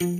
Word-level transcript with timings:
Kann 0.00 0.12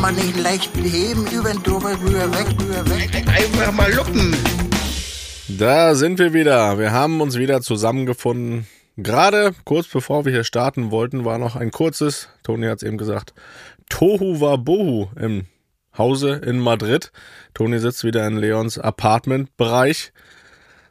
man 0.00 0.16
nicht 0.16 0.36
leicht 0.42 0.72
beheben, 0.72 1.24
über 1.28 1.52
den 1.52 1.62
drüber, 1.62 1.92
rüber, 2.00 2.32
weg, 2.32 2.48
rüber, 2.60 2.90
weg. 2.90 3.24
Einfach 3.28 3.70
mal 3.70 3.94
luppen. 3.94 4.34
Da 5.46 5.94
sind 5.94 6.18
wir 6.18 6.32
wieder. 6.32 6.80
Wir 6.80 6.90
haben 6.90 7.20
uns 7.20 7.38
wieder 7.38 7.60
zusammengefunden. 7.60 8.66
Gerade 8.96 9.54
kurz 9.64 9.86
bevor 9.86 10.24
wir 10.24 10.32
hier 10.32 10.42
starten 10.42 10.90
wollten, 10.90 11.24
war 11.24 11.38
noch 11.38 11.54
ein 11.54 11.70
kurzes, 11.70 12.28
Toni 12.42 12.66
hat 12.66 12.78
es 12.78 12.82
eben 12.82 12.98
gesagt, 12.98 13.34
Tohu 13.88 14.40
war 14.40 14.58
Bohu 14.58 15.10
im 15.14 15.46
Hause 15.98 16.40
in 16.44 16.58
Madrid. 16.58 17.12
Toni 17.54 17.78
sitzt 17.78 18.04
wieder 18.04 18.26
in 18.26 18.36
Leons 18.36 18.78
Apartment-Bereich. 18.78 20.12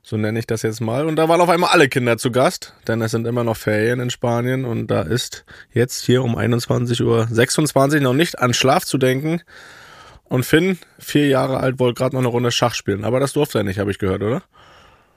So 0.02 0.18
nenne 0.18 0.38
ich 0.38 0.46
das 0.46 0.62
jetzt 0.62 0.82
mal. 0.82 1.08
Und 1.08 1.16
da 1.16 1.28
waren 1.30 1.42
auf 1.42 1.50
einmal 1.50 1.72
alle 1.72 1.90
Kinder 1.90 2.18
zu 2.18 2.32
Gast, 2.32 2.74
denn 2.88 3.02
es 3.02 3.12
sind 3.12 3.26
immer 3.26 3.44
noch 3.44 3.58
Ferien 3.58 4.00
in 4.00 4.12
Spanien 4.12 4.64
und 4.64 4.88
da 4.88 5.02
ist 5.02 5.46
jetzt 5.74 6.06
hier 6.06 6.24
um 6.24 6.38
21.26 6.38 7.96
Uhr 7.96 8.02
noch 8.02 8.14
nicht 8.14 8.38
an 8.38 8.54
Schlaf 8.54 8.86
zu 8.86 9.00
denken. 9.00 9.42
Und 10.26 10.46
Finn, 10.46 10.78
vier 11.00 11.28
Jahre 11.28 11.58
alt, 11.58 11.80
wollte 11.80 11.98
gerade 11.98 12.16
noch 12.16 12.22
eine 12.22 12.30
Runde 12.30 12.52
Schach 12.52 12.76
spielen. 12.76 13.04
Aber 13.04 13.20
das 13.20 13.34
durfte 13.34 13.60
er 13.60 13.64
nicht, 13.64 13.80
habe 13.80 13.92
ich 13.92 14.00
gehört, 14.00 14.22
oder? 14.22 14.44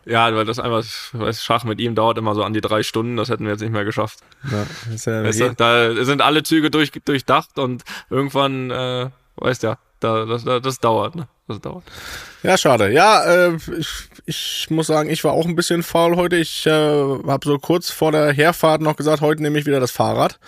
Ja, 0.09 0.35
weil 0.35 0.47
das 0.47 0.59
einfach, 0.59 0.83
weiß, 1.13 1.45
Schach 1.45 1.65
mit 1.65 1.81
ihm 1.81 1.95
dauert 1.95 2.17
immer 2.17 2.35
so 2.35 2.43
an 2.43 2.55
die 2.55 2.63
drei 2.63 2.83
Stunden, 2.83 3.19
das 3.19 3.29
hätten 3.29 3.45
wir 3.45 3.53
jetzt 3.53 3.61
nicht 3.61 3.73
mehr 3.73 3.85
geschafft. 3.85 4.21
Ja, 4.51 4.67
ist 4.95 5.07
ja 5.07 5.23
Weißt 5.23 5.41
du, 5.41 5.55
da 5.55 6.03
sind 6.03 6.23
alle 6.23 6.43
Züge 6.43 6.71
durch, 6.71 6.93
durchdacht 7.05 7.59
und 7.59 7.85
irgendwann, 8.09 8.71
äh, 8.71 9.11
weißt 9.41 9.63
ja, 9.63 9.79
da, 10.01 10.25
das, 10.25 10.45
das 10.45 10.79
dauert, 10.81 11.17
ne? 11.17 11.29
Das 11.49 11.61
dauert. 11.61 11.85
Ja, 12.43 12.57
schade. 12.59 12.93
Ja, 12.93 13.25
äh, 13.25 13.57
ich, 13.79 13.89
ich 14.27 14.67
muss 14.71 14.87
sagen, 14.87 15.09
ich 15.11 15.25
war 15.25 15.33
auch 15.33 15.47
ein 15.47 15.57
bisschen 15.57 15.83
faul 15.83 16.17
heute. 16.17 16.37
Ich 16.37 16.67
äh, 16.67 16.71
habe 16.71 17.41
so 17.45 17.59
kurz 17.59 17.91
vor 17.91 18.13
der 18.13 18.33
Herfahrt 18.33 18.81
noch 18.83 18.97
gesagt, 18.97 19.23
heute 19.23 19.43
nehme 19.43 19.59
ich 19.59 19.67
wieder 19.67 19.81
das 19.81 19.91
Fahrrad. 19.91 20.39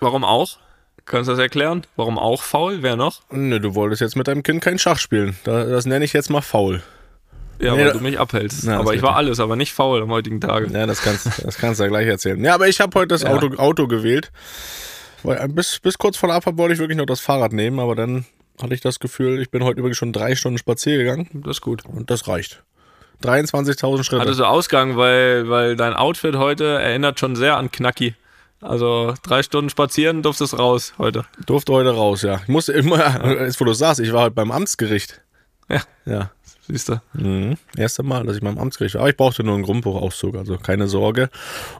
Warum 0.00 0.24
auch? 0.24 0.58
Kannst 1.04 1.28
du 1.28 1.32
das 1.32 1.40
erklären? 1.40 1.82
Warum 1.96 2.18
auch 2.18 2.42
faul? 2.42 2.78
Wer 2.82 2.94
noch? 2.96 3.22
Nö, 3.30 3.58
du 3.60 3.74
wolltest 3.74 4.00
jetzt 4.00 4.14
mit 4.16 4.28
deinem 4.28 4.42
Kind 4.42 4.62
kein 4.62 4.78
Schach 4.78 4.98
spielen. 4.98 5.36
Da, 5.44 5.64
das 5.64 5.86
nenne 5.86 6.04
ich 6.04 6.12
jetzt 6.12 6.30
mal 6.30 6.42
faul. 6.42 6.82
Ja, 7.60 7.74
Nee, 7.74 7.86
weil 7.86 7.92
du 7.92 8.00
mich 8.00 8.20
abhältst. 8.20 8.64
Na, 8.64 8.72
das 8.72 8.80
aber 8.82 8.94
ich 8.94 9.02
war 9.02 9.16
alles, 9.16 9.40
aber 9.40 9.56
nicht 9.56 9.72
faul 9.72 10.02
am 10.02 10.10
heutigen 10.10 10.40
Tage. 10.40 10.68
Ja, 10.72 10.86
das 10.86 11.02
kannst, 11.02 11.44
das 11.44 11.58
kannst 11.58 11.80
du 11.80 11.84
ja 11.84 11.88
gleich 11.88 12.06
erzählen. 12.06 12.42
Ja, 12.44 12.54
aber 12.54 12.68
ich 12.68 12.80
habe 12.80 12.96
heute 12.96 13.08
das 13.08 13.22
Ja. 13.22 13.30
Auto, 13.30 13.56
Auto 13.56 13.88
gewählt. 13.88 14.30
Weil 15.22 15.38
äh, 15.38 15.48
bis, 15.48 15.78
bis 15.80 15.98
kurz 15.98 16.16
vor 16.16 16.28
der 16.28 16.36
Abfahrt 16.36 16.56
wollte 16.58 16.74
ich 16.74 16.78
wirklich 16.80 16.98
noch 16.98 17.06
das 17.06 17.20
Fahrrad 17.20 17.52
nehmen, 17.52 17.80
aber 17.80 17.94
dann 17.94 18.24
hatte 18.60 18.74
ich 18.74 18.80
das 18.80 18.98
Gefühl, 19.00 19.40
ich 19.40 19.50
bin 19.50 19.62
heute 19.64 19.78
übrigens 19.78 19.96
schon 19.96 20.12
drei 20.12 20.34
Stunden 20.34 20.58
spazieren 20.58 20.98
gegangen 20.98 21.28
Das 21.44 21.58
ist 21.58 21.60
gut. 21.60 21.84
und 21.84 22.10
das 22.10 22.28
reicht. 22.28 22.62
23.000 23.22 24.04
Schritte. 24.04 24.22
Hattest 24.22 24.40
du 24.40 24.44
Ausgang, 24.44 24.96
weil, 24.96 25.48
weil 25.48 25.76
dein 25.76 25.94
Outfit 25.94 26.36
heute 26.36 26.64
erinnert 26.78 27.18
schon 27.18 27.34
sehr 27.34 27.56
an 27.56 27.70
Knacki. 27.70 28.14
Also 28.60 29.14
drei 29.22 29.42
Stunden 29.42 29.70
spazieren 29.70 30.22
durftest 30.22 30.58
raus 30.58 30.92
heute. 30.98 31.24
Durfte 31.46 31.72
heute 31.72 31.90
raus, 31.90 32.22
ja. 32.22 32.40
Ich 32.42 32.48
musste 32.48 32.72
immer, 32.72 33.24
jetzt 33.40 33.60
wo 33.60 33.64
du 33.64 33.72
sagst, 33.72 34.00
ich 34.00 34.12
war 34.12 34.22
heute 34.22 34.34
beim 34.34 34.50
Amtsgericht. 34.50 35.20
Ja, 35.68 35.82
Ja, 36.06 36.30
siehst 36.68 36.90
du. 36.90 37.00
Mhm. 37.14 37.56
Erste 37.76 38.02
Mal, 38.02 38.24
dass 38.24 38.36
ich 38.36 38.42
beim 38.42 38.58
Amtsgericht 38.58 38.94
war. 38.94 39.02
Aber 39.02 39.10
ich 39.10 39.16
brauchte 39.16 39.42
nur 39.42 39.54
einen 39.54 39.64
Grundbuchauszug, 39.64 40.36
also 40.36 40.58
keine 40.58 40.88
Sorge. 40.88 41.30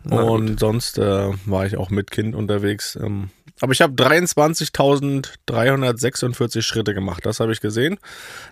Na 0.05 0.23
Und 0.23 0.59
sonst 0.59 0.97
äh, 0.99 1.31
war 1.47 1.67
ich 1.67 1.77
auch 1.77 1.91
mit 1.91 2.11
Kind 2.11 2.35
unterwegs. 2.35 2.99
Ähm, 3.01 3.29
aber 3.61 3.73
ich 3.73 3.83
habe 3.83 3.95
23.346 3.95 6.63
Schritte 6.63 6.95
gemacht. 6.95 7.27
Das 7.27 7.41
habe 7.41 7.53
ich 7.53 7.61
gesehen. 7.61 7.99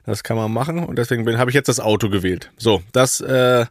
Das 0.04 0.22
kann 0.22 0.36
man 0.36 0.52
machen. 0.52 0.84
Und 0.84 0.98
deswegen 0.98 1.38
habe 1.38 1.50
ich 1.50 1.54
jetzt 1.54 1.68
das 1.68 1.80
Auto 1.80 2.10
gewählt. 2.10 2.50
So, 2.56 2.82
das 2.92 3.20
äh, 3.20 3.66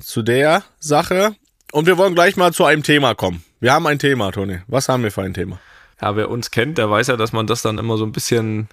zu 0.00 0.22
der 0.22 0.62
Sache. 0.78 1.34
Und 1.72 1.86
wir 1.86 1.98
wollen 1.98 2.14
gleich 2.14 2.36
mal 2.36 2.52
zu 2.52 2.64
einem 2.64 2.82
Thema 2.82 3.14
kommen. 3.14 3.42
Wir 3.60 3.72
haben 3.72 3.86
ein 3.86 3.98
Thema, 3.98 4.32
Toni. 4.32 4.58
Was 4.66 4.88
haben 4.88 5.02
wir 5.02 5.10
für 5.10 5.22
ein 5.22 5.34
Thema? 5.34 5.58
Ja, 6.00 6.14
wer 6.14 6.30
uns 6.30 6.50
kennt, 6.50 6.78
der 6.78 6.90
weiß 6.90 7.06
ja, 7.06 7.16
dass 7.16 7.32
man 7.32 7.46
das 7.46 7.62
dann 7.62 7.78
immer 7.78 7.96
so 7.96 8.04
ein 8.04 8.12
bisschen 8.12 8.68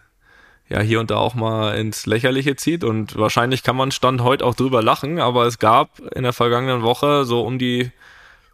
ja 0.74 0.82
hier 0.82 1.00
und 1.00 1.12
da 1.12 1.18
auch 1.18 1.36
mal 1.36 1.78
ins 1.78 2.08
Lächerliche 2.08 2.56
zieht 2.56 2.84
und 2.84 3.16
wahrscheinlich 3.16 3.62
kann 3.64 3.76
man 3.76 3.92
Stand 3.92 4.22
heute 4.22 4.44
auch 4.44 4.56
drüber 4.56 4.82
lachen, 4.82 5.20
aber 5.20 5.46
es 5.46 5.60
gab 5.60 6.00
in 6.16 6.24
der 6.24 6.34
vergangenen 6.34 6.82
Woche 6.82 7.26
so 7.26 7.42
um 7.42 7.60
die 7.60 7.92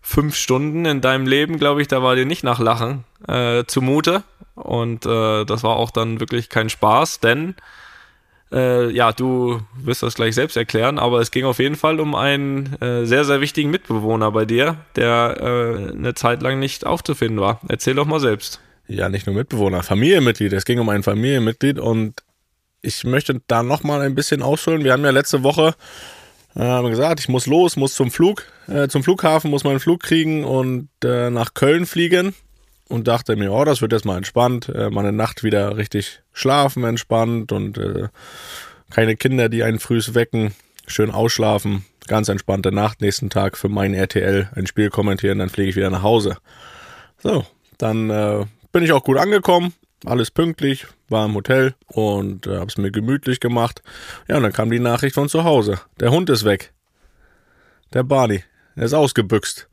fünf 0.01 0.35
Stunden 0.35 0.85
in 0.85 1.01
deinem 1.01 1.27
Leben, 1.27 1.57
glaube 1.57 1.81
ich, 1.81 1.87
da 1.87 2.03
war 2.03 2.15
dir 2.15 2.25
nicht 2.25 2.43
nach 2.43 2.59
Lachen 2.59 3.05
äh, 3.27 3.63
zumute 3.65 4.23
und 4.55 5.05
äh, 5.05 5.45
das 5.45 5.63
war 5.63 5.77
auch 5.77 5.91
dann 5.91 6.19
wirklich 6.19 6.49
kein 6.49 6.69
Spaß, 6.69 7.21
denn 7.21 7.55
äh, 8.51 8.91
ja, 8.91 9.13
du 9.13 9.61
wirst 9.81 10.03
das 10.03 10.15
gleich 10.15 10.35
selbst 10.35 10.57
erklären, 10.57 10.99
aber 10.99 11.21
es 11.21 11.31
ging 11.31 11.45
auf 11.45 11.59
jeden 11.59 11.75
Fall 11.75 12.01
um 12.01 12.15
einen 12.15 12.75
äh, 12.81 13.05
sehr, 13.05 13.23
sehr 13.23 13.39
wichtigen 13.39 13.69
Mitbewohner 13.69 14.31
bei 14.31 14.43
dir, 14.43 14.75
der 14.97 15.37
äh, 15.39 15.91
eine 15.93 16.15
Zeit 16.15 16.41
lang 16.41 16.59
nicht 16.59 16.85
aufzufinden 16.85 17.39
war. 17.39 17.61
Erzähl 17.69 17.95
doch 17.95 18.07
mal 18.07 18.19
selbst. 18.19 18.59
Ja, 18.89 19.07
nicht 19.07 19.27
nur 19.27 19.35
Mitbewohner, 19.35 19.83
Familienmitglied. 19.83 20.51
Es 20.51 20.65
ging 20.65 20.79
um 20.79 20.89
ein 20.89 21.03
Familienmitglied 21.03 21.77
und 21.77 22.23
ich 22.81 23.03
möchte 23.03 23.39
da 23.45 23.61
nochmal 23.61 24.01
ein 24.01 24.15
bisschen 24.15 24.41
ausholen. 24.41 24.83
Wir 24.83 24.93
haben 24.93 25.05
ja 25.05 25.11
letzte 25.11 25.43
Woche 25.43 25.75
äh, 26.55 26.89
gesagt, 26.89 27.19
ich 27.19 27.29
muss 27.29 27.45
los, 27.45 27.75
muss 27.75 27.93
zum 27.93 28.09
Flug, 28.09 28.45
äh, 28.67 28.87
zum 28.87 29.03
Flughafen, 29.03 29.51
muss 29.51 29.63
meinen 29.63 29.79
Flug 29.79 30.01
kriegen 30.01 30.43
und 30.43 30.89
äh, 31.03 31.29
nach 31.29 31.53
Köln 31.53 31.85
fliegen 31.85 32.33
und 32.87 33.07
dachte 33.07 33.35
mir, 33.35 33.51
oh, 33.53 33.63
das 33.63 33.83
wird 33.83 33.91
jetzt 33.91 34.05
mal 34.05 34.17
entspannt, 34.17 34.69
äh, 34.69 34.89
mal 34.89 35.05
eine 35.05 35.15
Nacht 35.15 35.43
wieder 35.43 35.77
richtig 35.77 36.23
schlafen, 36.33 36.83
entspannt 36.83 37.51
und 37.51 37.77
äh, 37.77 38.07
keine 38.89 39.15
Kinder, 39.15 39.49
die 39.49 39.61
einen 39.61 39.77
frühs 39.77 40.15
wecken, 40.15 40.55
schön 40.87 41.11
ausschlafen, 41.11 41.85
ganz 42.07 42.27
entspannte 42.27 42.71
Nacht, 42.71 43.01
nächsten 43.01 43.29
Tag 43.29 43.55
für 43.55 43.69
mein 43.69 43.93
RTL 43.93 44.49
ein 44.55 44.65
Spiel 44.65 44.89
kommentieren, 44.89 45.37
dann 45.37 45.49
fliege 45.49 45.69
ich 45.69 45.75
wieder 45.75 45.91
nach 45.91 46.01
Hause. 46.01 46.37
So, 47.21 47.45
dann 47.77 48.09
äh, 48.09 48.45
bin 48.71 48.83
ich 48.83 48.91
auch 48.91 49.03
gut 49.03 49.17
angekommen, 49.17 49.73
alles 50.05 50.31
pünktlich, 50.31 50.87
war 51.09 51.25
im 51.25 51.35
Hotel 51.35 51.75
und 51.87 52.47
äh, 52.47 52.57
habe 52.57 52.67
es 52.67 52.77
mir 52.77 52.91
gemütlich 52.91 53.39
gemacht. 53.39 53.81
Ja, 54.27 54.37
und 54.37 54.43
dann 54.43 54.53
kam 54.53 54.71
die 54.71 54.79
Nachricht 54.79 55.15
von 55.15 55.29
zu 55.29 55.43
Hause. 55.43 55.79
Der 55.99 56.11
Hund 56.11 56.29
ist 56.29 56.45
weg. 56.45 56.73
Der 57.93 58.03
Barney. 58.03 58.43
Er 58.75 58.85
ist 58.85 58.93
ausgebüxt. 58.93 59.67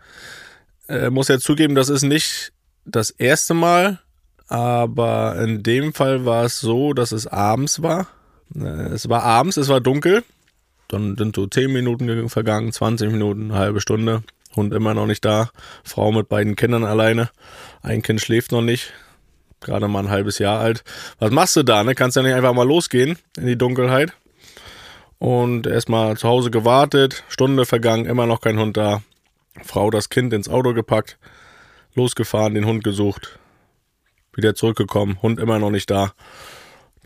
Äh, 0.89 1.11
muss 1.11 1.29
ja 1.29 1.39
zugeben, 1.39 1.75
das 1.75 1.89
ist 1.89 2.03
nicht 2.03 2.53
das 2.84 3.11
erste 3.11 3.55
Mal, 3.55 4.01
aber 4.49 5.37
in 5.43 5.63
dem 5.63 5.93
Fall 5.93 6.25
war 6.25 6.45
es 6.45 6.61
so, 6.61 6.93
dass 6.93 7.13
es 7.13 7.27
abends 7.27 7.83
war. 7.83 8.07
Äh, 8.55 8.89
es 8.93 9.09
war 9.09 9.23
abends, 9.23 9.57
es 9.57 9.69
war 9.69 9.81
dunkel. 9.81 10.25
Dann 10.89 11.17
sind 11.17 11.34
so 11.34 11.47
10 11.47 11.73
Minuten 11.73 12.28
vergangen, 12.28 12.73
20 12.73 13.11
Minuten, 13.11 13.51
eine 13.51 13.59
halbe 13.59 13.81
Stunde. 13.81 14.23
Hund 14.56 14.75
immer 14.75 14.94
noch 14.94 15.06
nicht 15.06 15.25
da. 15.25 15.50
Frau 15.84 16.11
mit 16.12 16.28
beiden 16.28 16.56
Kindern 16.56 16.84
alleine. 16.84 17.31
Ein 17.83 18.03
Kind 18.03 18.21
schläft 18.21 18.53
noch 18.53 18.62
nicht. 18.62 18.93
Gerade 19.61 19.89
mal 19.89 20.00
ein 20.00 20.11
halbes 20.11 20.39
Jahr 20.39 20.61
alt. 20.61 20.84
Was 21.19 21.31
machst 21.31 21.56
du 21.56 21.62
da? 21.62 21.84
Ne? 21.84 21.94
Kannst 21.94 22.17
ja 22.17 22.22
nicht 22.22 22.34
einfach 22.34 22.53
mal 22.53 22.66
losgehen 22.66 23.19
in 23.37 23.47
die 23.47 23.56
Dunkelheit. 23.56 24.12
Und 25.19 25.66
erstmal 25.66 26.16
zu 26.16 26.28
Hause 26.28 26.50
gewartet. 26.50 27.25
Stunde 27.28 27.65
vergangen, 27.65 28.06
immer 28.06 28.27
noch 28.27 28.41
kein 28.41 28.59
Hund 28.59 28.77
da. 28.77 29.03
Frau 29.65 29.91
das 29.91 30.11
Kind 30.11 30.33
ins 30.33 30.49
Auto 30.49 30.75
gepackt. 30.75 31.19
Losgefahren, 31.95 32.55
den 32.55 32.66
Hund 32.66 32.84
gesucht. 32.84 33.39
Wieder 34.34 34.55
zurückgekommen. 34.55 35.21
Hund 35.22 35.41
immer 35.41 35.59
noch 35.59 35.71
nicht 35.71 35.91
da. 35.91 36.12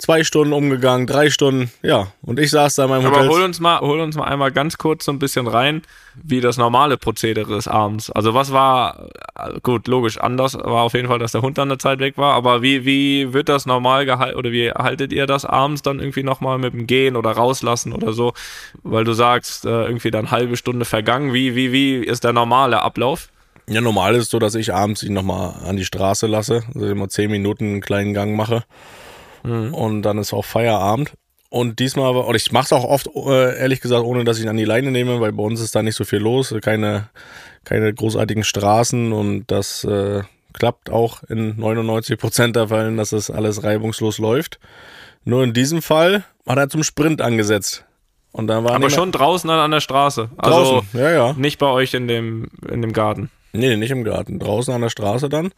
Zwei 0.01 0.25
Stunden 0.25 0.55
umgegangen, 0.55 1.07
drei 1.07 1.29
Stunden, 1.29 1.71
ja. 1.83 2.07
Und 2.23 2.39
ich 2.39 2.51
saß 2.51 2.75
da 2.75 2.85
in 2.85 2.89
meinem 2.89 3.05
Aber 3.05 3.17
Hotel. 3.17 3.29
hol 3.29 3.43
uns 3.43 3.61
mal, 3.61 3.81
hol 3.81 4.01
uns 4.01 4.17
mal 4.17 4.25
einmal 4.25 4.51
ganz 4.51 4.79
kurz 4.79 5.05
so 5.05 5.13
ein 5.13 5.19
bisschen 5.19 5.47
rein, 5.47 5.83
wie 6.15 6.41
das 6.41 6.57
normale 6.57 6.97
Prozedere 6.97 7.55
ist 7.55 7.69
abends. 7.69 8.11
Also 8.11 8.33
was 8.33 8.51
war, 8.51 9.11
äh, 9.39 9.61
gut, 9.63 9.89
logisch, 9.89 10.19
anders 10.19 10.55
war 10.55 10.85
auf 10.85 10.95
jeden 10.95 11.09
Fall, 11.09 11.19
dass 11.19 11.33
der 11.33 11.43
Hund 11.43 11.59
dann 11.59 11.69
eine 11.69 11.77
Zeit 11.77 11.99
weg 11.99 12.17
war, 12.17 12.33
aber 12.33 12.63
wie, 12.63 12.87
wie 12.87 13.35
wird 13.35 13.51
das 13.51 13.67
normal 13.67 14.07
gehalten 14.07 14.39
oder 14.39 14.53
wie 14.53 14.71
haltet 14.71 15.13
ihr 15.13 15.27
das 15.27 15.45
abends 15.45 15.83
dann 15.83 16.01
irgendwie 16.01 16.23
nochmal 16.23 16.57
mit 16.57 16.73
dem 16.73 16.87
Gehen 16.87 17.15
oder 17.15 17.33
rauslassen 17.33 17.93
oder 17.93 18.15
so? 18.15 18.33
Weil 18.83 19.05
du 19.05 19.13
sagst, 19.13 19.67
äh, 19.67 19.85
irgendwie 19.85 20.11
dann 20.11 20.31
halbe 20.31 20.57
Stunde 20.57 20.87
vergangen. 20.87 21.35
Wie, 21.35 21.55
wie, 21.55 21.73
wie 21.73 21.97
ist 21.97 22.25
der 22.25 22.33
normale 22.33 22.81
Ablauf? 22.81 23.29
Ja, 23.69 23.83
normal 23.83 24.15
ist 24.15 24.25
es 24.25 24.31
so, 24.31 24.39
dass 24.39 24.55
ich 24.55 24.73
abends 24.73 25.03
ihn 25.03 25.13
nochmal 25.13 25.57
an 25.67 25.77
die 25.77 25.85
Straße 25.85 26.27
lasse, 26.27 26.63
also 26.75 26.87
immer 26.87 27.11
zehn 27.11 27.31
Minuten 27.31 27.65
einen 27.65 27.81
kleinen 27.83 28.15
Gang 28.15 28.35
mache 28.35 28.65
und 29.43 30.03
dann 30.03 30.19
ist 30.19 30.33
auch 30.33 30.45
Feierabend. 30.45 31.13
Und 31.49 31.81
diesmal, 31.81 32.15
und 32.15 32.35
ich 32.37 32.53
mache 32.53 32.67
es 32.67 32.73
auch 32.73 32.85
oft, 32.85 33.09
äh, 33.15 33.59
ehrlich 33.59 33.81
gesagt, 33.81 34.05
ohne 34.05 34.23
dass 34.23 34.39
ich 34.39 34.45
ihn 34.45 34.49
an 34.49 34.57
die 34.57 34.65
Leine 34.65 34.93
nehme, 34.93 35.21
weil 35.21 35.33
bei 35.33 35.43
uns 35.43 35.61
ist 35.61 35.75
da 35.75 35.83
nicht 35.83 35.97
so 35.97 36.05
viel 36.05 36.21
los, 36.21 36.55
keine, 36.63 37.09
keine 37.65 37.93
großartigen 37.93 38.45
Straßen 38.45 39.13
und 39.13 39.47
das 39.49 39.83
äh, 39.83 40.23
klappt 40.53 40.91
auch 40.91 41.25
in 41.25 41.59
99 41.59 42.19
Prozent 42.19 42.55
der 42.55 42.69
Fällen, 42.69 42.97
dass 42.97 43.11
das 43.11 43.31
alles 43.31 43.65
reibungslos 43.65 44.19
läuft. 44.19 44.61
Nur 45.25 45.43
in 45.43 45.53
diesem 45.53 45.83
Fall 45.83 46.25
hat 46.47 46.59
er 46.59 46.69
zum 46.69 46.85
Sprint 46.85 47.21
angesetzt. 47.21 47.85
Und 48.33 48.47
da 48.47 48.63
war 48.63 48.73
Aber 48.73 48.91
schon 48.91 49.11
draußen 49.11 49.49
dann 49.49 49.59
an 49.59 49.73
der 49.73 49.81
Straße. 49.81 50.31
Also 50.37 50.83
draußen, 50.83 51.01
ja, 51.01 51.11
ja. 51.11 51.33
nicht 51.33 51.59
bei 51.59 51.67
euch 51.67 51.95
in 51.95 52.07
dem, 52.07 52.49
in 52.71 52.81
dem 52.81 52.93
Garten. 52.93 53.29
Nee, 53.53 53.77
nicht 53.77 53.91
im 53.91 54.05
Garten. 54.05 54.39
Draußen 54.39 54.73
an 54.73 54.83
der 54.83 54.91
Straße 54.91 55.29
dann. 55.29 55.53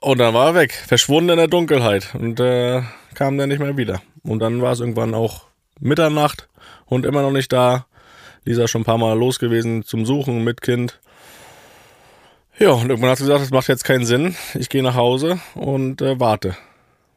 Und 0.00 0.18
dann 0.18 0.32
war 0.32 0.48
er 0.48 0.54
weg, 0.54 0.72
verschwunden 0.72 1.30
in 1.30 1.36
der 1.38 1.48
Dunkelheit 1.48 2.14
und 2.14 2.38
äh, 2.38 2.82
kam 3.14 3.36
dann 3.36 3.48
nicht 3.48 3.58
mehr 3.58 3.76
wieder. 3.76 4.00
Und 4.22 4.38
dann 4.38 4.62
war 4.62 4.72
es 4.72 4.80
irgendwann 4.80 5.14
auch 5.14 5.46
Mitternacht 5.80 6.48
und 6.86 7.04
immer 7.04 7.22
noch 7.22 7.32
nicht 7.32 7.52
da. 7.52 7.86
Lisa 8.44 8.68
schon 8.68 8.82
ein 8.82 8.84
paar 8.84 8.98
Mal 8.98 9.18
los 9.18 9.38
gewesen 9.38 9.82
zum 9.82 10.06
Suchen 10.06 10.44
mit 10.44 10.62
Kind. 10.62 11.00
Ja, 12.58 12.70
und 12.70 12.88
irgendwann 12.88 13.10
hat 13.10 13.18
sie 13.18 13.24
gesagt, 13.24 13.42
das 13.42 13.50
macht 13.50 13.68
jetzt 13.68 13.84
keinen 13.84 14.06
Sinn. 14.06 14.36
Ich 14.54 14.68
gehe 14.68 14.82
nach 14.82 14.94
Hause 14.94 15.40
und 15.54 16.00
äh, 16.00 16.18
warte. 16.18 16.56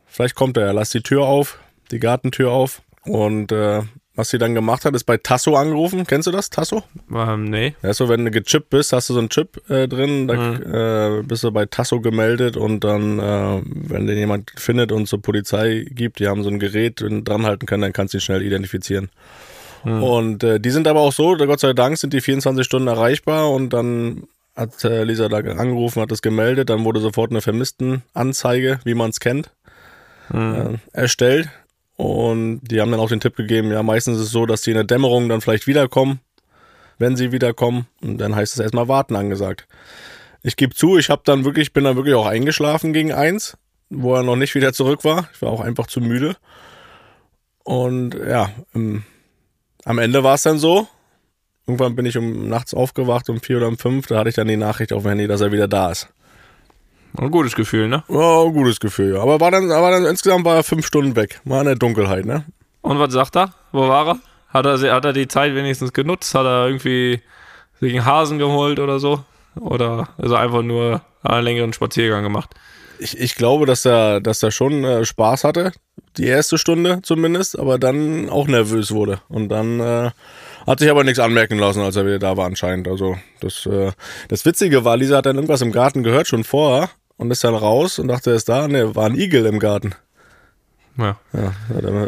Vielleicht 0.07 0.35
kommt 0.35 0.57
er. 0.57 0.73
Lass 0.73 0.89
die 0.89 1.01
Tür 1.01 1.23
auf, 1.23 1.59
die 1.91 1.99
Gartentür 1.99 2.51
auf. 2.51 2.81
Und 3.03 3.51
äh, 3.51 3.81
was 4.21 4.29
sie 4.29 4.37
dann 4.37 4.53
gemacht 4.53 4.85
hat, 4.85 4.93
ist 4.95 5.05
bei 5.05 5.17
Tasso 5.17 5.55
angerufen. 5.55 6.05
Kennst 6.05 6.27
du 6.27 6.31
das, 6.31 6.51
Tasso? 6.51 6.83
Ähm, 7.11 7.45
nee. 7.45 7.73
Ja, 7.81 7.91
so 7.93 8.07
wenn 8.07 8.23
du 8.23 8.29
gechippt 8.31 8.69
bist, 8.69 8.93
hast 8.93 9.09
du 9.09 9.13
so 9.13 9.19
einen 9.19 9.29
Chip 9.29 9.67
äh, 9.69 9.87
drin, 9.87 10.27
da 10.27 10.35
Mhm. 10.35 11.19
äh, 11.21 11.23
bist 11.23 11.43
du 11.43 11.51
bei 11.51 11.65
Tasso 11.65 11.99
gemeldet 12.01 12.55
und 12.55 12.83
dann, 12.83 13.17
äh, 13.19 13.61
wenn 13.65 14.05
den 14.05 14.17
jemand 14.19 14.51
findet 14.55 14.91
und 14.91 15.07
zur 15.07 15.21
Polizei 15.21 15.85
gibt, 15.89 16.19
die 16.19 16.27
haben 16.27 16.43
so 16.43 16.49
ein 16.49 16.59
Gerät 16.59 17.01
und 17.01 17.23
dranhalten 17.25 17.65
können, 17.67 17.81
dann 17.81 17.93
kannst 17.93 18.13
du 18.13 18.19
ihn 18.19 18.21
schnell 18.21 18.43
identifizieren. 18.43 19.09
Mhm. 19.83 20.03
Und 20.03 20.43
äh, 20.43 20.59
die 20.59 20.69
sind 20.69 20.87
aber 20.87 20.99
auch 20.99 21.13
so, 21.13 21.35
Gott 21.35 21.59
sei 21.59 21.73
Dank 21.73 21.97
sind 21.97 22.13
die 22.13 22.21
24 22.21 22.63
Stunden 22.63 22.87
erreichbar 22.87 23.49
und 23.49 23.71
dann 23.73 24.23
hat 24.55 24.83
äh, 24.85 25.03
Lisa 25.03 25.29
da 25.29 25.37
angerufen, 25.37 26.01
hat 26.01 26.11
das 26.11 26.21
gemeldet, 26.21 26.69
dann 26.69 26.83
wurde 26.83 26.99
sofort 26.99 27.31
eine 27.31 27.41
Vermisstenanzeige, 27.41 28.79
wie 28.83 28.93
man 28.93 29.09
es 29.09 29.19
kennt, 29.19 29.49
Mhm. 30.31 30.79
äh, 30.93 30.99
erstellt. 31.01 31.49
Und 32.01 32.61
die 32.63 32.81
haben 32.81 32.89
dann 32.89 32.99
auch 32.99 33.09
den 33.09 33.19
Tipp 33.19 33.35
gegeben, 33.35 33.71
ja, 33.71 33.83
meistens 33.83 34.17
ist 34.17 34.23
es 34.23 34.31
so, 34.31 34.47
dass 34.47 34.63
die 34.63 34.71
in 34.71 34.75
der 34.75 34.85
Dämmerung 34.85 35.29
dann 35.29 35.39
vielleicht 35.39 35.67
wiederkommen, 35.67 36.19
wenn 36.97 37.15
sie 37.15 37.31
wiederkommen. 37.31 37.85
Und 38.01 38.17
dann 38.17 38.35
heißt 38.35 38.55
es 38.55 38.59
erstmal 38.59 38.87
warten 38.87 39.15
angesagt. 39.15 39.67
Ich 40.41 40.55
gebe 40.55 40.73
zu, 40.73 40.97
ich 40.97 41.11
habe 41.11 41.21
dann 41.25 41.45
wirklich, 41.45 41.73
bin 41.73 41.83
dann 41.83 41.97
wirklich 41.97 42.15
auch 42.15 42.25
eingeschlafen 42.25 42.91
gegen 42.91 43.13
eins, 43.13 43.55
wo 43.91 44.15
er 44.15 44.23
noch 44.23 44.35
nicht 44.35 44.55
wieder 44.55 44.73
zurück 44.73 45.03
war. 45.03 45.29
Ich 45.31 45.43
war 45.43 45.51
auch 45.51 45.61
einfach 45.61 45.85
zu 45.85 46.01
müde. 46.01 46.37
Und 47.63 48.15
ja, 48.15 48.49
ähm, 48.73 49.03
am 49.85 49.99
Ende 49.99 50.23
war 50.23 50.33
es 50.33 50.41
dann 50.41 50.57
so. 50.57 50.87
Irgendwann 51.67 51.95
bin 51.95 52.07
ich 52.07 52.17
um 52.17 52.49
nachts 52.49 52.73
aufgewacht 52.73 53.29
um 53.29 53.41
vier 53.41 53.57
oder 53.57 53.67
um 53.67 53.77
fünf. 53.77 54.07
Da 54.07 54.17
hatte 54.17 54.29
ich 54.29 54.35
dann 54.35 54.47
die 54.47 54.57
Nachricht 54.57 54.91
auf 54.91 55.03
dem 55.03 55.09
Handy, 55.09 55.27
dass 55.27 55.41
er 55.41 55.51
wieder 55.51 55.67
da 55.67 55.91
ist. 55.91 56.09
Ein 57.17 57.31
gutes 57.31 57.55
Gefühl, 57.55 57.87
ne? 57.87 58.03
Ja, 58.07 58.43
ein 58.43 58.53
gutes 58.53 58.79
Gefühl, 58.79 59.15
ja. 59.15 59.21
Aber 59.21 59.39
war 59.39 59.51
dann, 59.51 59.71
aber 59.71 59.91
dann 59.91 60.05
insgesamt 60.05 60.45
war 60.45 60.55
er 60.55 60.63
fünf 60.63 60.85
Stunden 60.85 61.15
weg. 61.15 61.41
War 61.43 61.59
in 61.59 61.65
der 61.65 61.75
Dunkelheit, 61.75 62.25
ne? 62.25 62.45
Und 62.81 62.99
was 62.99 63.13
sagt 63.13 63.35
er? 63.35 63.53
Wo 63.71 63.87
war 63.87 64.07
er? 64.07 64.19
Hat 64.49 64.65
er, 64.65 64.93
hat 64.93 65.05
er 65.05 65.13
die 65.13 65.27
Zeit 65.27 65.55
wenigstens 65.55 65.93
genutzt? 65.93 66.33
Hat 66.35 66.45
er 66.45 66.67
irgendwie 66.67 67.21
sich 67.79 67.93
einen 67.93 68.05
Hasen 68.05 68.37
geholt 68.37 68.79
oder 68.79 68.99
so? 68.99 69.23
Oder 69.59 70.09
ist 70.17 70.31
er 70.31 70.39
einfach 70.39 70.61
nur 70.61 71.01
einen 71.23 71.43
längeren 71.43 71.73
Spaziergang 71.73 72.23
gemacht? 72.23 72.49
Ich, 72.99 73.17
ich 73.17 73.35
glaube, 73.35 73.65
dass 73.65 73.85
er, 73.85 74.21
dass 74.21 74.43
er 74.43 74.51
schon 74.51 74.83
äh, 74.83 75.05
Spaß 75.05 75.43
hatte, 75.43 75.71
die 76.17 76.27
erste 76.27 76.57
Stunde 76.57 76.99
zumindest, 77.01 77.57
aber 77.57 77.79
dann 77.79 78.29
auch 78.29 78.47
nervös 78.47 78.91
wurde. 78.91 79.21
Und 79.27 79.49
dann 79.49 79.79
äh, 79.79 80.11
hat 80.67 80.79
sich 80.79 80.89
aber 80.89 81.03
nichts 81.03 81.19
anmerken 81.19 81.57
lassen, 81.57 81.81
als 81.81 81.95
er 81.95 82.05
wieder 82.05 82.19
da 82.19 82.37
war 82.37 82.45
anscheinend. 82.45 82.87
Also 82.87 83.17
das, 83.39 83.65
äh, 83.65 83.91
das 84.27 84.45
Witzige 84.45 84.85
war, 84.85 84.97
Lisa 84.97 85.17
hat 85.17 85.25
dann 85.25 85.37
irgendwas 85.37 85.61
im 85.61 85.71
Garten 85.71 86.03
gehört, 86.03 86.27
schon 86.27 86.43
vorher, 86.43 86.89
und 87.21 87.31
ist 87.31 87.43
dann 87.43 87.55
raus 87.55 87.99
und 87.99 88.07
dachte, 88.07 88.31
er 88.31 88.35
ist 88.35 88.49
da. 88.49 88.67
Ne, 88.67 88.95
war 88.95 89.05
ein 89.05 89.15
Igel 89.15 89.45
im 89.45 89.59
Garten. 89.59 89.93
Ja, 90.97 91.17
Ja, 91.33 91.53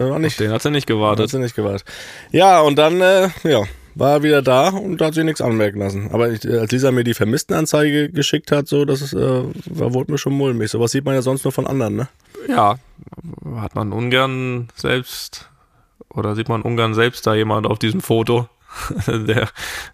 war 0.09 0.19
nicht, 0.19 0.39
den 0.39 0.51
hat 0.51 0.65
er 0.65 0.71
nicht 0.71 0.83
hat 0.83 0.87
gewartet. 0.95 1.29
sie 1.29 1.39
nicht 1.39 1.55
gewartet. 1.55 1.85
Ja, 2.31 2.59
und 2.59 2.77
dann, 2.77 2.99
äh, 2.99 3.29
ja, 3.43 3.63
war 3.95 4.11
er 4.11 4.23
wieder 4.23 4.41
da 4.41 4.69
und 4.69 5.01
hat 5.01 5.13
sich 5.13 5.23
nichts 5.23 5.39
anmerken 5.39 5.79
lassen. 5.79 6.09
Aber 6.11 6.29
ich, 6.31 6.45
als 6.49 6.71
Lisa 6.71 6.91
mir 6.91 7.03
die 7.03 7.13
Vermisstenanzeige 7.13 8.09
geschickt 8.09 8.51
hat, 8.51 8.67
so, 8.67 8.83
das 8.85 9.01
ist, 9.01 9.13
äh, 9.13 9.43
wurde 9.69 10.11
mir 10.11 10.17
schon 10.17 10.33
mulmig. 10.33 10.69
Sowas 10.69 10.91
sieht 10.91 11.05
man 11.05 11.13
ja 11.15 11.21
sonst 11.21 11.43
nur 11.45 11.53
von 11.53 11.67
anderen, 11.67 11.95
ne? 11.95 12.07
Ja, 12.49 12.75
hat 13.55 13.75
man 13.75 13.93
ungern 13.93 14.67
selbst 14.75 15.49
oder 16.09 16.35
sieht 16.35 16.49
man 16.49 16.61
ungern 16.61 16.93
selbst 16.93 17.25
da 17.25 17.35
jemand 17.35 17.65
auf 17.67 17.79
diesem 17.79 18.01
Foto, 18.01 18.49
der, 19.07 19.47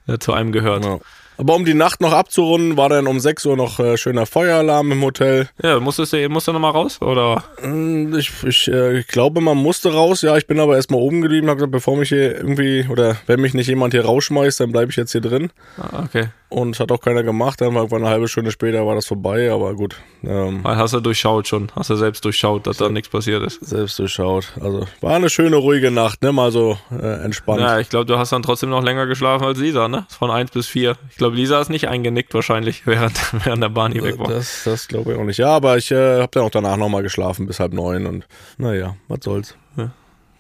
der 0.08 0.20
zu 0.20 0.34
einem 0.34 0.52
gehört. 0.52 0.86
Ja. 0.86 0.98
Aber 1.40 1.56
um 1.56 1.64
die 1.66 1.74
Nacht 1.74 2.02
noch 2.02 2.12
abzurunden, 2.12 2.76
war 2.78 2.90
dann 2.90 3.08
um 3.08 3.20
6 3.20 3.46
Uhr 3.46 3.56
noch 3.58 3.80
äh, 3.80 3.96
schöner 3.98 4.26
Feueralarm 4.26 4.92
im 4.92 5.02
Hotel. 5.04 5.48
Ja, 5.64 5.80
musstest 5.80 6.12
du, 6.14 6.30
musst 6.30 6.48
du 6.48 6.52
nochmal 6.54 6.72
raus? 6.72 7.02
Oder? 7.02 7.44
Mm, 7.64 8.14
Ich, 8.18 8.32
ich, 8.44 8.68
äh, 8.68 9.00
ich 9.00 9.08
glaube, 9.08 9.40
man 9.40 9.58
musste 9.58 9.94
raus. 9.94 10.22
Ja, 10.22 10.36
ich 10.38 10.48
bin 10.48 10.60
aber 10.60 10.76
erstmal 10.76 11.00
oben 11.00 11.22
geblieben. 11.22 11.48
Hab 11.50 11.56
gesagt, 11.56 11.72
bevor 11.72 11.96
mich 11.98 12.10
hier 12.10 12.36
irgendwie, 12.36 12.86
oder 12.90 13.16
wenn 13.26 13.40
mich 13.40 13.54
nicht 13.54 13.68
jemand 13.68 13.94
hier 13.94 14.04
rausschmeißt, 14.06 14.60
dann 14.60 14.72
bleibe 14.74 14.92
ich 14.92 14.98
jetzt 14.98 15.14
hier 15.14 15.22
drin. 15.22 15.50
Ah, 15.78 16.04
Okay. 16.04 16.28
Und 16.52 16.80
hat 16.80 16.92
auch 16.92 17.00
keiner 17.00 17.22
gemacht. 17.22 17.62
Dann 17.62 17.76
war 17.76 17.82
irgendwann 17.84 18.02
eine 18.02 18.10
halbe 18.10 18.28
Stunde 18.28 18.50
später 18.50 18.84
war 18.84 18.96
das 18.96 19.06
vorbei. 19.06 19.52
Aber 19.52 19.76
gut, 19.76 19.96
ähm, 20.24 20.64
Weil 20.64 20.78
Hast 20.78 20.96
du 20.96 21.00
durchschaut 21.00 21.48
schon. 21.48 21.72
Hast 21.76 21.92
du 21.92 21.96
selbst 21.96 22.26
durchschaut, 22.26 22.66
dass 22.66 22.78
da 22.78 22.90
nichts 22.90 23.08
passiert 23.10 23.44
ist. 23.44 23.64
selbst 23.64 24.00
durchschaut. 24.00 24.52
Also 24.60 24.88
war 25.00 25.16
eine 25.16 25.30
schöne, 25.30 25.58
ruhige 25.58 25.92
Nacht, 25.92 26.24
ne? 26.24 26.32
Mal 26.34 26.52
so 26.52 26.76
äh, 26.92 27.24
entspannt. 27.24 27.62
Ja, 27.62 27.78
ich 27.80 27.90
glaube, 27.90 28.08
du 28.08 28.18
hast 28.18 28.32
dann 28.32 28.42
trotzdem 28.42 28.72
noch 28.72 28.82
länger 28.84 29.06
geschlafen 29.06 29.46
als 29.46 29.60
Lisa, 29.60 29.88
ne? 29.88 30.08
Von 30.18 30.32
eins 30.32 30.50
bis 30.50 30.66
vier. 30.66 30.96
Ich 31.12 31.18
glaube, 31.18 31.29
Lisa 31.30 31.60
ist 31.62 31.70
nicht 31.70 31.88
eingenickt 31.88 32.34
wahrscheinlich, 32.34 32.82
während, 32.86 33.18
während 33.46 33.64
der 33.64 33.70
Barney 33.70 34.04
weg 34.04 34.20
war. 34.20 34.28
Das, 34.28 34.64
das 34.66 34.88
glaube 34.88 35.14
ich 35.14 35.20
auch 35.20 35.24
nicht. 35.24 35.38
Ja, 35.38 35.50
aber 35.50 35.78
ich 35.78 35.92
äh, 35.92 36.22
habe 36.22 36.30
dann 36.32 36.44
auch 36.44 36.52
danach 36.52 36.78
nochmal 36.78 37.04
geschlafen 37.04 37.46
bis 37.48 37.60
halb 37.60 37.74
neun 37.74 38.06
und 38.06 38.28
naja, 38.58 38.96
was 39.08 39.20
soll's. 39.24 39.56
Ja. 39.76 39.92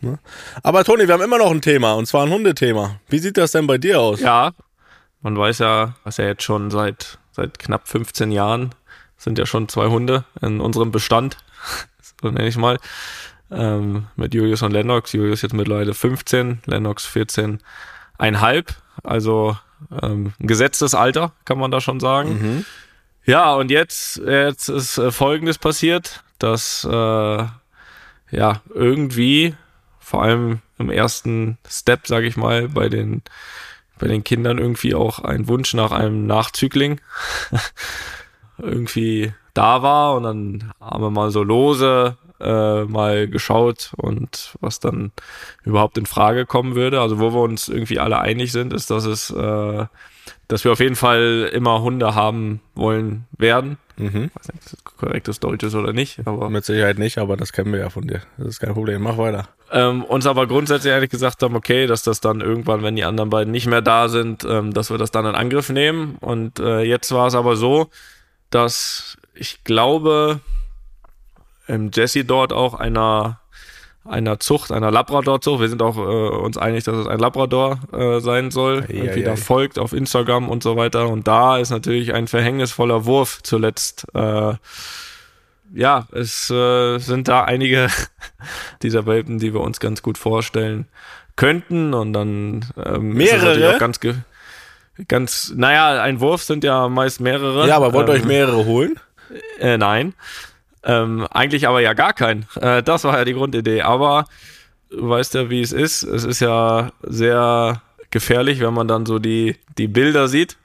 Ne? 0.01 0.19
Aber 0.63 0.83
Toni, 0.83 1.07
wir 1.07 1.13
haben 1.13 1.23
immer 1.23 1.37
noch 1.37 1.51
ein 1.51 1.61
Thema 1.61 1.93
und 1.93 2.05
zwar 2.05 2.25
ein 2.25 2.31
Hundethema. 2.31 2.99
Wie 3.09 3.19
sieht 3.19 3.37
das 3.37 3.51
denn 3.51 3.67
bei 3.67 3.77
dir 3.77 3.99
aus? 3.99 4.21
Ja, 4.21 4.51
man 5.21 5.37
weiß 5.37 5.59
ja, 5.59 5.95
was 6.03 6.17
ja 6.17 6.25
jetzt 6.25 6.43
schon 6.43 6.71
seit, 6.71 7.17
seit 7.31 7.59
knapp 7.59 7.87
15 7.87 8.31
Jahren 8.31 8.73
sind 9.17 9.37
ja 9.37 9.45
schon 9.45 9.67
zwei 9.67 9.87
Hunde 9.87 10.23
in 10.41 10.61
unserem 10.61 10.91
Bestand, 10.91 11.37
so 12.21 12.29
nenne 12.29 12.47
ich 12.47 12.57
mal, 12.57 12.79
ähm, 13.51 14.07
mit 14.15 14.33
Julius 14.33 14.61
und 14.61 14.71
Lennox. 14.71 15.11
Julius 15.11 15.41
jetzt 15.41 15.53
mittlerweile 15.53 15.93
15, 15.93 16.61
Lennox 16.65 17.07
14,5, 17.07 18.65
also 19.03 19.57
ähm, 20.01 20.33
ein 20.39 20.47
gesetztes 20.47 20.95
Alter, 20.95 21.31
kann 21.45 21.59
man 21.59 21.71
da 21.71 21.81
schon 21.81 21.99
sagen. 21.99 22.65
Ja, 23.25 23.53
und 23.53 23.69
jetzt, 23.69 24.17
jetzt 24.17 24.69
ist 24.69 24.97
äh, 24.97 25.11
Folgendes 25.11 25.57
passiert, 25.57 26.23
dass 26.39 26.87
äh, 26.89 27.45
ja 28.31 28.61
irgendwie, 28.73 29.55
vor 29.99 30.23
allem 30.23 30.59
im 30.77 30.89
ersten 30.89 31.57
Step, 31.67 32.07
sage 32.07 32.27
ich 32.27 32.37
mal, 32.37 32.69
bei 32.69 32.89
den 32.89 33.21
bei 33.99 34.07
den 34.07 34.23
Kindern 34.23 34.57
irgendwie 34.57 34.95
auch 34.95 35.19
ein 35.19 35.47
Wunsch 35.47 35.73
nach 35.73 35.91
einem 35.91 36.25
Nachzügling 36.25 37.01
irgendwie 38.57 39.33
da 39.53 39.83
war 39.83 40.15
und 40.15 40.23
dann 40.23 40.71
haben 40.79 41.03
wir 41.03 41.11
mal 41.11 41.31
so 41.31 41.43
lose 41.43 42.17
äh, 42.39 42.83
mal 42.85 43.27
geschaut 43.27 43.91
und 43.97 44.55
was 44.61 44.79
dann 44.79 45.11
überhaupt 45.63 45.97
in 45.97 46.05
Frage 46.05 46.45
kommen 46.45 46.75
würde. 46.75 47.01
Also 47.01 47.19
wo 47.19 47.33
wir 47.33 47.41
uns 47.41 47.67
irgendwie 47.67 47.99
alle 47.99 48.19
einig 48.19 48.51
sind, 48.51 48.73
ist, 48.73 48.89
dass 48.89 49.05
es, 49.05 49.29
äh, 49.31 49.85
dass 50.47 50.63
wir 50.63 50.71
auf 50.71 50.79
jeden 50.79 50.95
Fall 50.95 51.49
immer 51.53 51.81
Hunde 51.81 52.15
haben 52.15 52.61
wollen 52.75 53.25
werden. 53.37 53.77
Mhm. 53.97 54.29
Ich 54.29 54.35
weiß 54.35 54.47
nicht, 54.47 54.63
ob 54.63 54.83
das 54.83 54.83
korrektes 54.83 55.39
Deutsch 55.39 55.63
ist 55.63 55.75
oder 55.75 55.93
nicht, 55.93 56.21
aber 56.25 56.49
Mit 56.49 56.65
Sicherheit 56.65 56.97
nicht, 56.97 57.17
aber 57.17 57.35
das 57.37 57.51
kennen 57.51 57.71
wir 57.73 57.79
ja 57.79 57.89
von 57.89 58.07
dir. 58.07 58.21
Das 58.37 58.47
ist 58.47 58.59
kein 58.59 58.73
Problem. 58.73 59.01
Mach 59.01 59.17
weiter. 59.17 59.49
ähm, 59.71 60.03
uns 60.03 60.25
aber 60.25 60.47
grundsätzlich 60.47 60.91
ehrlich 60.91 61.09
gesagt 61.09 61.43
haben, 61.43 61.55
okay, 61.55 61.85
dass 61.85 62.01
das 62.03 62.21
dann 62.21 62.41
irgendwann, 62.41 62.81
wenn 62.81 62.95
die 62.95 63.03
anderen 63.03 63.29
beiden 63.29 63.51
nicht 63.51 63.67
mehr 63.67 63.81
da 63.81 64.07
sind, 64.07 64.45
ähm, 64.49 64.73
dass 64.73 64.89
wir 64.89 64.97
das 64.97 65.11
dann 65.11 65.25
in 65.25 65.35
Angriff 65.35 65.69
nehmen. 65.69 66.15
Und 66.21 66.59
äh, 66.59 66.81
jetzt 66.81 67.11
war 67.11 67.27
es 67.27 67.35
aber 67.35 67.55
so, 67.55 67.89
dass 68.49 69.17
ich 69.35 69.63
glaube, 69.63 70.39
ähm, 71.69 71.91
Jesse 71.93 72.25
dort 72.25 72.51
auch 72.53 72.73
einer 72.73 73.39
einer 74.05 74.39
Zucht, 74.39 74.71
einer 74.71 74.91
Labrador-Zucht. 74.91 75.61
Wir 75.61 75.69
sind 75.69 75.81
auch 75.81 75.97
äh, 75.97 75.99
uns 75.99 76.57
einig, 76.57 76.83
dass 76.83 76.95
es 76.95 77.07
ein 77.07 77.19
Labrador 77.19 77.79
äh, 77.93 78.19
sein 78.19 78.49
soll. 78.49 78.85
Ei, 78.89 78.93
Irgendwie 78.93 79.21
ei, 79.21 79.23
da 79.25 79.31
ei. 79.33 79.37
folgt 79.37 79.77
auf 79.77 79.93
Instagram 79.93 80.49
und 80.49 80.63
so 80.63 80.75
weiter. 80.77 81.07
Und 81.09 81.27
da 81.27 81.57
ist 81.57 81.69
natürlich 81.69 82.13
ein 82.13 82.27
verhängnisvoller 82.27 83.05
Wurf 83.05 83.43
zuletzt. 83.43 84.07
Äh, 84.15 84.53
ja, 85.75 86.07
es 86.11 86.49
äh, 86.49 86.97
sind 86.97 87.27
da 87.27 87.43
einige 87.43 87.89
dieser 88.81 89.05
Welpen, 89.05 89.37
die 89.37 89.53
wir 89.53 89.61
uns 89.61 89.79
ganz 89.79 90.01
gut 90.01 90.17
vorstellen 90.17 90.87
könnten. 91.35 91.93
Und 91.93 92.13
dann 92.13 92.65
ähm, 92.83 93.13
Mehrere? 93.13 93.75
auch 93.75 93.79
ganz 93.79 93.99
ganz, 95.07 95.53
naja, 95.55 96.01
ein 96.01 96.19
Wurf 96.19 96.43
sind 96.43 96.63
ja 96.63 96.89
meist 96.89 97.21
mehrere. 97.21 97.67
Ja, 97.67 97.75
aber 97.75 97.93
wollt 97.93 98.07
ihr 98.09 98.15
Ähm, 98.15 98.21
euch 98.21 98.27
mehrere 98.27 98.65
holen? 98.65 98.99
äh, 99.59 99.77
nein. 99.77 100.13
Ähm, 100.83 101.27
eigentlich 101.31 101.67
aber 101.67 101.81
ja 101.81 101.93
gar 101.93 102.13
keinen. 102.13 102.45
Äh, 102.59 102.81
das 102.83 103.03
war 103.03 103.17
ja 103.17 103.25
die 103.25 103.33
Grundidee. 103.33 103.81
Aber 103.81 104.25
du 104.89 105.09
weißt 105.09 105.33
ja, 105.35 105.49
wie 105.49 105.61
es 105.61 105.71
ist. 105.71 106.03
Es 106.03 106.23
ist 106.23 106.39
ja 106.39 106.91
sehr 107.03 107.81
gefährlich, 108.11 108.59
wenn 108.59 108.73
man 108.73 108.87
dann 108.87 109.05
so 109.05 109.19
die, 109.19 109.55
die 109.77 109.87
Bilder 109.87 110.27
sieht, 110.27 110.57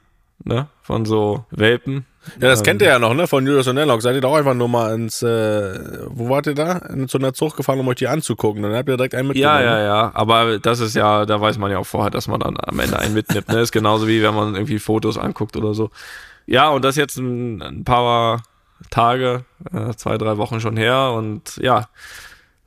ne, 0.43 0.67
von 0.81 1.05
so 1.05 1.45
Welpen. 1.51 2.05
Ja, 2.41 2.47
das 2.47 2.59
ähm, 2.61 2.65
kennt 2.65 2.81
ihr 2.81 2.87
ja 2.87 2.97
noch, 2.97 3.13
ne? 3.13 3.27
Von 3.27 3.45
Julius 3.45 3.67
und 3.67 3.75
Lennox. 3.75 4.03
Seid 4.03 4.15
ihr 4.15 4.21
doch 4.21 4.33
einfach 4.33 4.55
nur 4.55 4.67
mal 4.67 4.95
ins, 4.95 5.21
äh, 5.21 5.79
wo 6.07 6.27
wart 6.29 6.47
ihr 6.47 6.55
da? 6.55 6.77
In 6.77 7.07
so 7.07 7.19
einer 7.19 7.33
Zucht 7.33 7.55
gefahren, 7.55 7.79
um 7.79 7.87
euch 7.87 7.97
die 7.97 8.07
anzugucken. 8.07 8.63
Dann 8.63 8.73
habt 8.73 8.89
ihr 8.89 8.97
direkt 8.97 9.13
einen 9.13 9.27
Ja, 9.35 9.59
mitgenommen. 9.59 9.63
ja, 9.63 9.83
ja. 9.83 10.11
Aber 10.15 10.57
das 10.57 10.79
ist 10.79 10.95
ja, 10.95 11.27
da 11.27 11.39
weiß 11.39 11.59
man 11.59 11.69
ja 11.69 11.77
auch 11.77 11.85
vorher, 11.85 12.09
dass 12.09 12.27
man 12.27 12.39
dann 12.39 12.57
am 12.59 12.79
Ende 12.79 12.97
einen 12.97 13.13
mitnimmt. 13.13 13.47
Ne? 13.49 13.59
Ist 13.59 13.71
genauso 13.71 14.07
wie 14.07 14.23
wenn 14.23 14.33
man 14.33 14.55
irgendwie 14.55 14.79
Fotos 14.79 15.19
anguckt 15.19 15.55
oder 15.55 15.75
so. 15.75 15.91
Ja, 16.47 16.69
und 16.69 16.83
das 16.83 16.95
jetzt 16.95 17.17
ein, 17.17 17.61
ein 17.61 17.83
paar 17.83 18.41
Tage, 18.89 19.45
äh, 19.73 19.93
zwei, 19.95 20.17
drei 20.17 20.37
Wochen 20.37 20.59
schon 20.61 20.77
her 20.77 21.11
und 21.13 21.57
ja, 21.57 21.87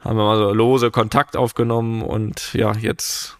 haben 0.00 0.16
wir 0.16 0.24
mal 0.24 0.38
so 0.38 0.52
lose 0.52 0.90
Kontakt 0.90 1.36
aufgenommen 1.36 2.02
und 2.02 2.52
ja, 2.54 2.72
jetzt, 2.72 3.36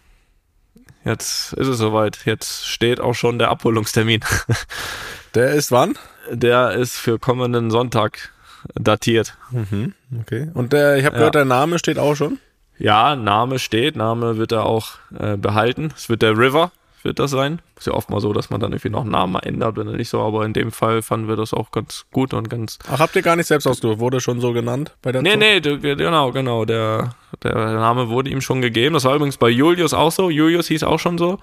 jetzt 1.05 1.53
ist 1.53 1.67
es 1.67 1.77
soweit. 1.77 2.25
Jetzt 2.25 2.67
steht 2.67 2.99
auch 2.99 3.13
schon 3.15 3.39
der 3.39 3.49
Abholungstermin. 3.49 4.21
Der 5.35 5.51
ist 5.53 5.71
wann? 5.71 5.95
Der 6.31 6.71
ist 6.71 6.97
für 6.97 7.19
kommenden 7.19 7.69
Sonntag 7.69 8.33
datiert. 8.73 9.37
Mhm, 9.51 9.93
okay. 10.21 10.49
Und 10.55 10.73
der, 10.73 10.97
ich 10.97 11.05
habe 11.05 11.15
Ja. 11.15 11.19
gehört, 11.19 11.35
der 11.35 11.45
Name 11.45 11.77
steht 11.77 11.99
auch 11.99 12.15
schon. 12.15 12.39
Ja, 12.79 13.15
Name 13.15 13.59
steht, 13.59 13.95
Name 13.95 14.37
wird 14.37 14.51
er 14.51 14.65
auch 14.65 14.93
äh, 15.17 15.37
behalten. 15.37 15.93
Es 15.95 16.09
wird 16.09 16.23
der 16.23 16.35
River, 16.35 16.71
wird 17.03 17.19
das 17.19 17.31
sein. 17.31 17.61
Ist 17.77 17.87
ja 17.87 17.93
oft 17.93 18.09
mal 18.09 18.19
so, 18.19 18.33
dass 18.33 18.49
man 18.49 18.59
dann 18.59 18.71
irgendwie 18.71 18.89
noch 18.89 19.01
einen 19.01 19.11
Namen 19.11 19.35
ändert, 19.35 19.77
wenn 19.77 19.87
er 19.87 19.93
nicht 19.95 20.09
so, 20.09 20.21
aber 20.21 20.45
in 20.45 20.53
dem 20.53 20.71
Fall 20.71 21.01
fanden 21.01 21.27
wir 21.27 21.35
das 21.35 21.53
auch 21.53 21.71
ganz 21.71 22.05
gut 22.11 22.33
und 22.33 22.49
ganz. 22.49 22.79
Ach, 22.91 22.99
habt 22.99 23.15
ihr 23.15 23.21
gar 23.21 23.35
nicht 23.35 23.47
selbst 23.47 23.67
ausgesucht? 23.67 23.99
Wurde 23.99 24.19
schon 24.21 24.41
so 24.41 24.51
genannt 24.53 24.95
bei 25.01 25.11
der 25.11 25.21
Nee, 25.21 25.31
Zucht? 25.31 25.39
nee, 25.39 25.59
du- 25.61 25.79
genau, 25.79 26.31
genau. 26.31 26.65
Der, 26.65 27.15
der 27.43 27.53
Name 27.55 28.09
wurde 28.09 28.29
ihm 28.29 28.41
schon 28.41 28.61
gegeben. 28.61 28.93
Das 28.93 29.05
war 29.05 29.15
übrigens 29.15 29.37
bei 29.37 29.49
Julius 29.49 29.93
auch 29.93 30.11
so. 30.11 30.29
Julius 30.29 30.67
hieß 30.67 30.83
auch 30.83 30.99
schon 30.99 31.17
so. 31.17 31.39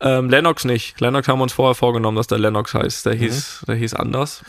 Ähm, 0.00 0.28
Lennox 0.28 0.64
nicht. 0.64 1.00
Lennox 1.00 1.28
haben 1.28 1.38
wir 1.38 1.44
uns 1.44 1.52
vorher 1.52 1.74
vorgenommen, 1.74 2.16
dass 2.16 2.26
der 2.26 2.38
Lennox 2.38 2.74
heißt. 2.74 3.06
Der 3.06 3.14
hieß, 3.14 3.64
der 3.68 3.76
hieß 3.76 3.94
anders. 3.94 4.44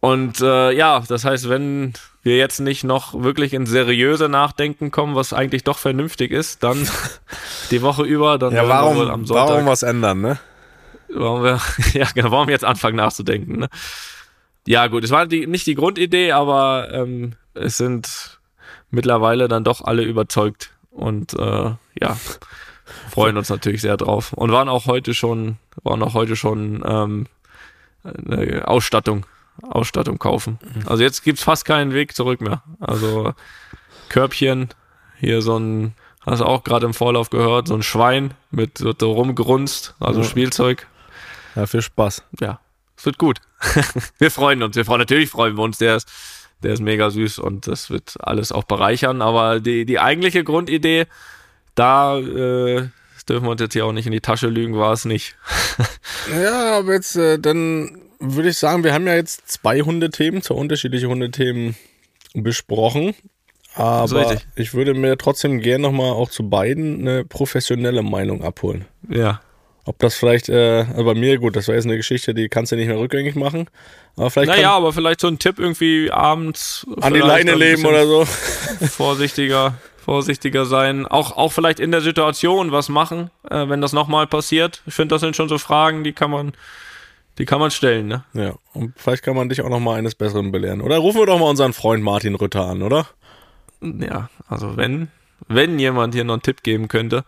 Und 0.00 0.40
äh, 0.40 0.72
ja, 0.72 1.02
das 1.08 1.24
heißt, 1.24 1.48
wenn 1.48 1.92
wir 2.22 2.36
jetzt 2.36 2.60
nicht 2.60 2.84
noch 2.84 3.22
wirklich 3.22 3.54
ins 3.54 3.70
seriöse 3.70 4.28
Nachdenken 4.28 4.90
kommen, 4.90 5.14
was 5.14 5.32
eigentlich 5.32 5.64
doch 5.64 5.78
vernünftig 5.78 6.30
ist, 6.30 6.62
dann 6.62 6.88
die 7.70 7.82
Woche 7.82 8.04
über, 8.04 8.38
dann 8.38 8.54
Ja, 8.54 8.62
wir 8.62 8.68
warum, 8.68 8.96
wohl 8.96 9.10
am 9.10 9.26
Sonntag 9.26 9.48
warum 9.48 9.66
was 9.66 9.82
ändern, 9.82 10.20
ne? 10.20 10.38
warum 11.08 11.42
wir, 11.42 11.60
ja, 11.92 12.06
genau, 12.14 12.30
warum 12.30 12.48
jetzt 12.48 12.64
anfangen 12.64 12.96
nachzudenken, 12.96 13.58
ne? 13.58 13.68
Ja, 14.66 14.86
gut, 14.88 15.04
es 15.04 15.10
war 15.10 15.26
die, 15.26 15.46
nicht 15.46 15.66
die 15.66 15.74
Grundidee, 15.74 16.32
aber 16.32 16.88
ähm, 16.92 17.32
es 17.54 17.78
sind 17.78 18.40
mittlerweile 18.90 19.48
dann 19.48 19.64
doch 19.64 19.80
alle 19.80 20.02
überzeugt 20.02 20.70
und 20.90 21.32
äh, 21.34 21.70
ja, 22.00 22.16
freuen 23.10 23.38
uns 23.38 23.48
natürlich 23.48 23.80
sehr 23.80 23.96
drauf. 23.96 24.32
Und 24.34 24.52
waren 24.52 24.68
auch 24.68 24.86
heute 24.86 25.14
schon, 25.14 25.56
waren 25.82 26.02
auch 26.02 26.14
heute 26.14 26.36
schon 26.36 26.82
ähm, 26.86 27.26
eine 28.04 28.68
Ausstattung, 28.68 29.24
Ausstattung 29.62 30.18
kaufen. 30.18 30.58
Also 30.86 31.02
jetzt 31.02 31.22
gibt's 31.22 31.42
fast 31.42 31.64
keinen 31.64 31.92
Weg 31.92 32.14
zurück 32.14 32.40
mehr. 32.40 32.62
Also 32.80 33.34
Körbchen, 34.08 34.68
hier 35.18 35.42
so 35.42 35.58
ein, 35.58 35.94
hast 36.26 36.40
du 36.40 36.44
auch 36.44 36.64
gerade 36.64 36.86
im 36.86 36.94
Vorlauf 36.94 37.30
gehört, 37.30 37.68
so 37.68 37.74
ein 37.74 37.82
Schwein 37.82 38.34
mit 38.50 38.78
so 38.78 38.90
rumgrunzt, 39.12 39.94
also 40.00 40.20
Ja. 40.20 40.26
Spielzeug. 40.26 40.86
Ja, 41.56 41.66
viel 41.66 41.82
Spaß. 41.82 42.22
Ja, 42.40 42.60
es 42.96 43.04
wird 43.06 43.18
gut. 43.18 43.40
wir 44.18 44.30
freuen 44.30 44.62
uns. 44.62 44.76
Wir 44.76 44.84
freuen, 44.84 45.00
natürlich 45.00 45.30
freuen 45.30 45.56
wir 45.56 45.62
uns. 45.62 45.78
Der 45.78 45.96
ist, 45.96 46.08
der 46.62 46.72
ist 46.72 46.80
mega 46.80 47.10
süß 47.10 47.38
und 47.38 47.66
das 47.66 47.90
wird 47.90 48.16
alles 48.20 48.52
auch 48.52 48.64
bereichern. 48.64 49.22
Aber 49.22 49.60
die, 49.60 49.84
die 49.84 49.98
eigentliche 49.98 50.44
Grundidee, 50.44 51.06
da 51.74 52.18
äh, 52.18 52.88
dürfen 53.28 53.44
wir 53.44 53.50
uns 53.50 53.60
jetzt 53.60 53.72
hier 53.74 53.86
auch 53.86 53.92
nicht 53.92 54.06
in 54.06 54.12
die 54.12 54.20
Tasche 54.20 54.48
lügen, 54.48 54.76
war 54.76 54.92
es 54.92 55.04
nicht. 55.04 55.36
Ja, 56.34 56.78
aber 56.78 56.92
jetzt, 56.92 57.16
äh, 57.16 57.38
dann 57.38 57.98
würde 58.20 58.50
ich 58.50 58.58
sagen, 58.58 58.84
wir 58.84 58.92
haben 58.92 59.06
ja 59.06 59.14
jetzt 59.14 59.50
zwei 59.50 59.80
Hundethemen, 59.80 60.42
zwei 60.42 60.54
unterschiedliche 60.54 61.08
Hundethemen 61.08 61.76
besprochen. 62.34 63.14
Aber 63.74 64.36
ich 64.56 64.74
würde 64.74 64.94
mir 64.94 65.16
trotzdem 65.16 65.60
gerne 65.60 65.82
nochmal 65.82 66.10
auch 66.12 66.28
zu 66.28 66.48
beiden 66.48 67.00
eine 67.00 67.24
professionelle 67.24 68.02
Meinung 68.02 68.42
abholen. 68.42 68.84
Ja. 69.08 69.40
Ob 69.84 69.98
das 69.98 70.14
vielleicht, 70.14 70.48
äh, 70.48 70.84
also 70.90 71.04
bei 71.04 71.14
mir, 71.14 71.38
gut, 71.38 71.56
das 71.56 71.66
war 71.68 71.74
jetzt 71.74 71.86
eine 71.86 71.96
Geschichte, 71.96 72.34
die 72.34 72.48
kannst 72.48 72.72
du 72.72 72.76
nicht 72.76 72.88
mehr 72.88 72.98
rückgängig 72.98 73.34
machen. 73.34 73.68
Aber 74.16 74.30
vielleicht 74.30 74.50
Naja, 74.50 74.72
aber 74.72 74.92
vielleicht 74.92 75.20
so 75.20 75.28
ein 75.28 75.38
Tipp 75.38 75.58
irgendwie 75.58 76.10
abends 76.10 76.86
an 77.00 77.14
die 77.14 77.20
Leine 77.20 77.52
ein 77.52 77.58
leben 77.58 77.86
oder 77.86 78.06
so. 78.06 78.24
vorsichtiger, 78.86 79.74
vorsichtiger 80.04 80.66
sein. 80.66 81.06
Auch, 81.06 81.36
auch 81.36 81.52
vielleicht 81.52 81.80
in 81.80 81.92
der 81.92 82.02
Situation 82.02 82.72
was 82.72 82.88
machen, 82.88 83.30
äh, 83.48 83.68
wenn 83.68 83.80
das 83.80 83.92
nochmal 83.92 84.26
passiert. 84.26 84.82
Ich 84.86 84.94
finde, 84.94 85.14
das 85.14 85.22
sind 85.22 85.34
schon 85.36 85.48
so 85.48 85.58
Fragen, 85.58 86.04
die 86.04 86.12
kann 86.12 86.30
man, 86.30 86.52
die 87.38 87.44
kann 87.46 87.60
man 87.60 87.70
stellen, 87.70 88.06
ne? 88.06 88.24
Ja, 88.34 88.54
und 88.74 88.92
vielleicht 88.96 89.22
kann 89.22 89.36
man 89.36 89.48
dich 89.48 89.62
auch 89.62 89.68
nochmal 89.70 89.98
eines 89.98 90.14
Besseren 90.14 90.52
belehren. 90.52 90.80
Oder 90.80 90.98
rufen 90.98 91.20
wir 91.20 91.26
doch 91.26 91.38
mal 91.38 91.48
unseren 91.48 91.72
Freund 91.72 92.02
Martin 92.02 92.34
Rütter 92.34 92.66
an, 92.66 92.82
oder? 92.82 93.06
Ja, 93.80 94.28
also 94.46 94.76
wenn, 94.76 95.08
wenn 95.48 95.78
jemand 95.78 96.14
hier 96.14 96.24
noch 96.24 96.34
einen 96.34 96.42
Tipp 96.42 96.62
geben 96.62 96.88
könnte, 96.88 97.24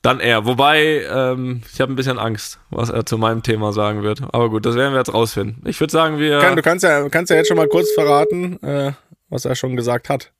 dann 0.00 0.20
er. 0.20 0.46
Wobei, 0.46 1.04
ähm, 1.08 1.62
ich 1.72 1.80
habe 1.80 1.92
ein 1.92 1.96
bisschen 1.96 2.18
Angst, 2.18 2.58
was 2.70 2.90
er 2.90 3.06
zu 3.06 3.18
meinem 3.18 3.42
Thema 3.42 3.72
sagen 3.72 4.02
wird. 4.02 4.22
Aber 4.32 4.50
gut, 4.50 4.66
das 4.66 4.74
werden 4.76 4.92
wir 4.92 4.98
jetzt 4.98 5.14
rausfinden. 5.14 5.62
Ich 5.66 5.80
würde 5.80 5.92
sagen, 5.92 6.18
wir. 6.18 6.38
Kann, 6.40 6.56
du 6.56 6.62
kannst 6.62 6.84
ja, 6.84 7.08
kannst 7.08 7.30
ja 7.30 7.36
jetzt 7.36 7.48
schon 7.48 7.56
mal 7.56 7.68
kurz 7.68 7.90
verraten, 7.92 8.62
äh, 8.62 8.92
was 9.28 9.44
er 9.44 9.54
schon 9.54 9.76
gesagt 9.76 10.08
hat. 10.08 10.30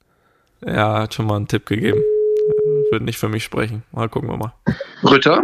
er 0.61 0.95
hat 0.95 1.15
schon 1.15 1.27
mal 1.27 1.37
einen 1.37 1.49
Tipp 1.49 1.67
gegeben. 1.67 1.99
Äh, 2.01 2.93
Wird 2.93 3.03
nicht 3.03 3.19
für 3.19 3.29
mich 3.29 3.45
sprechen. 3.45 3.83
Mal 3.93 4.09
gucken 4.09 4.29
wir 4.29 4.37
mal. 4.37 4.53
Rütter? 5.03 5.43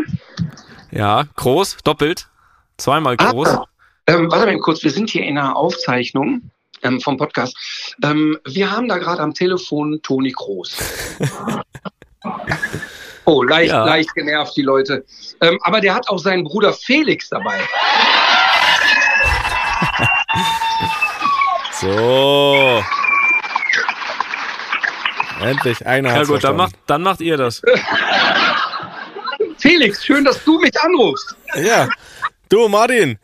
Ja, 0.91 1.25
groß, 1.37 1.79
doppelt. 1.85 2.29
Zweimal 2.79 3.17
groß. 3.17 3.49
Ah, 3.49 3.65
ähm, 4.07 4.31
warte 4.31 4.47
mal 4.47 4.59
kurz, 4.61 4.83
wir 4.83 4.91
sind 4.91 5.11
hier 5.11 5.25
in 5.25 5.37
einer 5.37 5.57
Aufzeichnung 5.57 6.51
ähm, 6.83 7.01
vom 7.01 7.17
Podcast. 7.17 7.57
Ähm, 8.03 8.39
wir 8.47 8.71
haben 8.71 8.89
da 8.89 8.99
gerade 8.99 9.21
am 9.21 9.35
Telefon 9.35 10.01
Toni 10.03 10.33
Kroos. 10.33 10.77
Oh, 13.25 13.43
leicht, 13.43 13.71
Ja. 13.73 13.85
leicht 13.85 14.15
genervt, 14.15 14.57
die 14.57 14.63
Leute. 14.63 15.05
Ähm, 15.43 15.59
aber 15.61 15.83
der 15.83 15.95
hat 15.95 16.09
auch 16.09 16.17
seinen 16.19 16.45
Bruder 16.45 16.73
Felix 16.73 17.29
dabei. 17.29 17.61
So. 21.81 22.83
Endlich 25.41 25.87
einer 25.87 26.17
Ja 26.17 26.25
gut, 26.25 26.43
dann 26.43 26.57
macht, 26.57 26.75
dann 26.87 27.03
macht 27.03 27.21
ihr 27.21 27.37
das. 27.37 27.63
Felix, 29.59 30.05
schön, 30.05 30.25
dass 30.25 30.43
du 30.43 30.59
mich 30.59 30.73
anrufst. 30.81 31.37
Ja. 31.55 31.87
Du, 32.49 32.69
Martin, 32.69 33.19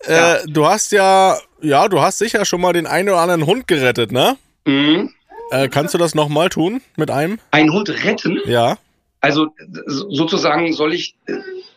äh, 0.00 0.36
du 0.46 0.66
hast 0.66 0.92
ja, 0.92 1.36
ja, 1.60 1.88
du 1.88 2.00
hast 2.00 2.18
sicher 2.18 2.44
schon 2.44 2.60
mal 2.60 2.72
den 2.72 2.86
einen 2.86 3.08
oder 3.08 3.18
anderen 3.18 3.46
Hund 3.46 3.66
gerettet, 3.66 4.12
ne? 4.12 4.36
Mhm. 4.66 5.12
Äh, 5.50 5.68
kannst 5.68 5.94
du 5.94 5.98
das 5.98 6.14
nochmal 6.14 6.48
tun 6.50 6.80
mit 6.96 7.10
einem? 7.10 7.38
Einen 7.50 7.72
Hund 7.72 7.88
retten? 8.04 8.38
Ja. 8.46 8.78
Also 9.20 9.48
so- 9.86 10.10
sozusagen 10.10 10.72
soll 10.74 10.94
ich 10.94 11.16
äh, 11.26 11.32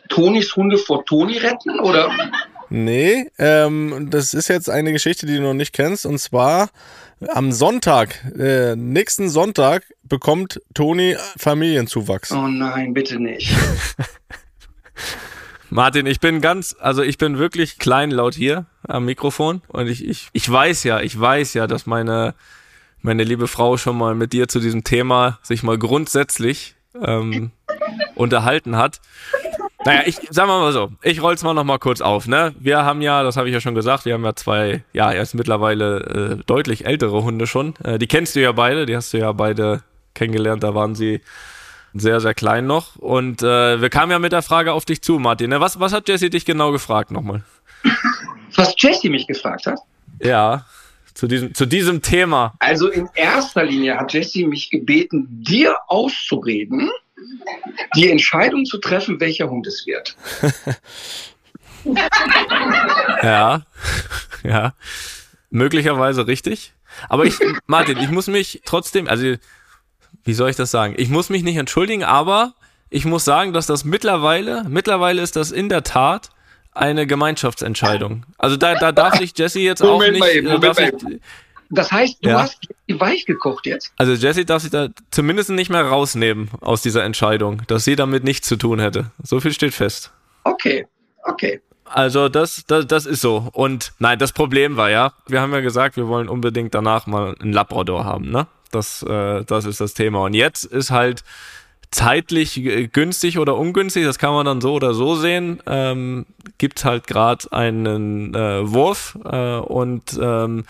Tonis 0.08 0.54
Hunde 0.54 0.78
vor 0.78 1.04
Toni 1.04 1.38
retten? 1.38 1.80
Oder? 1.80 2.10
Nee, 2.68 3.30
ähm, 3.38 4.08
das 4.10 4.32
ist 4.34 4.48
jetzt 4.48 4.70
eine 4.70 4.92
Geschichte, 4.92 5.26
die 5.26 5.36
du 5.36 5.42
noch 5.42 5.54
nicht 5.54 5.72
kennst. 5.72 6.06
Und 6.06 6.18
zwar 6.18 6.70
am 7.28 7.50
Sonntag, 7.52 8.22
äh, 8.38 8.76
nächsten 8.76 9.28
Sonntag, 9.28 9.84
bekommt 10.04 10.60
Toni 10.74 11.16
Familienzuwachs. 11.36 12.30
Oh 12.32 12.46
nein, 12.46 12.94
bitte 12.94 13.18
nicht. 13.18 13.50
Martin, 15.72 16.04
ich 16.04 16.20
bin 16.20 16.42
ganz, 16.42 16.76
also 16.78 17.02
ich 17.02 17.16
bin 17.16 17.38
wirklich 17.38 17.78
kleinlaut 17.78 18.34
hier 18.34 18.66
am 18.86 19.06
Mikrofon 19.06 19.62
und 19.68 19.88
ich, 19.88 20.06
ich, 20.06 20.28
ich 20.34 20.52
weiß 20.52 20.84
ja, 20.84 21.00
ich 21.00 21.18
weiß 21.18 21.54
ja, 21.54 21.66
dass 21.66 21.86
meine, 21.86 22.34
meine 23.00 23.24
liebe 23.24 23.48
Frau 23.48 23.78
schon 23.78 23.96
mal 23.96 24.14
mit 24.14 24.34
dir 24.34 24.48
zu 24.48 24.60
diesem 24.60 24.84
Thema 24.84 25.38
sich 25.40 25.62
mal 25.62 25.78
grundsätzlich 25.78 26.74
ähm, 27.02 27.52
unterhalten 28.16 28.76
hat. 28.76 29.00
Naja, 29.86 30.02
ich 30.04 30.16
sagen 30.28 30.50
wir 30.50 30.60
mal 30.60 30.74
so, 30.74 30.92
ich 31.00 31.22
roll's 31.22 31.42
mal 31.42 31.54
noch 31.54 31.64
mal 31.64 31.78
kurz 31.78 32.02
auf, 32.02 32.28
ne? 32.28 32.54
Wir 32.58 32.84
haben 32.84 33.00
ja, 33.00 33.22
das 33.22 33.38
habe 33.38 33.48
ich 33.48 33.54
ja 33.54 33.62
schon 33.62 33.74
gesagt, 33.74 34.04
wir 34.04 34.12
haben 34.12 34.24
ja 34.26 34.36
zwei, 34.36 34.84
ja, 34.92 35.10
erst 35.10 35.34
mittlerweile 35.34 36.00
äh, 36.38 36.44
deutlich 36.44 36.84
ältere 36.84 37.22
Hunde 37.22 37.46
schon. 37.46 37.76
Äh, 37.82 37.98
die 37.98 38.08
kennst 38.08 38.36
du 38.36 38.42
ja 38.42 38.52
beide, 38.52 38.84
die 38.84 38.94
hast 38.94 39.14
du 39.14 39.18
ja 39.18 39.32
beide 39.32 39.82
kennengelernt, 40.12 40.62
da 40.64 40.74
waren 40.74 40.94
sie 40.94 41.22
sehr, 41.94 42.20
sehr 42.20 42.34
klein 42.34 42.66
noch. 42.66 42.96
Und 42.96 43.42
äh, 43.42 43.80
wir 43.80 43.90
kamen 43.90 44.12
ja 44.12 44.18
mit 44.18 44.32
der 44.32 44.42
Frage 44.42 44.72
auf 44.72 44.84
dich 44.84 45.02
zu, 45.02 45.18
Martin. 45.18 45.50
Ne? 45.50 45.60
Was, 45.60 45.78
was 45.80 45.92
hat 45.92 46.08
Jesse 46.08 46.30
dich 46.30 46.44
genau 46.44 46.72
gefragt 46.72 47.10
nochmal? 47.10 47.42
Was 48.54 48.74
Jessie 48.78 49.08
mich 49.08 49.26
gefragt 49.26 49.66
hat. 49.66 49.78
Ja, 50.22 50.66
zu 51.14 51.26
diesem, 51.26 51.54
zu 51.54 51.66
diesem 51.66 52.02
Thema. 52.02 52.54
Also 52.58 52.88
in 52.88 53.08
erster 53.14 53.64
Linie 53.64 53.98
hat 53.98 54.12
Jessie 54.12 54.46
mich 54.46 54.70
gebeten, 54.70 55.26
dir 55.30 55.76
auszureden, 55.88 56.90
die 57.94 58.10
Entscheidung 58.10 58.64
zu 58.64 58.78
treffen, 58.78 59.20
welcher 59.20 59.48
Hund 59.50 59.66
es 59.66 59.86
wird. 59.86 60.16
Ja, 63.22 63.62
ja. 64.44 64.74
Möglicherweise 65.50 66.26
richtig. 66.26 66.72
Aber 67.08 67.24
ich, 67.24 67.34
Martin, 67.66 67.98
ich 67.98 68.10
muss 68.10 68.26
mich 68.26 68.62
trotzdem, 68.64 69.08
also, 69.08 69.34
wie 70.24 70.34
soll 70.34 70.50
ich 70.50 70.56
das 70.56 70.70
sagen? 70.70 70.94
Ich 70.96 71.08
muss 71.08 71.28
mich 71.30 71.42
nicht 71.42 71.56
entschuldigen, 71.56 72.04
aber 72.04 72.54
ich 72.90 73.04
muss 73.04 73.24
sagen, 73.24 73.52
dass 73.52 73.66
das 73.66 73.84
mittlerweile, 73.84 74.64
mittlerweile 74.68 75.22
ist 75.22 75.36
das 75.36 75.50
in 75.50 75.68
der 75.68 75.82
Tat 75.82 76.30
eine 76.72 77.06
Gemeinschaftsentscheidung. 77.06 78.24
Also 78.38 78.56
da, 78.56 78.74
da 78.74 78.92
darf 78.92 79.16
sich 79.18 79.36
Jesse 79.36 79.60
jetzt 79.60 79.82
auch 79.82 79.92
Moment 79.94 80.12
nicht, 80.12 80.20
mal 80.20 80.30
eben, 80.30 80.46
da 80.48 80.54
Moment 80.54 81.00
sich, 81.00 81.20
Das 81.70 81.90
heißt, 81.92 82.18
du 82.24 82.28
Ja. 82.30 82.42
hast 82.42 82.58
Jessie 82.88 83.00
weich 83.00 83.26
gekocht 83.26 83.66
jetzt? 83.66 83.92
also 83.96 84.12
Jesse 84.12 84.44
darf 84.44 84.62
sich 84.62 84.70
da 84.70 84.88
zumindest 85.10 85.50
nicht 85.50 85.70
mehr 85.70 85.84
rausnehmen 85.84 86.50
aus 86.60 86.82
dieser 86.82 87.04
Entscheidung, 87.04 87.62
dass 87.66 87.84
sie 87.84 87.96
damit 87.96 88.24
nichts 88.24 88.46
zu 88.48 88.56
tun 88.56 88.78
hätte. 88.78 89.10
So 89.22 89.40
viel 89.40 89.52
steht 89.52 89.74
fest. 89.74 90.12
Okay, 90.44 90.86
okay. 91.24 91.60
Also 91.84 92.30
das, 92.30 92.64
das, 92.66 92.86
das 92.86 93.04
ist 93.04 93.20
so. 93.20 93.48
Und 93.52 93.92
nein, 93.98 94.18
das 94.18 94.32
Problem 94.32 94.76
war 94.78 94.88
ja, 94.88 95.12
wir 95.26 95.42
haben 95.42 95.52
ja 95.52 95.60
gesagt, 95.60 95.96
wir 95.96 96.08
wollen 96.08 96.28
unbedingt 96.28 96.74
danach 96.74 97.06
mal 97.06 97.34
einen 97.38 97.52
Labrador 97.52 98.04
haben, 98.06 98.30
ne? 98.30 98.46
Das, 98.72 99.02
äh, 99.02 99.44
das 99.44 99.64
ist 99.64 99.80
das 99.80 99.94
Thema. 99.94 100.24
Und 100.24 100.34
jetzt 100.34 100.64
ist 100.64 100.90
halt 100.90 101.22
zeitlich 101.92 102.60
günstig 102.92 103.38
oder 103.38 103.56
ungünstig, 103.56 104.04
das 104.04 104.18
kann 104.18 104.32
man 104.32 104.46
dann 104.46 104.60
so 104.60 104.72
oder 104.72 104.94
so 104.94 105.14
sehen, 105.14 105.62
ähm, 105.66 106.26
gibt 106.58 106.84
halt 106.84 107.06
gerade 107.06 107.52
einen 107.52 108.34
äh, 108.34 108.72
Wurf 108.72 109.18
äh, 109.24 109.56
und 109.58 110.18
ähm, 110.20 110.64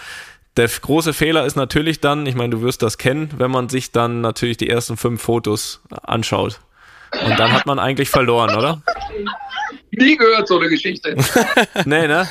der 0.56 0.68
große 0.68 1.14
Fehler 1.14 1.46
ist 1.46 1.56
natürlich 1.56 2.00
dann, 2.00 2.26
ich 2.26 2.34
meine, 2.34 2.50
du 2.50 2.62
wirst 2.62 2.82
das 2.82 2.98
kennen, 2.98 3.30
wenn 3.38 3.50
man 3.50 3.68
sich 3.68 3.92
dann 3.92 4.20
natürlich 4.20 4.58
die 4.58 4.68
ersten 4.68 4.96
fünf 4.96 5.22
Fotos 5.22 5.80
anschaut. 6.02 6.60
Und 7.24 7.38
dann 7.38 7.52
hat 7.52 7.66
man 7.66 7.78
eigentlich 7.78 8.10
verloren, 8.10 8.54
oder? 8.56 8.82
Nie 9.90 10.16
gehört 10.16 10.48
so 10.48 10.58
eine 10.58 10.68
Geschichte. 10.68 11.14
nee, 11.84 12.06
ne? 12.06 12.28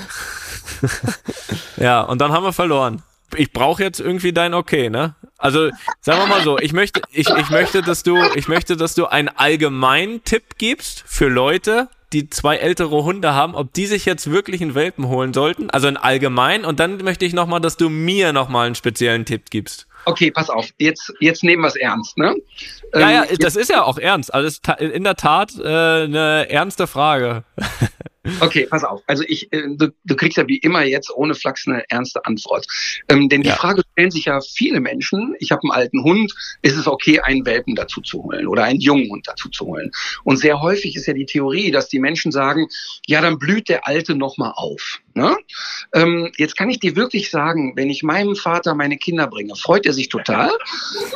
ja, 1.77 2.01
und 2.01 2.19
dann 2.19 2.31
haben 2.31 2.43
wir 2.43 2.53
verloren. 2.53 3.01
Ich 3.35 3.51
brauche 3.51 3.83
jetzt 3.83 3.99
irgendwie 3.99 4.33
dein 4.33 4.53
Okay, 4.53 4.89
ne? 4.89 5.15
Also, 5.37 5.69
sagen 6.01 6.19
wir 6.19 6.27
mal 6.27 6.43
so, 6.43 6.59
ich 6.59 6.73
möchte, 6.73 7.01
ich, 7.11 7.27
ich 7.29 7.49
möchte, 7.49 7.81
dass 7.81 8.03
du, 8.03 8.17
ich 8.35 8.47
möchte, 8.47 8.77
dass 8.77 8.93
du 8.93 9.07
einen 9.07 9.29
allgemeinen 9.29 10.23
Tipp 10.23 10.57
gibst 10.57 11.03
für 11.07 11.27
Leute, 11.27 11.89
die 12.13 12.29
zwei 12.29 12.57
ältere 12.57 13.03
Hunde 13.03 13.33
haben, 13.33 13.55
ob 13.55 13.73
die 13.73 13.85
sich 13.85 14.05
jetzt 14.05 14.29
wirklich 14.29 14.61
einen 14.61 14.75
Welpen 14.75 15.07
holen 15.07 15.33
sollten, 15.33 15.69
also 15.69 15.87
ein 15.87 15.97
allgemein. 15.97 16.65
Und 16.65 16.79
dann 16.79 16.97
möchte 16.97 17.25
ich 17.25 17.33
nochmal, 17.33 17.61
dass 17.61 17.77
du 17.77 17.89
mir 17.89 18.33
nochmal 18.33 18.67
einen 18.67 18.75
speziellen 18.75 19.25
Tipp 19.25 19.49
gibst. 19.49 19.87
Okay, 20.05 20.31
pass 20.31 20.49
auf, 20.49 20.67
jetzt, 20.77 21.13
jetzt 21.19 21.43
nehmen 21.43 21.61
wir 21.61 21.67
es 21.67 21.75
ernst, 21.75 22.17
ne? 22.17 22.35
Ja, 22.93 23.11
ja, 23.11 23.23
ähm, 23.23 23.37
das 23.39 23.55
ist 23.55 23.69
ja 23.69 23.83
auch 23.83 23.97
ernst. 23.97 24.33
Also 24.33 24.59
in 24.79 25.03
der 25.03 25.15
Tat 25.15 25.53
äh, 25.59 25.63
eine 25.63 26.49
ernste 26.49 26.87
Frage. 26.87 27.43
Okay, 28.39 28.67
pass 28.69 28.83
auf. 28.83 29.01
Also 29.07 29.23
ich, 29.27 29.51
äh, 29.51 29.63
du, 29.75 29.89
du 30.03 30.15
kriegst 30.15 30.37
ja 30.37 30.47
wie 30.47 30.57
immer 30.57 30.83
jetzt 30.83 31.09
ohne 31.15 31.33
Flachs 31.33 31.67
eine 31.67 31.83
ernste 31.89 32.23
Antwort. 32.25 32.67
Ähm, 33.09 33.29
denn 33.29 33.41
die 33.41 33.49
ja. 33.49 33.55
Frage 33.55 33.81
stellen 33.93 34.11
sich 34.11 34.25
ja 34.25 34.39
viele 34.41 34.79
Menschen, 34.79 35.35
ich 35.39 35.51
habe 35.51 35.61
einen 35.63 35.71
alten 35.71 36.03
Hund, 36.03 36.31
ist 36.61 36.77
es 36.77 36.87
okay, 36.87 37.19
einen 37.19 37.45
Welpen 37.47 37.73
dazu 37.73 37.99
zu 38.01 38.23
holen 38.23 38.47
oder 38.47 38.63
einen 38.63 38.79
jungen 38.79 39.09
Hund 39.09 39.27
dazu 39.27 39.49
zu 39.49 39.65
holen? 39.65 39.91
Und 40.23 40.37
sehr 40.37 40.61
häufig 40.61 40.95
ist 40.95 41.07
ja 41.07 41.13
die 41.13 41.25
Theorie, 41.25 41.71
dass 41.71 41.89
die 41.89 41.99
Menschen 41.99 42.31
sagen, 42.31 42.67
ja, 43.07 43.21
dann 43.21 43.39
blüht 43.39 43.69
der 43.69 43.87
Alte 43.87 44.13
nochmal 44.13 44.53
auf. 44.55 44.99
Ne? 45.15 45.35
Ähm, 45.93 46.31
jetzt 46.37 46.55
kann 46.55 46.69
ich 46.69 46.79
dir 46.79 46.95
wirklich 46.95 47.31
sagen, 47.31 47.73
wenn 47.75 47.89
ich 47.89 48.03
meinem 48.03 48.35
Vater 48.35 48.75
meine 48.75 48.97
Kinder 48.97 49.27
bringe, 49.27 49.55
freut 49.55 49.85
er 49.85 49.93
sich 49.93 50.09
total, 50.09 50.51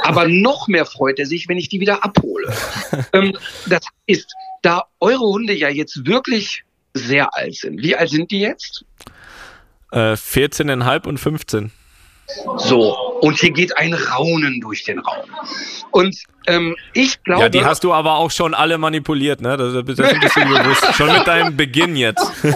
aber 0.04 0.28
noch 0.28 0.68
mehr 0.68 0.86
freut 0.86 1.20
er 1.20 1.28
sich, 1.28 1.48
wenn 1.48 1.58
ich 1.58 1.70
die 1.70 1.80
wieder 1.80 2.04
abhole. 2.04 2.52
ähm, 3.14 3.38
das 3.68 3.86
ist, 4.08 4.34
da 4.64 4.86
eure 5.00 5.24
Hunde 5.24 5.54
ja 5.54 5.70
jetzt 5.70 6.06
wirklich 6.06 6.65
sehr 6.96 7.36
alt 7.36 7.56
sind. 7.56 7.82
Wie 7.82 7.96
alt 7.96 8.10
sind 8.10 8.32
die 8.32 8.40
jetzt? 8.40 8.86
Äh, 9.92 10.14
14,5 10.14 11.08
und 11.08 11.18
15. 11.20 11.72
So, 12.58 12.98
und 13.22 13.40
hier 13.40 13.52
geht 13.52 13.78
ein 13.78 13.94
Raunen 13.94 14.60
durch 14.60 14.84
den 14.84 15.00
Raum. 15.00 15.30
Und 15.92 16.18
ähm, 16.48 16.76
ich 16.94 17.22
glaube. 17.24 17.44
Ja, 17.44 17.50
die 17.50 17.64
hast 17.64 17.84
du 17.84 17.94
aber 17.94 18.16
auch 18.16 18.32
schon 18.32 18.54
alle 18.54 18.78
manipuliert, 18.78 19.42
ne? 19.42 19.58
Das, 19.58 19.74
das 19.74 20.00
ist 20.00 20.14
ein 20.14 20.20
bisschen 20.20 20.50
bewusst. 20.50 20.86
Schon 20.96 21.14
mit 21.14 21.28
deinem 21.28 21.56
Beginn 21.56 21.96
jetzt. 21.96 22.32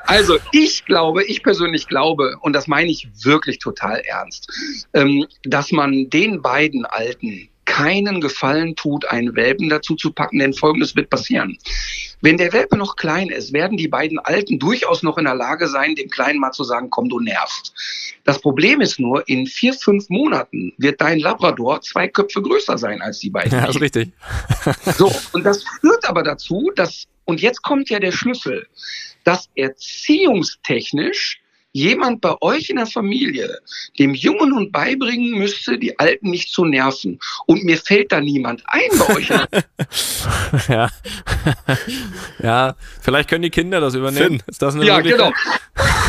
Also 0.00 0.38
ich 0.52 0.84
glaube, 0.84 1.24
ich 1.24 1.42
persönlich 1.42 1.86
glaube, 1.86 2.36
und 2.40 2.54
das 2.54 2.66
meine 2.66 2.90
ich 2.90 3.08
wirklich 3.22 3.60
total 3.60 4.00
ernst, 4.00 4.50
ähm, 4.94 5.26
dass 5.44 5.70
man 5.70 6.10
den 6.10 6.42
beiden 6.42 6.84
Alten 6.84 7.48
keinen 7.74 8.20
Gefallen 8.20 8.76
tut, 8.76 9.04
einen 9.06 9.34
Welpen 9.34 9.68
dazu 9.68 9.96
zu 9.96 10.12
packen, 10.12 10.38
denn 10.38 10.54
Folgendes 10.54 10.94
wird 10.94 11.10
passieren. 11.10 11.58
Wenn 12.20 12.38
der 12.38 12.52
Welpe 12.52 12.76
noch 12.76 12.94
klein 12.94 13.30
ist, 13.30 13.52
werden 13.52 13.76
die 13.76 13.88
beiden 13.88 14.20
Alten 14.20 14.60
durchaus 14.60 15.02
noch 15.02 15.18
in 15.18 15.24
der 15.24 15.34
Lage 15.34 15.66
sein, 15.66 15.96
dem 15.96 16.08
Kleinen 16.08 16.38
mal 16.38 16.52
zu 16.52 16.62
sagen, 16.62 16.88
komm, 16.88 17.08
du 17.08 17.18
nervst. 17.18 17.74
Das 18.22 18.40
Problem 18.40 18.80
ist 18.80 19.00
nur, 19.00 19.28
in 19.28 19.48
vier, 19.48 19.74
fünf 19.74 20.08
Monaten 20.08 20.72
wird 20.78 21.00
dein 21.00 21.18
Labrador 21.18 21.80
zwei 21.80 22.06
Köpfe 22.06 22.42
größer 22.42 22.78
sein 22.78 23.02
als 23.02 23.18
die 23.18 23.30
beiden. 23.30 23.50
Ja, 23.50 23.66
das 23.66 23.74
ist 23.74 23.82
richtig. 23.82 24.12
so, 24.96 25.12
und 25.32 25.44
das 25.44 25.64
führt 25.80 26.08
aber 26.08 26.22
dazu, 26.22 26.70
dass, 26.76 27.08
und 27.24 27.42
jetzt 27.42 27.62
kommt 27.62 27.90
ja 27.90 27.98
der 27.98 28.12
Schlüssel, 28.12 28.68
dass 29.24 29.50
erziehungstechnisch 29.56 31.40
jemand 31.74 32.20
bei 32.20 32.34
euch 32.40 32.70
in 32.70 32.76
der 32.76 32.86
Familie 32.86 33.58
dem 33.98 34.14
jungen 34.14 34.54
Hund 34.54 34.72
beibringen 34.72 35.38
müsste, 35.38 35.76
die 35.76 35.98
Alten 35.98 36.30
nicht 36.30 36.52
zu 36.52 36.64
nerven. 36.64 37.18
Und 37.46 37.64
mir 37.64 37.76
fällt 37.76 38.12
da 38.12 38.20
niemand 38.20 38.62
ein 38.66 38.88
bei 38.96 39.14
euch. 39.16 39.28
ja. 40.68 40.88
ja, 42.42 42.76
vielleicht 43.00 43.28
können 43.28 43.42
die 43.42 43.50
Kinder 43.50 43.80
das 43.80 43.94
übernehmen. 43.94 44.42
Ist 44.46 44.62
das 44.62 44.76
eine 44.76 44.86
ja, 44.86 45.00
genau. 45.00 45.32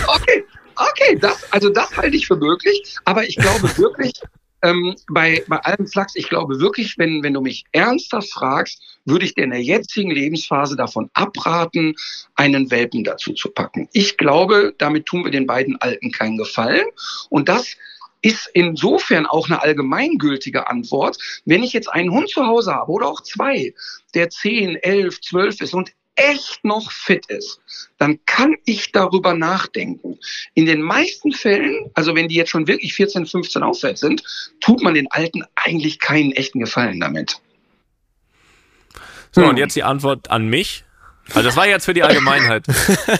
Okay, 0.08 0.46
okay, 0.76 1.18
das, 1.20 1.52
also 1.52 1.70
das 1.70 1.98
halte 1.98 2.16
ich 2.16 2.28
für 2.28 2.38
möglich. 2.38 2.96
Aber 3.06 3.24
ich 3.24 3.36
glaube 3.36 3.76
wirklich, 3.76 4.14
ähm, 4.62 4.96
bei, 5.10 5.44
bei 5.48 5.58
allem 5.58 5.88
Flachs, 5.88 6.16
ich 6.16 6.30
glaube 6.30 6.60
wirklich, 6.60 6.96
wenn, 7.00 7.24
wenn 7.24 7.34
du 7.34 7.42
mich 7.42 7.66
ernsthaft 7.72 8.32
fragst, 8.32 8.95
würde 9.06 9.26
ich 9.26 9.36
dir 9.36 9.44
in 9.44 9.52
der 9.52 9.62
jetzigen 9.62 10.12
Lebensphase 10.12 10.76
davon 10.76 11.10
abraten, 11.14 11.96
einen 12.36 12.72
Welpen 12.72 13.04
dazu 13.04 13.34
zu 13.34 13.50
packen. 13.50 13.88
Ich 13.94 14.18
glaube, 14.18 14.74
damit 14.78 15.06
tun 15.06 15.24
wir 15.24 15.32
den 15.32 15.48
beiden 15.48 15.80
Alten 15.82 16.12
keinen 16.12 16.38
Gefallen. 16.38 16.86
Und 17.30 17.48
das 17.48 17.76
ist 18.22 18.50
insofern 18.54 19.28
auch 19.28 19.48
eine 19.48 19.62
allgemeingültige 19.62 20.68
Antwort. 20.68 21.18
Wenn 21.46 21.64
ich 21.64 21.74
jetzt 21.74 21.90
einen 21.90 22.12
Hund 22.12 22.30
zu 22.30 22.46
Hause 22.46 22.74
habe 22.74 22.92
oder 22.92 23.08
auch 23.08 23.22
zwei, 23.22 23.74
der 24.16 24.30
10, 24.30 24.78
11, 24.78 25.22
12 25.22 25.62
ist 25.62 25.74
und 25.76 25.92
echt 26.16 26.64
noch 26.64 26.92
fit 26.92 27.26
ist, 27.28 27.62
dann 27.98 28.20
kann 28.26 28.56
ich 28.66 28.92
darüber 28.92 29.34
nachdenken. 29.34 30.18
In 30.54 30.66
den 30.66 30.82
meisten 30.82 31.32
Fällen, 31.34 31.92
also 31.94 32.16
wenn 32.16 32.28
die 32.28 32.36
jetzt 32.36 32.50
schon 32.50 32.68
wirklich 32.68 32.94
14, 32.94 33.26
15 33.26 33.64
aufwärts 33.64 34.02
sind, 34.02 34.24
tut 34.60 34.82
man 34.82 34.94
den 34.94 35.12
Alten 35.12 35.44
eigentlich 35.56 36.00
keinen 36.00 36.32
echten 36.32 36.60
Gefallen 36.60 37.00
damit. 37.00 37.42
So, 39.36 39.42
hm. 39.42 39.50
und 39.50 39.58
jetzt 39.58 39.76
die 39.76 39.84
Antwort 39.84 40.32
an 40.32 40.48
mich. 40.48 40.86
Also 41.30 41.42
das 41.42 41.58
war 41.58 41.68
jetzt 41.68 41.86
für 41.86 41.94
die 41.94 42.04
Allgemeinheit. 42.04 42.64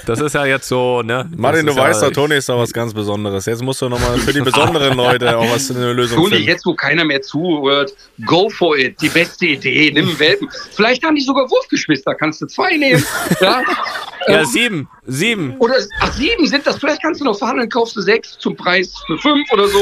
Das 0.06 0.22
ist 0.22 0.34
ja 0.34 0.46
jetzt 0.46 0.68
so, 0.68 1.02
ne? 1.02 1.28
Martin, 1.36 1.66
du 1.66 1.76
weißt 1.76 2.04
ja, 2.04 2.10
doch, 2.10 2.14
Toni 2.14 2.36
ist 2.36 2.48
doch 2.48 2.60
was 2.60 2.72
ganz 2.72 2.94
Besonderes. 2.94 3.48
Jetzt 3.48 3.64
musst 3.64 3.82
du 3.82 3.90
nochmal 3.90 4.20
für 4.20 4.32
die 4.32 4.42
besonderen 4.42 4.96
Leute 4.98 5.36
auch 5.36 5.50
was 5.50 5.72
in 5.72 5.78
eine 5.78 5.92
Lösung 5.92 6.18
Toni, 6.18 6.36
finden. 6.36 6.48
jetzt 6.48 6.66
wo 6.68 6.76
keiner 6.76 7.04
mehr 7.04 7.24
zuhört, 7.24 7.94
go 8.26 8.50
for 8.50 8.78
it. 8.78 9.02
Die 9.02 9.10
beste 9.10 9.48
Idee, 9.48 9.92
nimm 9.92 10.18
Welpen. 10.20 10.48
Vielleicht 10.72 11.04
haben 11.04 11.16
die 11.16 11.24
sogar 11.24 11.50
Wurfgeschwister, 11.50 12.14
kannst 12.14 12.42
du 12.42 12.46
zwei 12.46 12.78
nehmen. 12.78 13.04
Ja, 13.42 13.64
ja 14.28 14.40
ähm, 14.40 14.46
sieben. 14.46 14.90
Sieben. 15.08 15.58
Oder, 15.58 15.76
ach, 16.00 16.14
sieben 16.14 16.46
sind 16.46 16.68
das. 16.68 16.78
Vielleicht 16.78 17.02
kannst 17.02 17.22
du 17.22 17.26
noch 17.26 17.38
verhandeln, 17.38 17.70
kaufst 17.70 17.96
du 17.96 18.02
sechs 18.02 18.38
zum 18.38 18.56
Preis 18.56 18.94
für 19.08 19.18
fünf 19.18 19.52
oder 19.52 19.68
so. 19.68 19.80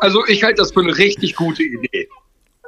Also 0.00 0.26
ich 0.26 0.42
halte 0.42 0.56
das 0.56 0.72
für 0.72 0.80
eine 0.80 0.98
richtig 0.98 1.36
gute 1.36 1.62
Idee. 1.62 2.08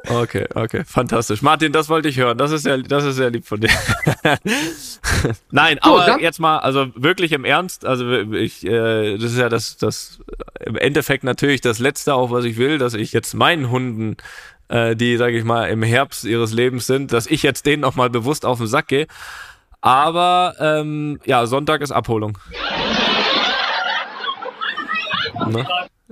Okay, 0.08 0.46
okay, 0.54 0.84
fantastisch. 0.84 1.42
Martin, 1.42 1.72
das 1.72 1.88
wollte 1.88 2.08
ich 2.08 2.16
hören. 2.16 2.36
Das 2.36 2.50
ist 2.50 2.62
sehr, 2.62 2.78
das 2.78 3.04
ist 3.04 3.16
sehr 3.16 3.30
lieb 3.30 3.46
von 3.46 3.60
dir. 3.60 3.70
Nein, 5.50 5.78
so, 5.82 5.98
aber 5.98 6.20
jetzt 6.20 6.40
mal, 6.40 6.58
also 6.58 6.88
wirklich 6.94 7.32
im 7.32 7.44
Ernst, 7.44 7.84
also 7.84 8.10
ich, 8.32 8.64
äh, 8.66 9.16
das 9.16 9.32
ist 9.32 9.38
ja 9.38 9.48
das, 9.48 9.76
das 9.76 10.20
im 10.60 10.76
Endeffekt 10.76 11.22
natürlich 11.22 11.60
das 11.60 11.78
Letzte 11.78 12.14
auch, 12.14 12.30
was 12.30 12.44
ich 12.44 12.56
will, 12.56 12.78
dass 12.78 12.94
ich 12.94 13.12
jetzt 13.12 13.34
meinen 13.34 13.70
Hunden, 13.70 14.16
äh, 14.68 14.96
die, 14.96 15.16
sage 15.16 15.38
ich 15.38 15.44
mal, 15.44 15.66
im 15.66 15.82
Herbst 15.82 16.24
ihres 16.24 16.52
Lebens 16.52 16.86
sind, 16.86 17.12
dass 17.12 17.26
ich 17.26 17.42
jetzt 17.42 17.64
denen 17.66 17.82
noch 17.82 17.94
mal 17.94 18.10
bewusst 18.10 18.44
auf 18.44 18.58
den 18.58 18.66
Sack 18.66 18.88
gehe. 18.88 19.06
Aber 19.80 20.54
ähm, 20.58 21.20
ja, 21.24 21.46
Sonntag 21.46 21.80
ist 21.80 21.92
Abholung. 21.92 22.38
Ne? 25.48 25.66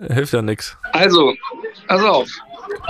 Hilft 0.09 0.33
ja 0.33 0.43
nix. 0.43 0.77
Also, 0.93 1.35
pass 1.87 2.03
auf. 2.03 2.29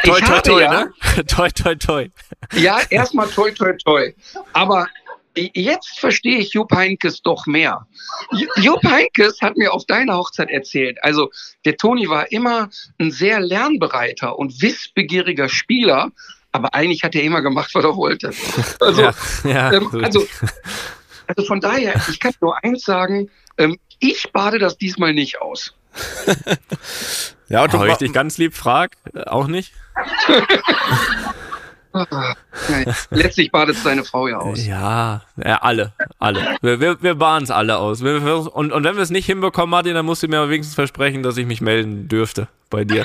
Toi, 0.04 0.20
toi, 0.20 0.40
toi, 0.40 0.60
ja, 0.62 0.84
ne? 0.84 1.24
toi, 1.24 1.50
toi, 1.50 1.74
toi. 1.74 2.10
Ja, 2.54 2.80
erstmal 2.90 3.28
toi, 3.28 3.50
toi, 3.52 3.72
toi. 3.84 4.14
Aber 4.52 4.86
jetzt 5.34 6.00
verstehe 6.00 6.38
ich 6.38 6.52
Jupp 6.52 6.72
Heinkes 6.72 7.22
doch 7.22 7.46
mehr. 7.46 7.86
Jupp 8.56 8.82
Heinkes 8.84 9.40
hat 9.40 9.56
mir 9.56 9.72
auf 9.72 9.84
deiner 9.86 10.16
Hochzeit 10.16 10.50
erzählt, 10.50 10.98
also 11.02 11.30
der 11.64 11.76
Toni 11.76 12.08
war 12.08 12.30
immer 12.32 12.70
ein 12.98 13.10
sehr 13.10 13.40
lernbereiter 13.40 14.38
und 14.38 14.60
wissbegieriger 14.62 15.48
Spieler, 15.48 16.10
aber 16.52 16.74
eigentlich 16.74 17.04
hat 17.04 17.14
er 17.14 17.22
immer 17.22 17.42
gemacht, 17.42 17.74
was 17.74 17.84
er 17.84 17.96
wollte. 17.96 18.32
Also, 18.80 19.02
ja, 19.02 19.14
ja, 19.44 19.72
ähm, 19.72 19.88
also, 20.02 20.26
also 21.26 21.44
von 21.44 21.60
daher, 21.60 21.94
ich 22.08 22.18
kann 22.18 22.32
nur 22.40 22.62
eins 22.64 22.82
sagen, 22.82 23.30
ähm, 23.58 23.78
ich 23.98 24.32
bade 24.32 24.58
das 24.58 24.78
diesmal 24.78 25.12
nicht 25.14 25.40
aus. 25.40 25.74
Ja, 27.50 27.64
und 27.64 27.74
Aber 27.74 27.88
ich 27.88 27.96
dich 27.96 28.12
ganz 28.12 28.38
lieb 28.38 28.54
frag, 28.54 28.96
äh, 29.12 29.24
auch 29.24 29.48
nicht? 29.48 29.72
Letztlich 33.10 33.50
badet 33.50 33.74
es 33.76 33.82
deine 33.82 34.04
Frau 34.04 34.28
ja 34.28 34.38
aus. 34.38 34.64
Ja, 34.64 35.22
ja 35.36 35.56
alle, 35.56 35.92
alle. 36.20 36.56
Wir, 36.62 36.78
wir, 36.78 37.02
wir 37.02 37.16
baden 37.16 37.42
es 37.42 37.50
alle 37.50 37.78
aus. 37.78 38.02
Und, 38.02 38.70
und 38.72 38.84
wenn 38.84 38.94
wir 38.94 39.02
es 39.02 39.10
nicht 39.10 39.26
hinbekommen, 39.26 39.70
Martin, 39.70 39.94
dann 39.94 40.06
musst 40.06 40.22
du 40.22 40.28
mir 40.28 40.48
wenigstens 40.48 40.76
versprechen, 40.76 41.24
dass 41.24 41.36
ich 41.36 41.46
mich 41.46 41.60
melden 41.60 42.06
dürfte 42.06 42.46
bei 42.70 42.84
dir. 42.84 43.04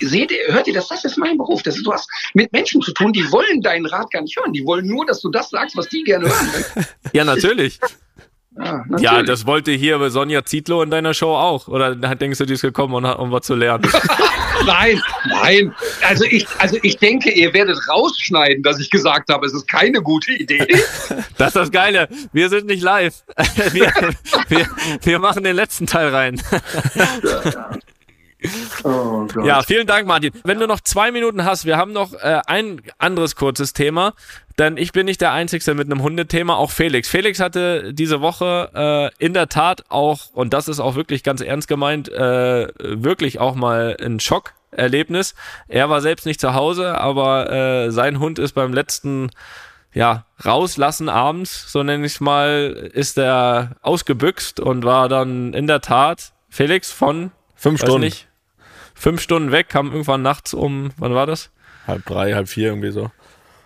Seht 0.00 0.32
ihr, 0.32 0.52
hört 0.52 0.66
ihr 0.66 0.74
das? 0.74 0.88
Das 0.88 1.04
ist 1.04 1.16
mein 1.16 1.38
Beruf. 1.38 1.62
Das 1.62 1.76
ist, 1.76 1.86
du 1.86 1.92
hast 1.92 2.10
mit 2.34 2.52
Menschen 2.52 2.82
zu 2.82 2.92
tun, 2.92 3.12
die 3.12 3.30
wollen 3.30 3.62
deinen 3.62 3.86
Rat 3.86 4.10
gar 4.10 4.22
nicht 4.22 4.36
hören. 4.36 4.52
Die 4.52 4.66
wollen 4.66 4.86
nur, 4.88 5.06
dass 5.06 5.20
du 5.20 5.30
das 5.30 5.50
sagst, 5.50 5.76
was 5.76 5.88
die 5.88 6.02
gerne 6.02 6.26
hören. 6.26 6.86
ja, 7.12 7.24
natürlich. 7.24 7.78
Ja, 8.60 8.84
Ja, 8.98 9.22
das 9.22 9.46
wollte 9.46 9.72
hier 9.72 9.98
bei 9.98 10.08
Sonja 10.10 10.44
Zietlow 10.44 10.82
in 10.82 10.90
deiner 10.90 11.14
Show 11.14 11.34
auch. 11.34 11.68
Oder 11.68 11.94
denkst 11.94 12.38
du, 12.38 12.46
die 12.46 12.54
ist 12.54 12.62
gekommen, 12.62 12.94
um, 12.94 13.04
um 13.04 13.30
was 13.30 13.42
zu 13.42 13.54
lernen? 13.54 13.88
Nein, 14.66 15.00
nein. 15.26 15.72
Also 16.02 16.24
ich, 16.24 16.44
also 16.58 16.78
ich 16.82 16.96
denke, 16.96 17.30
ihr 17.30 17.54
werdet 17.54 17.78
rausschneiden, 17.88 18.64
dass 18.64 18.80
ich 18.80 18.90
gesagt 18.90 19.32
habe, 19.32 19.46
es 19.46 19.54
ist 19.54 19.68
keine 19.68 20.02
gute 20.02 20.32
Idee. 20.32 20.66
Das 21.38 21.48
ist 21.48 21.56
das 21.56 21.70
Geile. 21.70 22.08
Wir 22.32 22.48
sind 22.48 22.66
nicht 22.66 22.82
live. 22.82 23.22
Wir, 23.72 23.92
wir, 24.48 24.66
wir 25.02 25.18
machen 25.20 25.44
den 25.44 25.54
letzten 25.54 25.86
Teil 25.86 26.08
rein. 26.08 26.42
Oh 28.84 29.26
Gott. 29.26 29.44
Ja, 29.44 29.62
vielen 29.62 29.86
Dank, 29.86 30.06
Martin. 30.06 30.32
Wenn 30.44 30.60
du 30.60 30.66
noch 30.66 30.80
zwei 30.80 31.10
Minuten 31.10 31.44
hast, 31.44 31.64
wir 31.64 31.76
haben 31.76 31.92
noch 31.92 32.14
äh, 32.14 32.40
ein 32.46 32.80
anderes 32.98 33.34
kurzes 33.34 33.72
Thema, 33.72 34.14
denn 34.58 34.76
ich 34.76 34.92
bin 34.92 35.06
nicht 35.06 35.20
der 35.20 35.32
Einzige 35.32 35.74
mit 35.74 35.90
einem 35.90 36.02
Hundethema, 36.02 36.54
auch 36.56 36.70
Felix. 36.70 37.08
Felix 37.08 37.40
hatte 37.40 37.92
diese 37.92 38.20
Woche 38.20 38.70
äh, 39.20 39.24
in 39.24 39.34
der 39.34 39.48
Tat 39.48 39.84
auch, 39.88 40.30
und 40.32 40.52
das 40.52 40.68
ist 40.68 40.78
auch 40.78 40.94
wirklich 40.94 41.24
ganz 41.24 41.40
ernst 41.40 41.66
gemeint, 41.66 42.08
äh, 42.08 42.68
wirklich 42.78 43.40
auch 43.40 43.56
mal 43.56 43.96
ein 44.00 44.20
Schockerlebnis. 44.20 45.34
Er 45.66 45.90
war 45.90 46.00
selbst 46.00 46.24
nicht 46.24 46.40
zu 46.40 46.54
Hause, 46.54 46.96
aber 46.98 47.50
äh, 47.50 47.90
sein 47.90 48.20
Hund 48.20 48.38
ist 48.38 48.52
beim 48.52 48.72
letzten 48.72 49.30
ja, 49.92 50.26
rauslassen 50.44 51.08
abends, 51.08 51.72
so 51.72 51.82
nenne 51.82 52.06
ich 52.06 52.12
es 52.12 52.20
mal, 52.20 52.90
ist 52.92 53.18
er 53.18 53.72
ausgebüxt 53.82 54.60
und 54.60 54.84
war 54.84 55.08
dann 55.08 55.54
in 55.54 55.66
der 55.66 55.80
Tat, 55.80 56.32
Felix, 56.50 56.92
von 56.92 57.32
Fünf 57.56 57.80
Stunden. 57.80 58.02
nicht, 58.02 58.27
fünf 58.98 59.20
Stunden 59.20 59.52
weg, 59.52 59.68
kam 59.68 59.90
irgendwann 59.90 60.22
nachts 60.22 60.54
um, 60.54 60.90
wann 60.96 61.14
war 61.14 61.26
das? 61.26 61.50
Halb 61.86 62.04
drei, 62.06 62.34
halb 62.34 62.48
vier 62.48 62.68
irgendwie 62.68 62.90
so. 62.90 63.10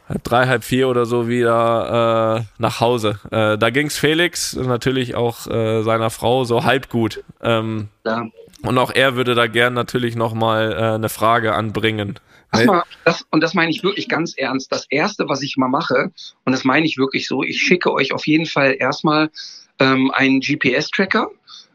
Halb 0.09 0.25
drei, 0.25 0.47
halb 0.47 0.65
vier 0.65 0.89
oder 0.89 1.07
so 1.07 1.29
wieder 1.29 2.39
äh, 2.41 2.45
nach 2.59 2.81
Hause. 2.81 3.19
Äh, 3.31 3.57
da 3.59 3.71
ging's 3.71 3.97
Felix, 3.99 4.55
natürlich 4.55 5.15
auch 5.15 5.47
äh, 5.47 5.83
seiner 5.83 6.11
Frau 6.11 6.45
so 6.45 6.65
halb 6.65 6.89
gut. 6.89 7.23
Ähm, 7.43 7.89
Ja. 8.05 8.27
und 8.63 8.79
auch 8.79 8.91
er 8.95 9.17
würde 9.17 9.35
da 9.35 9.47
gern 9.47 9.75
natürlich 9.75 10.15
nochmal 10.17 10.73
äh, 10.73 10.77
eine 10.95 11.09
Frage 11.09 11.55
anbringen. 11.55 12.19
Lass 12.55 12.67
mal, 12.67 12.83
das, 13.05 13.25
und 13.31 13.41
das 13.41 13.55
meine 13.55 13.71
ich 13.71 13.83
wirklich 13.83 14.09
ganz 14.11 14.35
ernst. 14.37 14.71
Das 14.71 14.85
Erste, 14.91 15.27
was 15.29 15.41
ich 15.41 15.57
mal 15.57 15.69
mache, 15.69 16.13
und 16.45 16.53
das 16.53 16.65
meine 16.65 16.85
ich 16.85 16.99
wirklich 16.99 17.27
so, 17.27 17.43
ich 17.43 17.63
schicke 17.63 17.91
euch 17.93 18.13
auf 18.13 18.27
jeden 18.27 18.45
Fall 18.45 18.77
erstmal 18.79 19.31
ähm, 19.79 20.11
einen 20.15 20.41
GPS-Tracker, 20.41 21.29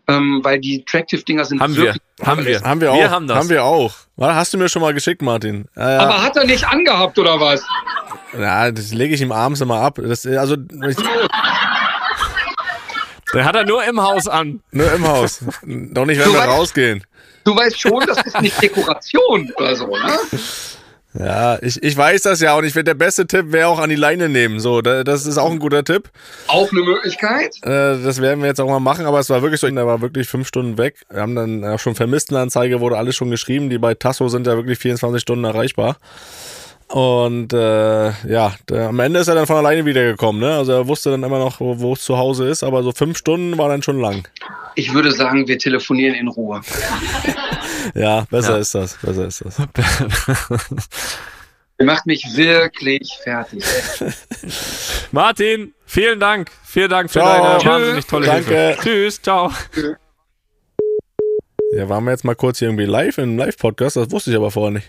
ähm, 0.09 0.39
weil 0.43 0.59
die 0.59 0.83
Tractive-Dinger 0.85 1.45
sind 1.45 1.59
Haben 1.61 1.75
wir, 1.75 1.83
wirklich... 1.93 2.01
haben 2.25 2.45
wir. 2.45 2.61
Haben 2.61 2.81
wir 2.81 2.91
auch. 2.91 2.97
Wir 2.97 3.09
haben 3.11 3.27
das. 3.27 3.49
wir 3.49 3.63
auch. 3.63 3.93
Hast 4.19 4.53
du 4.53 4.57
mir 4.57 4.69
schon 4.69 4.81
mal 4.81 4.93
geschickt, 4.93 5.21
Martin? 5.21 5.67
Äh, 5.75 5.81
Aber 5.81 6.23
hat 6.23 6.35
er 6.37 6.45
nicht 6.45 6.65
angehabt, 6.67 7.19
oder 7.19 7.39
was? 7.39 7.61
ja, 8.37 8.71
das 8.71 8.93
lege 8.93 9.13
ich 9.15 9.21
ihm 9.21 9.31
abends 9.31 9.61
immer 9.61 9.79
ab. 9.81 9.99
Das, 10.01 10.25
also 10.25 10.55
ich, 10.55 10.97
Den 13.33 13.43
hat 13.45 13.55
er 13.55 13.65
nur 13.65 13.83
im 13.83 14.01
Haus 14.01 14.27
an. 14.27 14.61
nur 14.71 14.91
im 14.93 15.05
Haus. 15.07 15.39
Doch 15.63 16.05
nicht, 16.05 16.17
wenn 16.19 16.25
Du 16.27 16.33
wir 16.33 16.41
weißt- 16.41 16.47
rausgehen. 16.47 17.03
Du 17.43 17.55
weißt 17.55 17.79
schon, 17.79 18.03
das 18.05 18.17
ist 18.25 18.41
nicht 18.41 18.61
Dekoration 18.61 19.51
oder 19.55 19.75
so, 19.75 19.87
ne? 19.87 20.19
Ja, 21.19 21.57
ich, 21.61 21.81
ich 21.81 21.97
weiß 21.97 22.23
das 22.23 22.41
ja 22.41 22.55
und 22.55 22.63
ich 22.63 22.73
finde, 22.73 22.85
der 22.85 22.93
beste 22.93 23.25
Tipp 23.25 23.51
wäre 23.51 23.67
auch 23.67 23.79
an 23.79 23.89
die 23.89 23.95
Leine 23.95 24.29
nehmen. 24.29 24.59
So, 24.59 24.81
da, 24.81 25.03
das 25.03 25.25
ist 25.25 25.37
auch 25.37 25.49
ein 25.49 25.59
guter 25.59 25.83
Tipp. 25.83 26.09
Auch 26.47 26.71
eine 26.71 26.81
Möglichkeit. 26.81 27.55
Äh, 27.63 28.01
das 28.03 28.21
werden 28.21 28.41
wir 28.41 28.47
jetzt 28.47 28.61
auch 28.61 28.67
mal 28.67 28.79
machen, 28.79 29.05
aber 29.05 29.19
es 29.19 29.29
war 29.29 29.41
wirklich 29.41 29.59
so, 29.59 29.69
der 29.69 29.87
war 29.87 30.01
wirklich 30.01 30.27
fünf 30.27 30.47
Stunden 30.47 30.77
weg. 30.77 31.01
Wir 31.09 31.21
haben 31.21 31.35
dann 31.35 31.63
auch 31.65 31.79
schon 31.79 31.95
Vermisstenanzeige, 31.95 32.79
wurde 32.81 32.97
alles 32.97 33.15
schon 33.15 33.31
geschrieben. 33.31 33.69
Die 33.69 33.79
bei 33.79 33.95
Tasso 33.95 34.27
sind 34.29 34.45
ja 34.45 34.55
wirklich 34.55 34.77
24 34.77 35.21
Stunden 35.21 35.45
erreichbar. 35.45 35.97
Und 36.89 37.51
äh, 37.51 38.11
ja, 38.27 38.53
der, 38.69 38.87
am 38.89 38.99
Ende 38.99 39.19
ist 39.19 39.27
er 39.27 39.35
dann 39.35 39.45
von 39.45 39.57
alleine 39.57 39.85
wiedergekommen. 39.85 40.39
Ne? 40.41 40.55
Also 40.55 40.71
er 40.71 40.87
wusste 40.87 41.11
dann 41.11 41.21
immer 41.23 41.37
noch, 41.39 41.59
wo 41.59 41.93
es 41.93 42.01
zu 42.01 42.17
Hause 42.17 42.47
ist, 42.47 42.63
aber 42.63 42.81
so 42.81 42.93
fünf 42.93 43.17
Stunden 43.17 43.57
war 43.57 43.67
dann 43.67 43.83
schon 43.83 43.99
lang. 43.99 44.25
Ich 44.75 44.93
würde 44.93 45.11
sagen, 45.11 45.47
wir 45.47 45.57
telefonieren 45.59 46.15
in 46.15 46.27
Ruhe. 46.27 46.61
Ja, 47.93 48.25
besser 48.29 48.53
Ja. 48.55 48.57
ist 48.57 48.75
das. 48.75 48.97
Besser 49.01 49.27
ist 49.27 49.41
das. 49.45 49.57
Ihr 51.79 51.85
macht 51.85 52.05
mich 52.05 52.25
wirklich 52.35 53.09
fertig. 53.23 53.63
Martin, 55.11 55.73
vielen 55.85 56.19
Dank. 56.19 56.51
Vielen 56.65 56.89
Dank 56.89 57.09
für 57.09 57.19
Ciao. 57.19 57.43
deine 57.43 57.57
Tschüss. 57.59 57.69
wahnsinnig 57.71 58.05
tolle 58.07 58.25
Danke. 58.25 58.49
Hilfe. 58.55 58.81
Tschüss, 58.81 59.21
ciao. 59.21 59.51
Ja, 61.73 61.87
waren 61.87 62.03
wir 62.03 62.11
jetzt 62.11 62.25
mal 62.25 62.35
kurz 62.35 62.59
hier 62.59 62.67
irgendwie 62.67 62.85
live 62.85 63.17
im 63.19 63.37
Live-Podcast? 63.37 63.95
Das 63.95 64.11
wusste 64.11 64.31
ich 64.31 64.35
aber 64.35 64.51
vorher 64.51 64.71
nicht. 64.71 64.87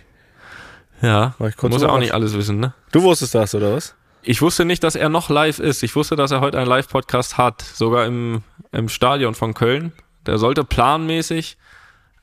Ja, 1.00 1.34
War 1.38 1.48
ich 1.48 1.56
kurz 1.56 1.72
muss 1.72 1.82
ja 1.82 1.88
auch 1.88 1.98
nicht 1.98 2.14
alles 2.14 2.34
wissen, 2.34 2.58
ne? 2.60 2.74
Du 2.92 3.02
wusstest 3.02 3.34
das, 3.34 3.54
oder 3.54 3.74
was? 3.74 3.94
Ich 4.22 4.42
wusste 4.42 4.64
nicht, 4.64 4.82
dass 4.82 4.96
er 4.96 5.08
noch 5.08 5.30
live 5.30 5.58
ist. 5.58 5.82
Ich 5.82 5.94
wusste, 5.94 6.16
dass 6.16 6.30
er 6.30 6.40
heute 6.40 6.58
einen 6.58 6.66
Live-Podcast 6.66 7.38
hat, 7.38 7.62
sogar 7.62 8.04
im, 8.04 8.42
im 8.72 8.88
Stadion 8.88 9.34
von 9.34 9.54
Köln. 9.54 9.92
Der 10.26 10.38
sollte 10.38 10.64
planmäßig 10.64 11.56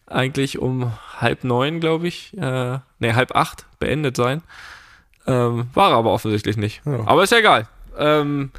eigentlich 0.08 0.60
um 0.60 0.92
halb 1.20 1.44
neun, 1.44 1.80
glaube 1.80 2.08
ich, 2.08 2.38
äh, 2.38 2.80
nee, 3.00 3.14
halb 3.14 3.36
acht 3.36 3.66
beendet 3.80 4.16
sein. 4.18 4.44
Ähm, 5.26 5.68
war 5.74 5.92
er 5.92 5.98
aber 5.98 6.12
offensichtlich 6.12 6.58
nicht. 6.58 6.82
Ja. 6.86 7.08
Aber 7.08 7.24
ist 7.24 7.32
ja 7.32 7.40
egal. 7.40 7.68
Ähm, 7.98 8.52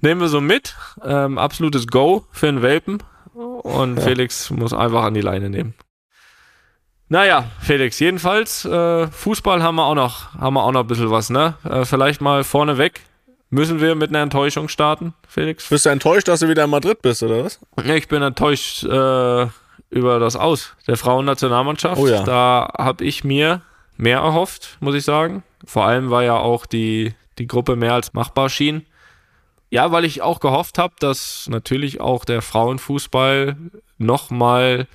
nehmen 0.00 0.20
wir 0.20 0.28
so 0.28 0.40
mit. 0.40 0.76
Ähm, 1.04 1.36
absolutes 1.36 1.86
Go 1.86 2.26
für 2.30 2.46
den 2.46 2.62
Welpen. 2.62 3.02
Und 3.34 4.00
Felix 4.00 4.50
muss 4.50 4.72
einfach 4.72 5.02
an 5.02 5.14
die 5.14 5.20
Leine 5.20 5.50
nehmen. 5.50 5.74
Naja, 7.14 7.44
Felix, 7.60 8.00
jedenfalls, 8.00 8.64
äh, 8.64 9.06
Fußball 9.06 9.62
haben 9.62 9.76
wir 9.76 9.84
auch 9.84 9.94
noch, 9.94 10.34
haben 10.34 10.54
wir 10.54 10.64
auch 10.64 10.72
noch 10.72 10.80
ein 10.80 10.88
bisschen 10.88 11.12
was, 11.12 11.30
ne? 11.30 11.54
Äh, 11.62 11.84
vielleicht 11.84 12.20
mal 12.20 12.42
vorneweg. 12.42 13.02
Müssen 13.50 13.80
wir 13.80 13.94
mit 13.94 14.08
einer 14.08 14.18
Enttäuschung 14.18 14.68
starten, 14.68 15.14
Felix? 15.28 15.68
Bist 15.68 15.86
du 15.86 15.90
enttäuscht, 15.90 16.26
dass 16.26 16.40
du 16.40 16.48
wieder 16.48 16.64
in 16.64 16.70
Madrid 16.70 17.02
bist, 17.02 17.22
oder 17.22 17.44
was? 17.44 17.60
Ich 17.84 18.08
bin 18.08 18.20
enttäuscht 18.20 18.82
äh, 18.82 19.46
über 19.90 20.18
das 20.18 20.34
Aus 20.34 20.74
der 20.88 20.96
Frauennationalmannschaft. 20.96 22.00
Oh 22.00 22.08
ja. 22.08 22.24
Da 22.24 22.72
habe 22.76 23.04
ich 23.04 23.22
mir 23.22 23.62
mehr 23.96 24.18
erhofft, 24.18 24.76
muss 24.80 24.96
ich 24.96 25.04
sagen. 25.04 25.44
Vor 25.64 25.84
allem, 25.84 26.10
weil 26.10 26.26
ja 26.26 26.36
auch 26.36 26.66
die, 26.66 27.14
die 27.38 27.46
Gruppe 27.46 27.76
mehr 27.76 27.94
als 27.94 28.12
machbar 28.12 28.48
schien. 28.48 28.86
Ja, 29.70 29.92
weil 29.92 30.04
ich 30.04 30.20
auch 30.20 30.40
gehofft 30.40 30.78
habe, 30.78 30.94
dass 30.98 31.46
natürlich 31.48 32.00
auch 32.00 32.24
der 32.24 32.42
Frauenfußball 32.42 33.54
nochmal 33.98 34.88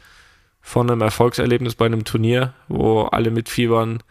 von 0.69 0.87
einem 0.87 1.01
Erfolgserlebnis 1.01 1.73
bei 1.73 1.87
einem 1.87 2.05
Turnier, 2.05 2.53
wo 2.67 3.01
alle 3.01 3.31
mitfiebern, 3.31 4.03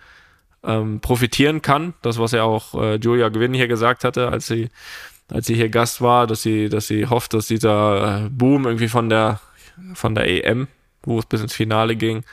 ähm, 0.64 0.98
profitieren 0.98 1.62
kann. 1.62 1.94
Das, 2.02 2.18
was 2.18 2.32
ja 2.32 2.42
auch 2.42 2.74
äh, 2.74 2.96
Julia 2.96 3.28
Gewinn 3.28 3.54
hier 3.54 3.68
gesagt 3.68 4.02
hatte, 4.02 4.28
als 4.28 4.48
sie, 4.48 4.68
als 5.30 5.46
sie 5.46 5.54
hier 5.54 5.68
Gast 5.68 6.00
war, 6.02 6.26
dass 6.26 6.42
sie, 6.42 6.68
dass 6.68 6.88
sie 6.88 7.06
hofft, 7.06 7.32
dass 7.32 7.46
dieser 7.46 8.24
äh, 8.24 8.28
Boom 8.28 8.66
irgendwie 8.66 8.88
von 8.88 9.08
der, 9.08 9.38
von 9.94 10.16
der 10.16 10.26
EM, 10.26 10.66
wo 11.04 11.20
es 11.20 11.26
bis 11.26 11.42
ins 11.42 11.54
Finale 11.54 11.94
ging, 11.94 12.24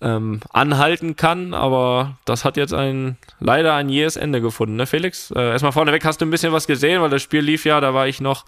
ähm, 0.00 0.40
anhalten 0.52 1.14
kann. 1.14 1.54
Aber 1.54 2.18
das 2.24 2.44
hat 2.44 2.56
jetzt 2.56 2.74
ein 2.74 3.16
leider 3.38 3.76
ein 3.76 3.88
jähes 3.88 4.16
Ende 4.16 4.40
gefunden, 4.40 4.74
ne, 4.74 4.86
Felix? 4.86 5.30
Äh, 5.30 5.50
erstmal 5.50 5.70
vorneweg, 5.70 6.04
hast 6.04 6.20
du 6.20 6.26
ein 6.26 6.30
bisschen 6.30 6.52
was 6.52 6.66
gesehen, 6.66 7.00
weil 7.00 7.10
das 7.10 7.22
Spiel 7.22 7.42
lief 7.42 7.64
ja, 7.64 7.80
da 7.80 7.94
war 7.94 8.08
ich 8.08 8.20
noch, 8.20 8.44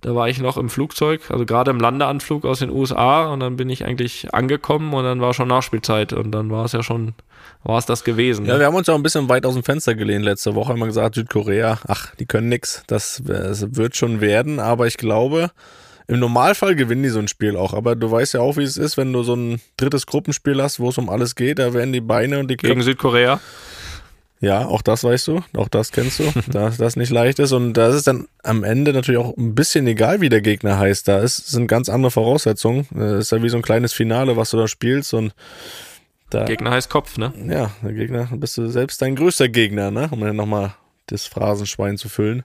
da 0.00 0.14
war 0.14 0.28
ich 0.28 0.40
noch 0.40 0.56
im 0.56 0.68
Flugzeug, 0.68 1.30
also 1.30 1.44
gerade 1.44 1.70
im 1.70 1.78
Landeanflug 1.78 2.44
aus 2.44 2.60
den 2.60 2.70
USA 2.70 3.26
und 3.32 3.40
dann 3.40 3.56
bin 3.56 3.68
ich 3.68 3.84
eigentlich 3.84 4.32
angekommen 4.32 4.94
und 4.94 5.04
dann 5.04 5.20
war 5.20 5.34
schon 5.34 5.48
Nachspielzeit 5.48 6.12
und 6.12 6.32
dann 6.32 6.50
war 6.50 6.64
es 6.64 6.72
ja 6.72 6.82
schon, 6.82 7.14
war 7.64 7.78
es 7.78 7.86
das 7.86 8.04
gewesen. 8.04 8.46
Ja, 8.46 8.54
ne? 8.54 8.60
wir 8.60 8.66
haben 8.66 8.74
uns 8.74 8.88
auch 8.88 8.94
ein 8.94 9.02
bisschen 9.02 9.28
weit 9.28 9.44
aus 9.44 9.54
dem 9.54 9.62
Fenster 9.62 9.94
gelehnt 9.94 10.24
letzte 10.24 10.54
Woche. 10.54 10.70
Haben 10.72 10.80
wir 10.80 10.86
gesagt, 10.86 11.16
Südkorea, 11.16 11.78
ach, 11.86 12.14
die 12.16 12.26
können 12.26 12.48
nix. 12.48 12.82
Das, 12.86 13.22
das 13.24 13.76
wird 13.76 13.96
schon 13.96 14.20
werden, 14.20 14.58
aber 14.58 14.86
ich 14.86 14.96
glaube, 14.96 15.50
im 16.10 16.18
Normalfall 16.18 16.74
gewinnen 16.74 17.02
die 17.02 17.08
so 17.08 17.20
ein 17.20 17.28
Spiel 17.28 17.56
auch. 17.56 17.72
Aber 17.72 17.94
du 17.94 18.10
weißt 18.10 18.34
ja 18.34 18.40
auch, 18.40 18.56
wie 18.56 18.64
es 18.64 18.76
ist, 18.76 18.96
wenn 18.96 19.12
du 19.12 19.22
so 19.22 19.34
ein 19.34 19.60
drittes 19.76 20.06
Gruppenspiel 20.06 20.60
hast, 20.60 20.80
wo 20.80 20.88
es 20.88 20.98
um 20.98 21.08
alles 21.08 21.36
geht, 21.36 21.58
da 21.58 21.72
werden 21.72 21.92
die 21.92 22.00
Beine 22.00 22.40
und 22.40 22.50
die 22.50 22.56
Gegen 22.56 22.74
Köpfe. 22.74 22.84
Südkorea. 22.84 23.40
Ja, 24.40 24.64
auch 24.66 24.80
das 24.80 25.04
weißt 25.04 25.28
du, 25.28 25.42
auch 25.54 25.68
das 25.68 25.92
kennst 25.92 26.18
du, 26.18 26.24
dass 26.50 26.78
das 26.78 26.96
nicht 26.96 27.10
leicht 27.10 27.38
ist. 27.38 27.52
Und 27.52 27.74
da 27.74 27.88
ist 27.88 27.94
es 27.96 28.04
dann 28.04 28.26
am 28.42 28.64
Ende 28.64 28.92
natürlich 28.92 29.20
auch 29.20 29.36
ein 29.36 29.54
bisschen 29.54 29.86
egal, 29.86 30.22
wie 30.22 30.30
der 30.30 30.40
Gegner 30.40 30.78
heißt. 30.78 31.06
Da 31.06 31.18
ist, 31.18 31.48
sind 31.48 31.66
ganz 31.66 31.88
andere 31.88 32.10
Voraussetzungen. 32.10 32.86
Das 32.90 33.24
ist 33.24 33.32
ja 33.32 33.42
wie 33.42 33.50
so 33.50 33.58
ein 33.58 33.62
kleines 33.62 33.92
Finale, 33.92 34.36
was 34.36 34.50
du 34.50 34.56
da 34.56 34.66
spielst. 34.66 35.12
Und 35.12 35.34
da, 36.30 36.44
Gegner 36.44 36.70
heißt 36.70 36.88
Kopf, 36.88 37.18
ne? 37.18 37.32
ja, 37.48 37.70
der 37.82 37.92
Gegner, 37.92 38.28
bist 38.32 38.56
du 38.56 38.68
selbst 38.68 39.02
dein 39.02 39.14
größter 39.14 39.48
Gegner, 39.48 39.90
ne? 39.90 40.08
Um 40.10 40.20
dann 40.20 40.36
nochmal 40.36 40.74
das 41.06 41.26
Phrasenschwein 41.26 41.98
zu 41.98 42.08
füllen. 42.08 42.44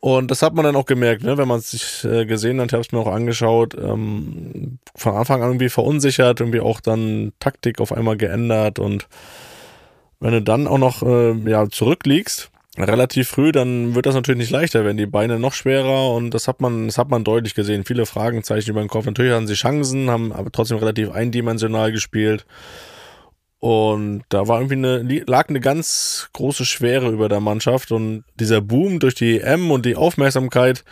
Und 0.00 0.30
das 0.30 0.42
hat 0.42 0.54
man 0.54 0.64
dann 0.64 0.76
auch 0.76 0.86
gemerkt, 0.86 1.24
ne? 1.24 1.38
wenn 1.38 1.48
man 1.48 1.58
es 1.58 1.72
sich 1.72 2.04
äh, 2.04 2.24
gesehen 2.24 2.60
hat, 2.60 2.68
ich 2.68 2.72
habe 2.72 2.82
es 2.82 2.92
mir 2.92 3.00
auch 3.00 3.12
angeschaut, 3.12 3.74
ähm, 3.74 4.78
von 4.94 5.14
Anfang 5.16 5.42
an 5.42 5.48
irgendwie 5.48 5.68
verunsichert, 5.68 6.38
irgendwie 6.38 6.60
auch 6.60 6.80
dann 6.80 7.32
Taktik 7.40 7.80
auf 7.80 7.92
einmal 7.92 8.16
geändert 8.16 8.78
und 8.78 9.08
wenn 10.20 10.32
du 10.32 10.42
dann 10.42 10.66
auch 10.66 10.78
noch 10.78 11.02
äh, 11.02 11.32
ja, 11.48 11.68
zurückliegst, 11.68 12.50
relativ 12.76 13.28
früh, 13.28 13.52
dann 13.52 13.94
wird 13.94 14.06
das 14.06 14.14
natürlich 14.14 14.38
nicht 14.38 14.50
leichter, 14.50 14.84
werden 14.84 14.96
die 14.96 15.06
Beine 15.06 15.38
noch 15.38 15.52
schwerer 15.52 16.12
und 16.12 16.30
das 16.30 16.48
hat 16.48 16.60
man, 16.60 16.86
das 16.86 16.98
hat 16.98 17.10
man 17.10 17.24
deutlich 17.24 17.54
gesehen. 17.54 17.84
Viele 17.84 18.06
Fragezeichen 18.06 18.70
über 18.70 18.80
den 18.80 18.88
Kopf. 18.88 19.06
Natürlich 19.06 19.32
hatten 19.32 19.46
sie 19.46 19.54
Chancen, 19.54 20.10
haben 20.10 20.32
aber 20.32 20.52
trotzdem 20.52 20.78
relativ 20.78 21.10
eindimensional 21.10 21.92
gespielt. 21.92 22.46
Und 23.60 24.22
da 24.28 24.46
war 24.46 24.60
irgendwie 24.60 24.76
eine, 24.76 25.24
lag 25.26 25.48
eine 25.48 25.58
ganz 25.58 26.28
große 26.32 26.64
Schwere 26.64 27.10
über 27.10 27.28
der 27.28 27.40
Mannschaft 27.40 27.90
und 27.90 28.22
dieser 28.38 28.60
Boom 28.60 29.00
durch 29.00 29.16
die 29.16 29.40
M 29.40 29.72
und 29.72 29.84
die 29.84 29.96
Aufmerksamkeit, 29.96 30.84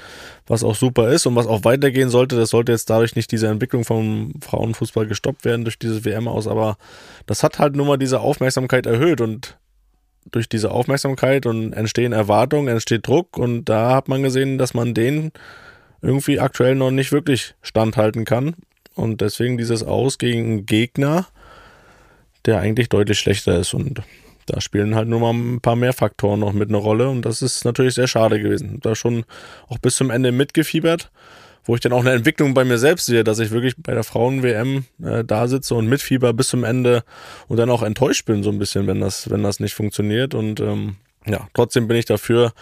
was 0.47 0.63
auch 0.63 0.75
super 0.75 1.09
ist 1.09 1.27
und 1.27 1.35
was 1.37 1.47
auch 1.47 1.65
weitergehen 1.65 2.09
sollte, 2.09 2.37
das 2.37 2.51
sollte 2.51 2.73
jetzt 2.73 2.89
dadurch 2.89 3.17
nicht 3.17 3.33
diese 3.33 3.49
Entwicklung 3.49 3.85
vom 3.85 4.33
Frauenfußball 4.41 5.07
gestoppt 5.07 5.45
werden 5.45 5.65
durch 5.65 5.79
dieses 5.79 6.05
WM 6.05 6.29
aus, 6.29 6.47
aber 6.47 6.77
das 7.27 7.43
hat 7.43 7.59
halt 7.59 7.75
nur 7.77 7.87
mal 7.87 7.97
diese 7.97 8.21
Aufmerksamkeit 8.21 8.87
erhöht 8.87 9.21
und 9.21 9.59
durch 10.31 10.49
diese 10.49 10.71
Aufmerksamkeit 10.71 11.47
und 11.47 11.73
entstehen 11.73 12.13
Erwartungen, 12.13 12.69
entsteht 12.69 13.07
Druck 13.07 13.39
und 13.39 13.65
da 13.65 13.95
hat 13.95 14.09
man 14.09 14.23
gesehen, 14.23 14.59
dass 14.59 14.75
man 14.75 14.95
den 14.95 15.33
irgendwie 16.03 16.41
aktuell 16.41 16.75
noch 16.75 16.91
nicht 16.91 17.13
wirklich 17.13 17.55
standhalten 17.63 18.25
kann 18.25 18.55
und 18.95 19.21
deswegen 19.21 19.59
dieses 19.59 19.83
Aus 19.83 20.19
gegen 20.19 20.45
einen 20.45 20.67
Gegner, 20.67 21.27
der 22.45 22.59
eigentlich 22.61 22.89
deutlich 22.89 23.19
schlechter 23.19 23.59
ist. 23.59 23.75
Und 23.75 24.03
da 24.47 24.61
spielen 24.61 24.95
halt 24.95 25.09
nur 25.09 25.21
mal 25.21 25.33
ein 25.33 25.61
paar 25.61 25.77
mehr 25.77 25.93
Faktoren 25.93 26.41
noch 26.41 26.53
mit 26.53 26.69
eine 26.69 26.79
Rolle. 26.79 27.09
Und 27.09 27.23
das 27.23 27.43
ist 27.43 27.65
natürlich 27.65 27.95
sehr 27.95 28.07
schade 28.07 28.41
gewesen. 28.41 28.79
Da 28.81 28.95
schon 28.95 29.25
auch 29.69 29.79
bis 29.79 29.97
zum 29.97 30.11
Ende 30.11 30.33
mitgefiebert, 30.33 31.11
wo 31.65 31.75
ich 31.75 31.81
dann 31.81 31.93
auch 31.93 32.01
eine 32.01 32.13
Entwicklung 32.13 32.55
bei 32.55 32.65
mir 32.65 32.79
selbst 32.79 33.07
sehe, 33.07 33.25
dass 33.25 33.39
ich 33.39 33.51
wirklich 33.51 33.75
bei 33.77 33.93
der 33.95 34.05
Frauen-WM 34.05 34.85
äh, 35.03 35.25
da 35.25 35.49
sitze 35.49 35.75
und 35.75 35.89
mitfieber 35.89 36.33
bis 36.33 36.49
zum 36.49 36.65
Ende 36.65 37.03
und 37.49 37.57
dann 37.59 37.71
auch 37.71 37.83
enttäuscht 37.83 38.25
bin, 38.25 38.43
so 38.43 38.51
ein 38.51 38.59
bisschen, 38.59 38.87
wenn 38.87 39.01
das, 39.01 39.31
wenn 39.31 39.43
das 39.43 39.61
nicht 39.61 39.75
funktioniert. 39.75 40.35
Und 40.35 40.61
ähm, 40.61 40.97
ja, 41.27 41.49
trotzdem 41.55 41.89
bin 41.89 41.97
ich 41.97 42.05
dafür, 42.05 42.53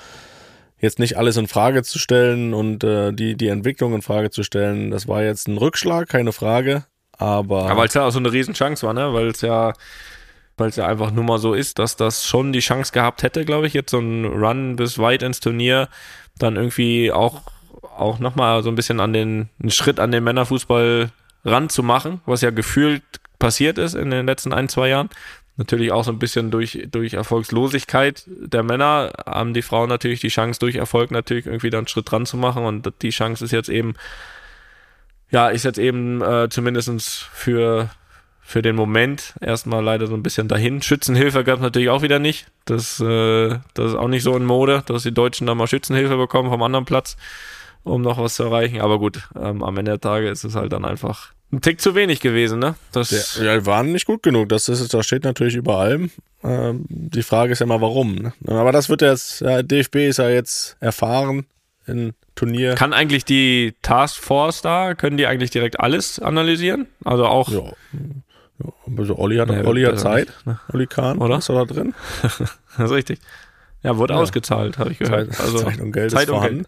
jetzt 0.85 0.99
nicht 0.99 1.17
alles 1.17 1.37
in 1.37 1.49
Frage 1.49 1.83
zu 1.83 1.99
stellen 1.99 2.55
und 2.55 2.85
äh, 2.85 3.13
die, 3.13 3.37
die 3.37 3.49
Entwicklung 3.49 3.95
in 3.95 4.03
Frage 4.03 4.31
zu 4.31 4.43
stellen. 4.43 4.91
Das 4.91 5.09
war 5.09 5.23
jetzt 5.23 5.49
ein 5.49 5.59
Rückschlag, 5.59 6.09
keine 6.09 6.33
Frage. 6.33 6.85
Aber, 7.17 7.69
ja, 7.69 7.77
weil 7.77 7.89
es 7.89 7.95
ja 7.95 8.07
auch 8.07 8.11
so 8.11 8.19
eine 8.19 8.33
Riesenchance 8.33 8.87
war, 8.87 8.93
ne? 8.93 9.13
Weil 9.13 9.29
es 9.29 9.41
ja, 9.41 9.73
weil 10.57 10.69
es 10.69 10.77
ja 10.77 10.87
einfach 10.87 11.11
nur 11.11 11.25
mal 11.25 11.39
so 11.39 11.55
ist, 11.55 11.79
dass 11.79 11.97
das 11.97 12.27
schon 12.27 12.53
die 12.53 12.61
Chance 12.61 12.93
gehabt 12.93 13.23
hätte, 13.23 13.45
glaube 13.45 13.67
ich, 13.67 13.75
jetzt 13.75 13.91
so 13.91 13.99
ein 13.99 14.25
Run 14.25 14.77
bis 14.77 14.99
weit 14.99 15.23
ins 15.23 15.41
Turnier, 15.41 15.89
dann 16.39 16.57
irgendwie 16.57 17.13
auch, 17.13 17.43
auch 17.97 18.19
nochmal 18.19 18.63
so 18.63 18.69
ein 18.69 18.75
bisschen 18.75 19.01
an 19.01 19.13
den, 19.13 19.49
einen 19.61 19.71
Schritt 19.71 20.01
an 20.01 20.13
den 20.13 20.25
Männerfußball 20.25 21.11
ranzumachen, 21.45 22.21
was 22.27 22.41
ja 22.41 22.51
gefühlt 22.51 23.03
passiert 23.39 23.79
ist 23.79 23.95
in 23.95 24.11
den 24.11 24.27
letzten 24.27 24.53
ein, 24.53 24.69
zwei 24.69 24.89
Jahren. 24.89 25.11
Natürlich 25.57 25.93
auch 25.93 26.03
so 26.03 26.11
ein 26.11 26.19
bisschen 26.19 26.51
durch, 26.51 26.89
durch 26.91 27.15
Erfolgslosigkeit 27.15 28.25
der 28.27 28.65
Männer 28.65 29.13
haben 29.25 29.55
die 29.55 29.63
Frauen 29.63 29.89
natürlich 29.89 30.21
die 30.21 30.29
Chance, 30.29 30.59
durch 30.59 30.77
Erfolg 30.77 31.13
natürlich 31.13 31.47
irgendwie 31.47 31.71
dann 31.71 31.81
einen 31.81 31.89
Schritt 31.89 32.11
dran 32.11 32.27
zu 32.27 32.37
machen 32.37 32.65
und 32.65 32.93
die 33.03 33.11
Chance 33.11 33.45
ist 33.45 33.53
jetzt 33.53 33.69
eben 33.69 33.95
ja, 35.31 35.49
ist 35.49 35.65
jetzt 35.65 35.79
eben 35.79 36.23
äh, 36.23 36.49
zumindest 36.49 37.25
für, 37.33 37.91
für 38.47 38.61
den 38.61 38.77
Moment 38.77 39.35
erstmal 39.41 39.83
leider 39.83 40.07
so 40.07 40.15
ein 40.15 40.23
bisschen 40.23 40.49
dahin. 40.49 40.83
Schützenhilfe 40.83 41.45
gab 41.45 41.57
es 41.57 41.63
natürlich 41.63 41.89
auch 41.89 42.03
wieder 42.03 42.19
nicht. 42.19 42.47
Das, 42.67 43.01
äh, 43.01 43.59
das 43.73 43.93
ist 43.93 43.95
auch 43.97 44.09
nicht 44.09 44.23
so 44.23 44.37
in 44.37 44.45
Mode, 44.45 44.83
dass 44.87 45.03
die 45.03 45.15
Deutschen 45.15 45.47
da 45.47 45.55
mal 45.55 45.67
Schützenhilfe 45.67 46.17
bekommen 46.17 46.51
vom 46.51 46.63
anderen 46.63 46.85
Platz, 46.85 47.17
um 47.85 48.03
noch 48.03 48.19
was 48.19 48.35
zu 48.35 48.45
erreichen. 48.45 48.83
Aber 48.83 48.99
gut, 48.99 49.29
ähm, 49.35 49.63
am 49.63 49.77
Ende 49.79 49.93
der 49.93 50.01
Tage 50.01 50.29
ist 50.29 50.45
es 50.45 50.55
halt 50.55 50.73
dann 50.75 50.85
einfach 50.85 51.33
ein 51.53 51.63
Tick 51.63 51.81
zu 51.81 51.95
wenig 51.95 52.21
gewesen, 52.21 52.59
ne? 52.59 52.75
Das 52.93 53.39
ja, 53.39 53.55
ja, 53.55 53.67
waren 53.67 53.93
nicht 53.93 54.07
gut 54.07 54.23
genug. 54.23 54.51
Das, 54.51 54.69
ist, 54.69 54.93
das 54.93 55.07
steht 55.07 55.25
natürlich 55.25 55.55
über 55.55 55.79
allem. 55.79 56.11
Ähm, 56.43 56.85
die 56.89 57.23
Frage 57.23 57.53
ist 57.53 57.61
ja 57.61 57.65
immer, 57.65 57.81
warum. 57.81 58.15
Ne? 58.17 58.33
Aber 58.47 58.73
das 58.73 58.89
wird 58.89 59.01
jetzt, 59.01 59.41
ja, 59.41 59.63
DFB 59.63 59.97
ist 59.97 60.19
ja 60.19 60.29
jetzt 60.29 60.77
erfahren 60.81 61.47
in 61.87 62.13
Turnier. 62.35 62.75
Kann 62.75 62.93
eigentlich 62.93 63.25
die 63.25 63.75
Taskforce 63.83 64.63
da, 64.63 64.95
können 64.95 65.17
die 65.17 65.27
eigentlich 65.27 65.51
direkt 65.51 65.81
alles 65.81 66.19
analysieren? 66.19 66.89
Also 67.05 67.27
auch. 67.27 67.49
Ja. 67.51 67.73
Ja 68.63 68.73
also 68.97 69.19
Olli 69.19 69.37
hat, 69.37 69.49
nee, 69.49 69.63
Olli 69.63 69.83
hat 69.83 69.99
Zeit. 69.99 70.27
Nicht, 70.27 70.47
ne? 70.47 70.61
Olli 70.73 70.87
Kahn, 70.87 71.19
oder? 71.19 71.39
Ist 71.39 71.49
er 71.49 71.65
da 71.65 71.73
drin? 71.73 71.95
das 72.23 72.41
ist 72.79 72.91
richtig. 72.91 73.21
Ja, 73.83 73.99
wurde 73.99 74.15
ja. 74.15 74.21
ausgezahlt, 74.21 74.79
habe 74.79 74.93
ich 74.93 74.99
gehört. 74.99 75.33
Zeit, 75.33 75.41
also, 75.41 75.59
Zeit 75.59 75.81
und 75.81 75.93
Geld 75.93 76.11
Zeit 76.11 76.23
ist 76.23 76.31
vorhanden. 76.31 76.67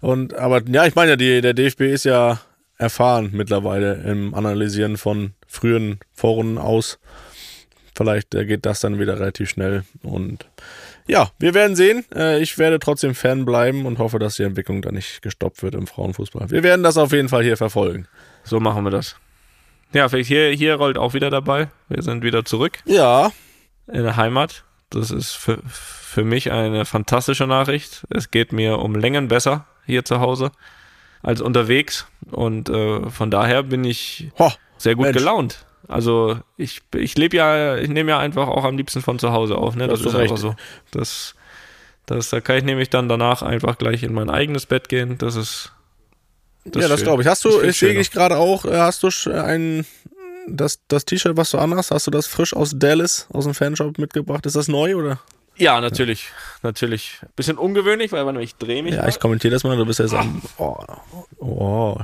Und, 0.00 0.34
aber 0.34 0.62
ja, 0.68 0.86
ich 0.86 0.94
meine 0.94 1.12
ja, 1.12 1.16
die, 1.16 1.40
der 1.40 1.54
DFB 1.54 1.82
ist 1.82 2.04
ja 2.04 2.40
erfahren 2.78 3.30
mittlerweile 3.32 3.94
im 3.94 4.34
Analysieren 4.34 4.96
von 4.96 5.32
frühen 5.46 6.00
Foren 6.12 6.58
aus. 6.58 6.98
Vielleicht 7.94 8.30
geht 8.30 8.64
das 8.64 8.80
dann 8.80 8.98
wieder 8.98 9.18
relativ 9.18 9.50
schnell 9.50 9.84
und 10.02 10.46
ja, 11.06 11.30
wir 11.38 11.52
werden 11.52 11.76
sehen. 11.76 12.04
Äh, 12.14 12.40
ich 12.40 12.58
werde 12.58 12.78
trotzdem 12.78 13.14
Fan 13.14 13.44
bleiben 13.44 13.86
und 13.86 13.98
hoffe, 13.98 14.18
dass 14.18 14.36
die 14.36 14.44
Entwicklung 14.44 14.82
da 14.82 14.92
nicht 14.92 15.20
gestoppt 15.20 15.62
wird 15.62 15.74
im 15.74 15.86
Frauenfußball. 15.86 16.50
Wir 16.50 16.62
werden 16.62 16.82
das 16.82 16.96
auf 16.96 17.12
jeden 17.12 17.28
Fall 17.28 17.42
hier 17.42 17.56
verfolgen. 17.56 18.06
So 18.44 18.60
machen 18.60 18.84
wir 18.84 18.90
das. 18.90 19.16
Ja, 19.92 20.08
vielleicht 20.08 20.28
hier, 20.28 20.50
hier 20.50 20.74
rollt 20.76 20.98
auch 20.98 21.14
wieder 21.14 21.30
dabei. 21.30 21.68
Wir 21.88 22.02
sind 22.02 22.22
wieder 22.22 22.44
zurück. 22.44 22.78
Ja. 22.84 23.30
In 23.86 24.02
der 24.04 24.16
Heimat. 24.16 24.64
Das 24.90 25.10
ist 25.10 25.32
für, 25.32 25.58
für 25.66 26.24
mich 26.24 26.50
eine 26.52 26.84
fantastische 26.84 27.46
Nachricht. 27.46 28.06
Es 28.10 28.30
geht 28.30 28.52
mir 28.52 28.78
um 28.78 28.94
Längen 28.94 29.28
besser 29.28 29.66
hier 29.86 30.04
zu 30.04 30.20
Hause 30.20 30.50
als 31.22 31.40
unterwegs. 31.40 32.06
Und 32.30 32.68
äh, 32.68 33.08
von 33.10 33.30
daher 33.30 33.62
bin 33.62 33.84
ich 33.84 34.30
Ho, 34.38 34.50
sehr 34.78 34.94
gut 34.94 35.06
Mensch. 35.06 35.16
gelaunt. 35.18 35.66
Also 35.88 36.38
ich, 36.56 36.80
ich 36.94 37.16
lebe 37.16 37.36
ja, 37.36 37.76
ich 37.76 37.88
nehme 37.88 38.10
ja 38.10 38.18
einfach 38.18 38.48
auch 38.48 38.64
am 38.64 38.76
liebsten 38.76 39.02
von 39.02 39.18
zu 39.18 39.32
Hause 39.32 39.56
auf. 39.56 39.76
Ne? 39.76 39.88
Das, 39.88 40.00
das 40.02 40.12
ist 40.12 40.18
einfach 40.18 40.36
so. 40.36 40.54
Das, 40.90 41.34
das, 42.06 42.30
da 42.30 42.40
kann 42.40 42.56
ich 42.56 42.64
nämlich 42.64 42.90
dann 42.90 43.08
danach 43.08 43.42
einfach 43.42 43.78
gleich 43.78 44.02
in 44.02 44.14
mein 44.14 44.30
eigenes 44.30 44.66
Bett 44.66 44.88
gehen. 44.88 45.18
Das 45.18 45.36
ist. 45.36 45.72
Das 46.64 46.82
ja, 46.82 46.88
das 46.88 47.02
glaube 47.02 47.22
ich. 47.22 47.28
Hast 47.28 47.44
du, 47.44 47.60
ich 47.60 47.76
sehe 47.76 47.94
dich 47.94 48.10
gerade 48.10 48.36
auch, 48.36 48.64
äh, 48.64 48.78
hast 48.78 49.02
du 49.02 49.08
ein, 49.32 49.84
das, 50.46 50.80
das 50.88 51.04
T-Shirt, 51.04 51.36
was 51.36 51.50
du 51.50 51.58
anhast, 51.58 51.90
hast 51.90 52.06
du 52.06 52.10
das 52.10 52.26
frisch 52.26 52.54
aus 52.54 52.72
Dallas, 52.76 53.26
aus 53.32 53.44
dem 53.44 53.54
Fanshop 53.54 53.98
mitgebracht? 53.98 54.46
Ist 54.46 54.56
das 54.56 54.68
neu 54.68 54.96
oder? 54.96 55.20
Ja, 55.56 55.80
natürlich. 55.80 56.24
Ja. 56.24 56.68
Natürlich. 56.68 57.20
Bisschen 57.36 57.58
ungewöhnlich, 57.58 58.12
weil 58.12 58.36
ich 58.40 58.56
drehe 58.56 58.82
mich. 58.82 58.94
Ja, 58.94 59.02
mal. 59.02 59.08
ich 59.08 59.20
kommentiere 59.20 59.52
das 59.52 59.64
mal, 59.64 59.76
du 59.76 59.84
bist 59.84 59.98
jetzt 59.98 60.14
am. 60.14 60.40
Oh, 60.58 60.78
oh. 61.38 61.96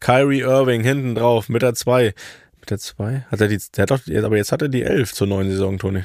Kyrie 0.00 0.40
Irving 0.40 0.82
hinten 0.82 1.14
drauf 1.14 1.48
mit 1.48 1.62
der 1.62 1.74
2. 1.74 2.14
Mit 2.60 2.70
der 2.70 2.78
2? 2.78 3.26
Hat 3.30 3.40
er 3.40 3.48
die, 3.48 3.58
der 3.74 3.82
hat 3.82 3.90
doch, 3.90 4.00
aber 4.24 4.36
jetzt 4.36 4.52
hat 4.52 4.62
er 4.62 4.68
die 4.68 4.82
11 4.82 5.14
zur 5.14 5.26
neuen 5.26 5.50
Saison, 5.50 5.78
Toni. 5.78 6.04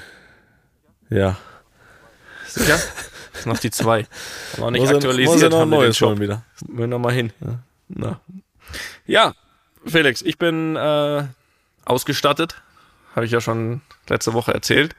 Ja. 1.10 1.38
Sicher? 2.48 2.80
Noch 3.45 3.60
die 3.60 3.71
2. 3.71 4.06
Aber 4.58 4.67
auch 4.67 4.71
nicht 4.71 4.82
muss 4.82 4.89
aktualisiert. 4.89 5.34
Muss 5.34 5.41
er 5.41 5.49
noch 5.49 5.65
neues 5.65 5.97
schon 5.97 6.19
wieder. 6.19 6.43
Müssen 6.67 6.89
wir 6.89 6.99
mal 6.99 7.13
hin. 7.13 7.34
Ja. 7.41 7.60
Na. 7.89 8.21
ja, 9.06 9.34
Felix, 9.86 10.21
ich 10.21 10.38
bin 10.38 10.75
äh, 10.75 11.23
ausgestattet. 11.86 12.62
Habe 13.15 13.25
ich 13.25 13.32
ja 13.32 13.41
schon 13.41 13.82
letzte 14.08 14.34
Woche 14.34 14.54
erzählt. 14.54 14.95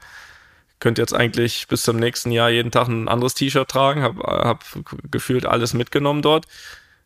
Könnte 0.79 1.01
jetzt 1.01 1.13
eigentlich 1.13 1.67
bis 1.67 1.83
zum 1.83 1.97
nächsten 1.97 2.31
Jahr 2.31 2.49
jeden 2.49 2.71
Tag 2.71 2.87
ein 2.87 3.07
anderes 3.07 3.33
T-Shirt 3.33 3.67
tragen. 3.67 4.03
Habe 4.03 4.21
hab 4.21 4.63
gefühlt 5.09 5.45
alles 5.45 5.73
mitgenommen 5.73 6.21
dort. 6.21 6.45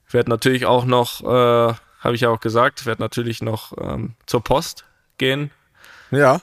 Werde 0.10 0.30
natürlich 0.30 0.65
auch 0.65 0.86
noch 0.86 1.23
äh, 1.23 1.73
habe 2.00 2.15
ich 2.15 2.21
ja 2.21 2.30
auch 2.30 2.39
gesagt, 2.39 2.86
werde 2.86 3.02
natürlich 3.02 3.41
noch 3.41 3.73
ähm, 3.80 4.13
zur 4.26 4.43
Post 4.43 4.86
gehen. 5.17 5.52
Ja. 6.12 6.41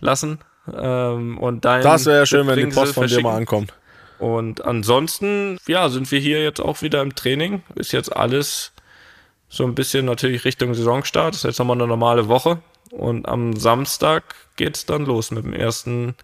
Lassen. 0.00 0.40
Ähm, 0.72 1.38
und 1.38 1.64
dein 1.64 1.82
das 1.82 2.06
wäre 2.06 2.20
ja 2.20 2.26
schön, 2.26 2.46
wenn 2.46 2.56
die 2.56 2.74
Post 2.74 2.94
von 2.94 3.06
dir 3.06 3.20
mal 3.20 3.36
ankommt. 3.36 3.74
Und 4.18 4.64
ansonsten, 4.64 5.58
ja, 5.66 5.88
sind 5.88 6.10
wir 6.10 6.20
hier 6.20 6.42
jetzt 6.42 6.60
auch 6.60 6.82
wieder 6.82 7.02
im 7.02 7.14
Training. 7.14 7.62
Ist 7.74 7.92
jetzt 7.92 8.14
alles 8.14 8.72
so 9.48 9.64
ein 9.64 9.74
bisschen 9.74 10.04
natürlich 10.06 10.44
Richtung 10.44 10.74
Saisonstart. 10.74 11.34
Ist 11.34 11.44
jetzt 11.44 11.58
nochmal 11.58 11.76
eine 11.76 11.86
normale 11.86 12.28
Woche. 12.28 12.58
Und 12.90 13.28
am 13.28 13.56
Samstag 13.56 14.22
geht 14.56 14.76
es 14.76 14.86
dann 14.86 15.04
los 15.04 15.30
mit 15.30 15.44
dem 15.44 15.52
ersten, 15.52 16.14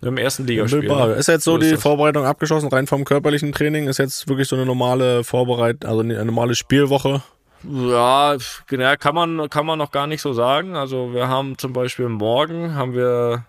mit 0.00 0.04
dem 0.04 0.18
ersten 0.18 0.46
Ligaspiel. 0.46 0.88
Ne? 0.88 1.14
Ist 1.14 1.26
jetzt 1.26 1.44
so, 1.44 1.52
so 1.52 1.58
die 1.58 1.72
das. 1.72 1.82
Vorbereitung 1.82 2.24
abgeschlossen, 2.24 2.68
rein 2.68 2.86
vom 2.86 3.04
körperlichen 3.04 3.52
Training? 3.52 3.88
Ist 3.88 3.98
jetzt 3.98 4.28
wirklich 4.28 4.48
so 4.48 4.56
eine 4.56 4.66
normale 4.66 5.24
Vorbereitung, 5.24 5.88
also 5.88 6.00
eine 6.00 6.24
normale 6.24 6.54
Spielwoche? 6.54 7.22
Ja, 7.64 8.36
genau, 8.68 8.94
kann 8.98 9.14
man, 9.14 9.50
kann 9.50 9.66
man 9.66 9.78
noch 9.78 9.90
gar 9.90 10.06
nicht 10.06 10.22
so 10.22 10.32
sagen. 10.32 10.76
Also 10.76 11.12
wir 11.12 11.28
haben 11.28 11.58
zum 11.58 11.72
Beispiel 11.72 12.08
morgen 12.08 12.74
haben 12.74 12.94
wir, 12.94 13.46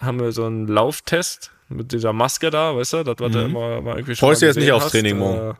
haben 0.00 0.18
wir 0.18 0.32
so 0.32 0.44
einen 0.44 0.66
Lauftest 0.66 1.52
mit 1.70 1.92
dieser 1.92 2.12
Maske 2.12 2.50
da, 2.50 2.76
weißt 2.76 2.92
du, 2.92 3.04
das 3.04 3.18
war 3.18 3.28
mhm. 3.28 3.32
da 3.32 3.42
immer 3.42 3.80
mal 3.80 3.96
irgendwie 3.96 4.14
schon. 4.14 4.28
Freust 4.28 4.42
du 4.42 4.46
jetzt 4.46 4.56
nicht 4.56 4.72
aufs 4.72 4.86
hast. 4.86 4.92
Training 4.92 5.18
morgen? 5.18 5.56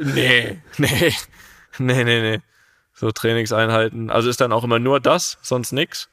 Äh, 0.00 0.04
nee, 0.04 0.62
nee, 0.78 1.14
nee, 1.78 2.04
nee, 2.04 2.20
nee. 2.20 2.40
So 2.94 3.10
Trainingseinheiten. 3.10 4.10
Also 4.10 4.28
ist 4.28 4.40
dann 4.40 4.52
auch 4.52 4.64
immer 4.64 4.78
nur 4.78 5.00
das, 5.00 5.38
sonst 5.42 5.72
nix. 5.72 6.08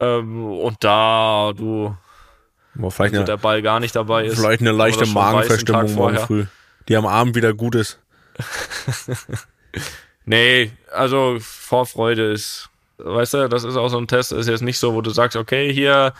Ähm, 0.00 0.44
und 0.44 0.82
da 0.84 1.52
du, 1.56 1.96
Boah, 2.74 2.90
vielleicht 2.90 3.14
also 3.14 3.22
eine, 3.22 3.24
der 3.24 3.36
Ball 3.36 3.62
gar 3.62 3.80
nicht 3.80 3.96
dabei 3.96 4.24
ist. 4.26 4.38
Vielleicht 4.38 4.60
eine 4.60 4.72
leichte 4.72 5.06
Magenverstimmung 5.06 5.94
morgen 5.94 6.18
früh, 6.18 6.46
die 6.88 6.96
am 6.96 7.06
Abend 7.06 7.34
wieder 7.34 7.52
gut 7.52 7.74
ist. 7.74 7.98
Nee, 10.24 10.70
also 10.92 11.38
Vorfreude 11.40 12.32
ist, 12.32 12.68
weißt 12.98 13.34
du, 13.34 13.48
das 13.48 13.64
ist 13.64 13.76
auch 13.76 13.88
so 13.88 13.98
ein 13.98 14.06
Test, 14.06 14.32
ist 14.32 14.48
jetzt 14.48 14.62
nicht 14.62 14.78
so, 14.78 14.94
wo 14.94 15.00
du 15.00 15.10
sagst, 15.10 15.36
okay, 15.36 15.72
hier 15.72 16.12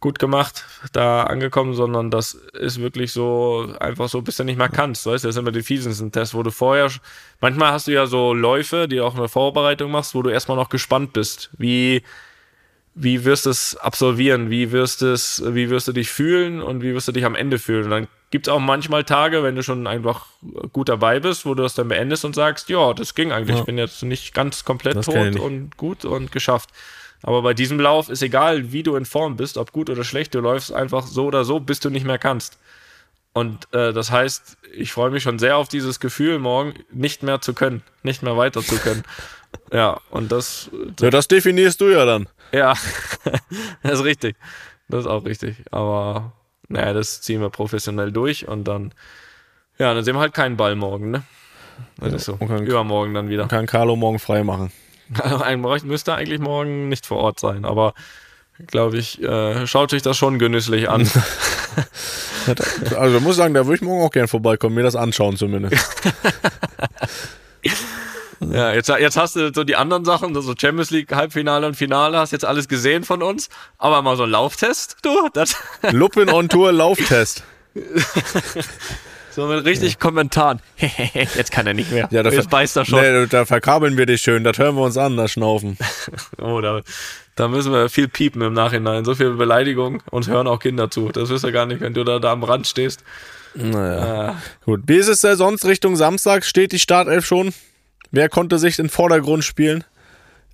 gut 0.00 0.18
gemacht, 0.18 0.64
da 0.92 1.24
angekommen, 1.24 1.74
sondern 1.74 2.10
das 2.10 2.34
ist 2.34 2.80
wirklich 2.80 3.12
so, 3.12 3.74
einfach 3.80 4.08
so, 4.08 4.22
bis 4.22 4.36
du 4.36 4.44
nicht 4.44 4.58
mehr 4.58 4.68
kannst, 4.68 5.06
weißt 5.06 5.24
du, 5.24 5.28
das 5.28 5.36
ist 5.36 5.40
immer 5.40 5.52
die 5.52 5.62
fiesesten 5.62 6.12
Tests, 6.12 6.34
wo 6.34 6.42
du 6.42 6.50
vorher, 6.50 6.90
manchmal 7.40 7.72
hast 7.72 7.86
du 7.86 7.92
ja 7.92 8.06
so 8.06 8.34
Läufe, 8.34 8.88
die 8.88 9.00
auch 9.00 9.16
eine 9.16 9.28
Vorbereitung 9.28 9.90
machst, 9.90 10.14
wo 10.14 10.22
du 10.22 10.30
erstmal 10.30 10.56
noch 10.56 10.68
gespannt 10.68 11.12
bist, 11.12 11.50
wie, 11.56 12.02
wie 12.94 13.24
wirst 13.24 13.46
du 13.46 13.50
es 13.50 13.76
absolvieren, 13.76 14.50
wie 14.50 14.72
wirst 14.72 15.02
es, 15.02 15.42
wie 15.46 15.70
wirst 15.70 15.88
du 15.88 15.92
dich 15.92 16.10
fühlen 16.10 16.62
und 16.62 16.82
wie 16.82 16.94
wirst 16.94 17.08
du 17.08 17.12
dich 17.12 17.24
am 17.24 17.34
Ende 17.34 17.58
fühlen. 17.58 17.84
Und 17.84 17.90
dann 17.90 18.08
gibt 18.30 18.48
es 18.48 18.52
auch 18.52 18.58
manchmal 18.58 19.04
Tage, 19.04 19.42
wenn 19.42 19.54
du 19.54 19.62
schon 19.62 19.86
einfach 19.86 20.26
gut 20.72 20.88
dabei 20.88 21.20
bist, 21.20 21.46
wo 21.46 21.54
du 21.54 21.62
das 21.62 21.74
dann 21.74 21.88
beendest 21.88 22.24
und 22.24 22.34
sagst, 22.34 22.68
ja, 22.68 22.92
das 22.94 23.14
ging 23.14 23.32
eigentlich, 23.32 23.54
ja. 23.54 23.60
ich 23.60 23.66
bin 23.66 23.78
jetzt 23.78 24.02
nicht 24.02 24.34
ganz 24.34 24.64
komplett 24.64 24.96
das 24.96 25.06
tot 25.06 25.38
und 25.38 25.76
gut 25.76 26.04
und 26.04 26.32
geschafft. 26.32 26.70
Aber 27.22 27.42
bei 27.42 27.54
diesem 27.54 27.80
Lauf 27.80 28.08
ist 28.08 28.22
egal, 28.22 28.72
wie 28.72 28.82
du 28.82 28.96
in 28.96 29.04
Form 29.04 29.36
bist, 29.36 29.58
ob 29.58 29.72
gut 29.72 29.90
oder 29.90 30.04
schlecht, 30.04 30.34
du 30.34 30.40
läufst 30.40 30.72
einfach 30.72 31.06
so 31.06 31.26
oder 31.26 31.44
so, 31.44 31.60
bis 31.60 31.80
du 31.80 31.90
nicht 31.90 32.06
mehr 32.06 32.18
kannst. 32.18 32.58
Und 33.32 33.72
äh, 33.74 33.92
das 33.92 34.10
heißt, 34.10 34.56
ich 34.72 34.92
freue 34.92 35.10
mich 35.10 35.22
schon 35.22 35.38
sehr 35.38 35.56
auf 35.56 35.68
dieses 35.68 36.00
Gefühl, 36.00 36.38
morgen 36.38 36.74
nicht 36.90 37.22
mehr 37.22 37.40
zu 37.40 37.52
können, 37.52 37.82
nicht 38.02 38.22
mehr 38.22 38.36
weiter 38.36 38.62
zu 38.62 38.76
können. 38.76 39.02
ja, 39.72 40.00
und 40.10 40.32
das. 40.32 40.70
Ja, 41.00 41.10
das 41.10 41.28
definierst 41.28 41.80
du 41.80 41.88
ja 41.88 42.06
dann. 42.06 42.28
Ja, 42.52 42.74
das 43.82 43.92
ist 44.00 44.04
richtig. 44.04 44.36
Das 44.88 45.00
ist 45.00 45.06
auch 45.06 45.24
richtig. 45.24 45.56
Aber 45.70 46.32
naja, 46.68 46.92
das 46.92 47.20
ziehen 47.20 47.40
wir 47.40 47.50
professionell 47.50 48.12
durch 48.12 48.48
und 48.48 48.64
dann, 48.64 48.92
ja, 49.78 49.92
dann 49.92 50.04
sehen 50.04 50.14
wir 50.14 50.20
halt 50.20 50.34
keinen 50.34 50.56
Ball 50.56 50.74
morgen, 50.74 51.10
ne? 51.10 51.22
Das 51.98 52.10
ja, 52.10 52.16
ist 52.16 52.24
so. 52.24 52.36
Kann, 52.36 52.64
Übermorgen 52.66 53.12
dann 53.14 53.28
wieder. 53.28 53.48
Kann 53.48 53.66
Carlo 53.66 53.96
morgen 53.96 54.18
frei 54.18 54.44
machen. 54.44 54.72
Also 55.22 55.86
müsste 55.86 56.14
eigentlich 56.14 56.40
morgen 56.40 56.88
nicht 56.88 57.06
vor 57.06 57.18
Ort 57.18 57.40
sein, 57.40 57.64
aber 57.64 57.94
glaube 58.66 58.98
ich, 58.98 59.22
äh, 59.22 59.66
schaut 59.66 59.90
sich 59.90 60.02
das 60.02 60.16
schon 60.16 60.38
genüsslich 60.38 60.88
an. 60.88 61.08
also 62.96 63.20
muss 63.20 63.36
sagen, 63.36 63.54
da 63.54 63.66
würde 63.66 63.76
ich 63.76 63.82
morgen 63.82 64.02
auch 64.02 64.10
gerne 64.10 64.28
vorbeikommen, 64.28 64.74
mir 64.74 64.82
das 64.82 64.96
anschauen 64.96 65.36
zumindest. 65.36 65.76
Ja, 68.40 68.72
jetzt, 68.72 68.88
jetzt 68.88 69.16
hast 69.16 69.36
du 69.36 69.52
so 69.52 69.64
die 69.64 69.76
anderen 69.76 70.04
Sachen, 70.04 70.34
so 70.40 70.54
Champions 70.56 70.90
League, 70.90 71.10
Halbfinale 71.14 71.66
und 71.66 71.74
Finale, 71.74 72.18
hast 72.18 72.32
jetzt 72.32 72.44
alles 72.44 72.68
gesehen 72.68 73.02
von 73.02 73.22
uns, 73.22 73.48
aber 73.78 74.02
mal 74.02 74.16
so 74.16 74.24
ein 74.24 74.30
Lauftest, 74.30 74.98
du? 75.02 75.28
Das 75.32 75.56
Lupin 75.90 76.28
on 76.28 76.48
Tour 76.48 76.72
Lauftest. 76.72 77.44
So 79.36 79.46
mit 79.46 79.66
richtig 79.66 79.92
ja. 79.92 79.98
Kommentaren. 79.98 80.60
jetzt 80.78 81.52
kann 81.52 81.66
er 81.66 81.74
nicht 81.74 81.92
mehr. 81.92 82.08
Ja, 82.10 82.24
jetzt 82.24 82.48
beißt 82.48 82.74
er 82.78 82.86
schon. 82.86 83.02
Nee, 83.02 83.26
da 83.26 83.44
verkabeln 83.44 83.98
wir 83.98 84.06
dich 84.06 84.22
schön, 84.22 84.44
das 84.44 84.56
hören 84.56 84.76
wir 84.76 84.82
uns 84.82 84.96
an, 84.96 85.18
das 85.18 85.32
Schnaufen. 85.32 85.76
oh, 86.40 86.62
da, 86.62 86.80
da 87.34 87.46
müssen 87.46 87.70
wir 87.70 87.90
viel 87.90 88.08
piepen 88.08 88.40
im 88.40 88.54
Nachhinein. 88.54 89.04
So 89.04 89.14
viel 89.14 89.34
Beleidigung 89.34 90.02
und 90.10 90.26
hören 90.26 90.46
auch 90.46 90.58
Kinder 90.58 90.90
zu. 90.90 91.10
Das 91.10 91.28
wirst 91.28 91.44
du 91.44 91.52
gar 91.52 91.66
nicht, 91.66 91.82
wenn 91.82 91.92
du 91.92 92.02
da, 92.02 92.18
da 92.18 92.32
am 92.32 92.44
Rand 92.44 92.66
stehst. 92.66 93.04
Naja. 93.54 94.30
Äh. 94.30 94.34
Gut. 94.64 94.84
Wie 94.86 94.96
ist 94.96 95.08
es 95.08 95.20
denn 95.20 95.36
sonst 95.36 95.66
Richtung 95.66 95.96
Samstag? 95.96 96.42
Steht 96.42 96.72
die 96.72 96.78
Startelf 96.78 97.26
schon? 97.26 97.52
Wer 98.10 98.30
konnte 98.30 98.58
sich 98.58 98.78
in 98.78 98.86
den 98.86 98.90
Vordergrund 98.90 99.44
spielen 99.44 99.84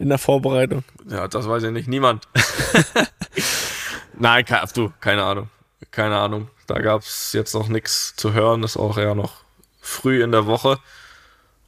in 0.00 0.08
der 0.08 0.18
Vorbereitung? 0.18 0.82
Ja, 1.08 1.28
das 1.28 1.48
weiß 1.48 1.62
ich 1.62 1.70
nicht. 1.70 1.86
Niemand. 1.86 2.26
Nein, 4.18 4.44
du, 4.74 4.92
keine 5.00 5.22
Ahnung. 5.22 5.48
Keine 5.90 6.18
Ahnung. 6.18 6.48
Da 6.66 6.78
gab 6.80 7.02
es 7.02 7.32
jetzt 7.32 7.54
noch 7.54 7.68
nichts 7.68 8.14
zu 8.16 8.32
hören. 8.32 8.62
Ist 8.62 8.76
auch 8.76 8.98
eher 8.98 9.14
noch 9.14 9.42
früh 9.80 10.22
in 10.22 10.32
der 10.32 10.46
Woche. 10.46 10.78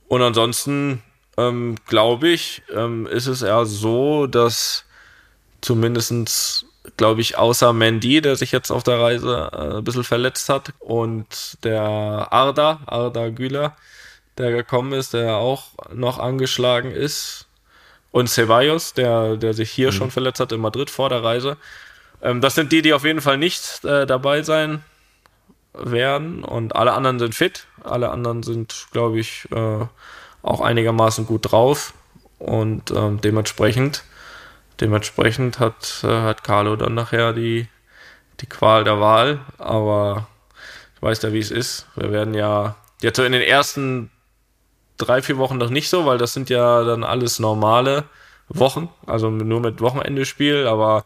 Und 0.08 0.22
ansonsten 0.22 1.02
ähm, 1.36 1.76
glaube 1.86 2.28
ich, 2.28 2.62
ähm, 2.74 3.06
ist 3.06 3.26
es 3.26 3.42
eher 3.42 3.66
so, 3.66 4.26
dass 4.26 4.84
zumindestens 5.60 6.66
glaube 6.96 7.20
ich, 7.20 7.38
außer 7.38 7.72
Mandy, 7.72 8.20
der 8.20 8.36
sich 8.36 8.52
jetzt 8.52 8.70
auf 8.70 8.82
der 8.82 9.00
Reise 9.00 9.50
äh, 9.52 9.78
ein 9.78 9.84
bisschen 9.84 10.04
verletzt 10.04 10.48
hat, 10.48 10.72
und 10.80 11.58
der 11.64 11.82
Arda, 11.82 12.80
Arda 12.86 13.30
Güler, 13.30 13.76
der 14.38 14.52
gekommen 14.52 14.92
ist, 14.92 15.14
der 15.14 15.36
auch 15.36 15.72
noch 15.92 16.18
angeschlagen 16.18 16.90
ist. 16.90 17.46
Und 18.10 18.28
Ceballos, 18.28 18.94
der, 18.94 19.36
der 19.36 19.54
sich 19.54 19.70
hier 19.70 19.88
mhm. 19.88 19.92
schon 19.92 20.10
verletzt 20.10 20.40
hat 20.40 20.52
in 20.52 20.60
Madrid 20.60 20.90
vor 20.90 21.08
der 21.08 21.24
Reise. 21.24 21.56
Ähm, 22.24 22.40
das 22.40 22.54
sind 22.54 22.72
die, 22.72 22.82
die 22.82 22.94
auf 22.94 23.04
jeden 23.04 23.20
Fall 23.20 23.38
nicht 23.38 23.84
äh, 23.84 24.06
dabei 24.06 24.42
sein 24.42 24.82
werden. 25.74 26.42
Und 26.42 26.74
alle 26.74 26.92
anderen 26.92 27.18
sind 27.18 27.34
fit. 27.34 27.66
Alle 27.84 28.10
anderen 28.10 28.42
sind, 28.42 28.86
glaube 28.90 29.20
ich, 29.20 29.46
äh, 29.52 29.86
auch 30.42 30.60
einigermaßen 30.60 31.26
gut 31.26 31.52
drauf. 31.52 31.92
Und 32.38 32.90
ähm, 32.90 33.20
dementsprechend, 33.20 34.04
dementsprechend 34.80 35.60
hat, 35.60 36.02
äh, 36.02 36.08
hat 36.08 36.42
Carlo 36.42 36.76
dann 36.76 36.94
nachher 36.94 37.32
die, 37.32 37.68
die 38.40 38.46
Qual 38.46 38.84
der 38.84 39.00
Wahl. 39.00 39.40
Aber 39.58 40.26
ich 40.96 41.02
weiß 41.02 41.22
ja, 41.22 41.32
wie 41.32 41.38
es 41.38 41.50
ist. 41.50 41.86
Wir 41.94 42.10
werden 42.10 42.34
ja 42.34 42.76
jetzt 43.02 43.16
so 43.18 43.24
in 43.24 43.32
den 43.32 43.42
ersten 43.42 44.10
drei, 44.96 45.20
vier 45.20 45.36
Wochen 45.36 45.58
noch 45.58 45.70
nicht 45.70 45.90
so, 45.90 46.06
weil 46.06 46.18
das 46.18 46.32
sind 46.32 46.48
ja 46.50 46.84
dann 46.84 47.04
alles 47.04 47.38
normale 47.38 48.04
Wochen, 48.48 48.88
also 49.06 49.30
nur 49.30 49.60
mit 49.60 49.80
Wochenendespiel, 49.80 50.66
aber 50.66 51.04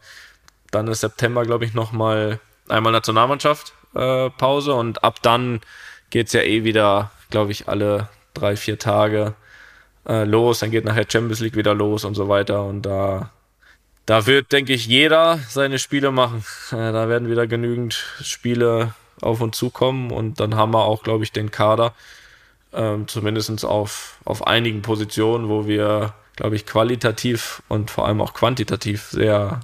dann 0.71 0.87
ist 0.87 1.01
September, 1.01 1.43
glaube 1.45 1.65
ich, 1.65 1.73
nochmal 1.73 2.39
einmal 2.67 2.91
Nationalmannschaft 2.91 3.73
äh, 3.95 4.29
Pause 4.29 4.73
und 4.73 5.03
ab 5.03 5.21
dann 5.21 5.61
geht 6.09 6.27
es 6.27 6.33
ja 6.33 6.41
eh 6.41 6.63
wieder, 6.63 7.11
glaube 7.29 7.51
ich, 7.51 7.67
alle 7.67 8.09
drei, 8.33 8.55
vier 8.55 8.77
Tage 8.79 9.33
äh, 10.07 10.23
los, 10.23 10.59
dann 10.59 10.71
geht 10.71 10.85
nachher 10.85 11.05
Champions 11.07 11.39
League 11.39 11.55
wieder 11.55 11.73
los 11.73 12.05
und 12.05 12.15
so 12.15 12.29
weiter 12.29 12.63
und 12.63 12.83
da 12.83 13.31
da 14.09 14.25
wird, 14.25 14.51
denke 14.51 14.73
ich, 14.73 14.87
jeder 14.87 15.37
seine 15.49 15.77
Spiele 15.77 16.09
machen. 16.09 16.43
Äh, 16.71 16.91
da 16.91 17.09
werden 17.09 17.29
wieder 17.29 17.45
genügend 17.45 17.93
Spiele 18.23 18.95
auf 19.21 19.39
uns 19.39 19.55
zukommen 19.55 20.09
und 20.09 20.39
dann 20.39 20.55
haben 20.55 20.73
wir 20.73 20.83
auch, 20.83 21.03
glaube 21.03 21.23
ich, 21.23 21.31
den 21.31 21.51
Kader, 21.51 21.93
ähm, 22.73 23.07
zumindest 23.07 23.63
auf, 23.63 24.17
auf 24.25 24.47
einigen 24.47 24.81
Positionen, 24.81 25.47
wo 25.47 25.67
wir, 25.67 26.15
glaube 26.35 26.55
ich, 26.55 26.65
qualitativ 26.65 27.61
und 27.67 27.91
vor 27.91 28.07
allem 28.07 28.19
auch 28.19 28.33
quantitativ 28.33 29.03
sehr, 29.11 29.59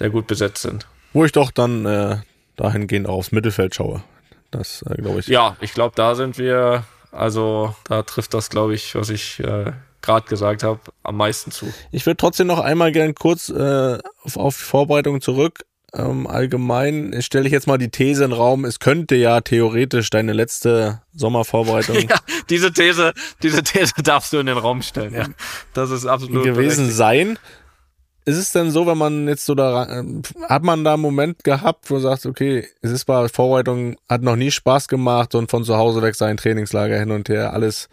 sehr 0.00 0.08
gut 0.08 0.26
besetzt 0.26 0.62
sind. 0.62 0.86
Wo 1.12 1.26
ich 1.26 1.32
doch 1.32 1.50
dann 1.50 1.84
äh, 1.84 2.16
dahingehend 2.56 3.06
auch 3.06 3.16
aufs 3.16 3.32
Mittelfeld 3.32 3.74
schaue. 3.74 4.02
Das 4.50 4.82
äh, 4.88 4.94
glaube 4.94 5.20
ich. 5.20 5.26
Ja, 5.26 5.58
ich 5.60 5.74
glaube, 5.74 5.92
da 5.94 6.14
sind 6.14 6.38
wir, 6.38 6.84
also 7.12 7.74
da 7.84 8.02
trifft 8.02 8.32
das, 8.32 8.48
glaube 8.48 8.74
ich, 8.74 8.94
was 8.94 9.10
ich 9.10 9.40
äh, 9.40 9.72
gerade 10.00 10.26
gesagt 10.26 10.62
habe, 10.62 10.80
am 11.02 11.18
meisten 11.18 11.50
zu. 11.50 11.70
Ich 11.92 12.06
würde 12.06 12.16
trotzdem 12.16 12.46
noch 12.46 12.60
einmal 12.60 12.92
gern 12.92 13.14
kurz 13.14 13.50
äh, 13.50 13.98
auf, 14.22 14.38
auf 14.38 14.56
die 14.56 14.64
Vorbereitung 14.64 15.20
zurück 15.20 15.66
ähm, 15.92 16.26
allgemein 16.26 17.16
stelle 17.20 17.46
ich 17.46 17.52
jetzt 17.52 17.66
mal 17.66 17.78
die 17.78 17.90
These 17.90 18.24
in 18.24 18.30
den 18.30 18.36
Raum, 18.36 18.64
es 18.64 18.78
könnte 18.78 19.16
ja 19.16 19.40
theoretisch 19.40 20.10
deine 20.10 20.32
letzte 20.32 21.02
Sommervorbereitung. 21.14 21.96
ja, 22.08 22.16
diese 22.48 22.72
These, 22.72 23.12
diese 23.42 23.62
These 23.62 23.94
darfst 24.02 24.32
du 24.32 24.38
in 24.38 24.46
den 24.46 24.58
Raum 24.58 24.82
stellen, 24.82 25.14
ja. 25.14 25.26
Das 25.74 25.90
ist 25.90 26.06
absolut 26.06 26.44
gewesen 26.44 26.90
sein. 26.90 27.38
Ist 28.24 28.36
es 28.36 28.52
denn 28.52 28.70
so, 28.70 28.86
wenn 28.86 28.98
man 28.98 29.28
jetzt 29.28 29.46
so 29.46 29.54
da, 29.54 30.00
äh, 30.00 30.04
hat 30.48 30.62
man 30.62 30.84
da 30.84 30.94
einen 30.94 31.02
Moment 31.02 31.42
gehabt, 31.42 31.90
wo 31.90 31.94
du 31.94 32.00
sagst, 32.00 32.26
okay, 32.26 32.66
es 32.82 32.90
ist 32.90 33.06
bei 33.06 33.28
Vorbereitung, 33.28 33.96
hat 34.08 34.22
noch 34.22 34.36
nie 34.36 34.50
Spaß 34.50 34.88
gemacht 34.88 35.34
und 35.34 35.50
von 35.50 35.64
zu 35.64 35.76
Hause 35.76 36.02
weg 36.02 36.14
sein 36.14 36.36
Trainingslager 36.36 36.98
hin 36.98 37.10
und 37.10 37.28
her, 37.28 37.52
alles 37.54 37.88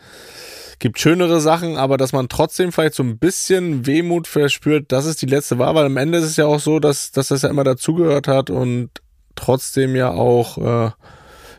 gibt 0.80 1.00
schönere 1.00 1.40
Sachen, 1.40 1.78
aber 1.78 1.98
dass 1.98 2.13
man 2.13 2.30
trotzdem 2.30 2.72
vielleicht 2.72 2.94
so 2.94 3.04
ein 3.04 3.18
bisschen 3.18 3.88
Wehmut 3.88 4.28
verspürt, 4.28 4.92
dass 4.92 5.06
es 5.06 5.18
die 5.18 5.26
letzte 5.26 5.58
war, 5.58 5.74
weil 5.76 5.86
am 5.86 5.98
Ende 5.98 6.20
ist 6.20 6.26
es 6.26 6.38
ja 6.38 6.46
auch 6.46 6.60
so, 6.60 6.80
dass, 6.80 7.12
dass 7.12 7.30
das 7.30 7.42
ja 7.42 7.50
immer 7.50 7.63
dazugehört 7.63 8.28
hat 8.28 8.50
und 8.50 8.90
trotzdem 9.36 9.96
ja 9.96 10.12
auch 10.12 10.58
äh, 10.58 10.92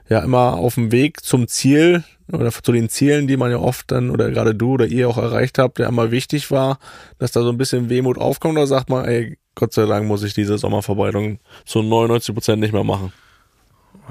ja 0.09 0.21
immer 0.21 0.55
auf 0.55 0.75
dem 0.75 0.93
Weg 0.93 1.23
zum 1.23 1.49
Ziel 1.49 2.05
oder 2.33 2.51
zu 2.51 2.73
den 2.73 2.89
Zielen, 2.89 3.27
die 3.27 3.37
man 3.37 3.51
ja 3.51 3.59
oft 3.59 3.91
dann 3.91 4.11
oder 4.11 4.31
gerade 4.31 4.55
du 4.55 4.73
oder 4.73 4.87
ihr 4.87 5.09
auch 5.09 5.19
erreicht 5.19 5.59
habt, 5.59 5.79
der 5.79 5.89
immer 5.89 6.11
wichtig 6.11 6.51
war, 6.51 6.79
dass 7.19 7.33
da 7.33 7.43
so 7.43 7.51
ein 7.51 7.59
bisschen 7.59 7.89
Wehmut 7.89 8.19
aufkommt 8.19 8.57
oder 8.57 8.67
sagt 8.67 8.91
man, 8.91 9.05
ey, 9.05 9.39
Gott 9.55 9.73
sei 9.73 9.87
Dank 9.87 10.07
muss 10.07 10.23
ich 10.23 10.35
diese 10.35 10.59
Sommerverbreitung 10.59 11.41
zu 11.65 11.83
99 11.83 12.35
Prozent 12.35 12.61
nicht 12.61 12.73
mehr 12.73 12.85
machen. 12.85 13.13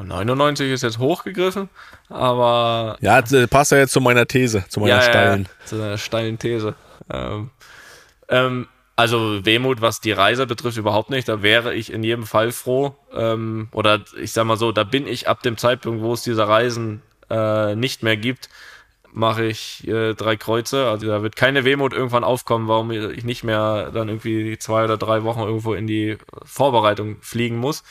99 0.03 0.71
ist 0.71 0.83
jetzt 0.83 0.99
hochgegriffen, 0.99 1.69
aber. 2.09 2.97
Ja, 3.01 3.21
passt 3.49 3.71
ja 3.71 3.79
jetzt 3.79 3.93
zu 3.93 4.01
meiner 4.01 4.27
These, 4.27 4.63
zu 4.69 4.79
meiner 4.79 4.95
ja, 4.95 5.01
steilen. 5.01 5.43
Ja, 5.43 5.65
zu 5.65 5.75
einer 5.75 5.97
steilen 5.97 6.37
These. 6.37 6.75
Ähm, 7.11 7.49
ähm, 8.29 8.67
also 8.97 9.45
Wehmut, 9.45 9.79
was 9.79 10.01
die 10.01 10.11
Reise 10.11 10.47
betrifft, 10.47 10.77
überhaupt 10.77 11.11
nicht. 11.11 11.29
Da 11.29 11.43
wäre 11.43 11.73
ich 11.75 11.93
in 11.93 12.03
jedem 12.03 12.25
Fall 12.25 12.51
froh. 12.51 12.95
Ähm, 13.13 13.69
oder 13.71 14.01
ich 14.19 14.33
sag 14.33 14.45
mal 14.45 14.57
so, 14.57 14.71
da 14.71 14.83
bin 14.83 15.07
ich 15.07 15.29
ab 15.29 15.43
dem 15.43 15.55
Zeitpunkt, 15.55 16.01
wo 16.01 16.13
es 16.13 16.23
diese 16.23 16.47
Reisen 16.47 17.03
äh, 17.29 17.75
nicht 17.75 18.01
mehr 18.01 18.17
gibt, 18.17 18.49
mache 19.13 19.45
ich 19.45 19.87
äh, 19.87 20.15
drei 20.15 20.35
Kreuze. 20.35 20.87
Also 20.87 21.05
da 21.07 21.21
wird 21.21 21.35
keine 21.35 21.63
Wehmut 21.63 21.93
irgendwann 21.93 22.23
aufkommen, 22.23 22.67
warum 22.67 22.89
ich 22.91 23.23
nicht 23.23 23.43
mehr 23.43 23.91
dann 23.91 24.09
irgendwie 24.09 24.57
zwei 24.57 24.83
oder 24.83 24.97
drei 24.97 25.23
Wochen 25.23 25.41
irgendwo 25.41 25.75
in 25.75 25.85
die 25.85 26.17
Vorbereitung 26.43 27.17
fliegen 27.21 27.57
muss 27.57 27.83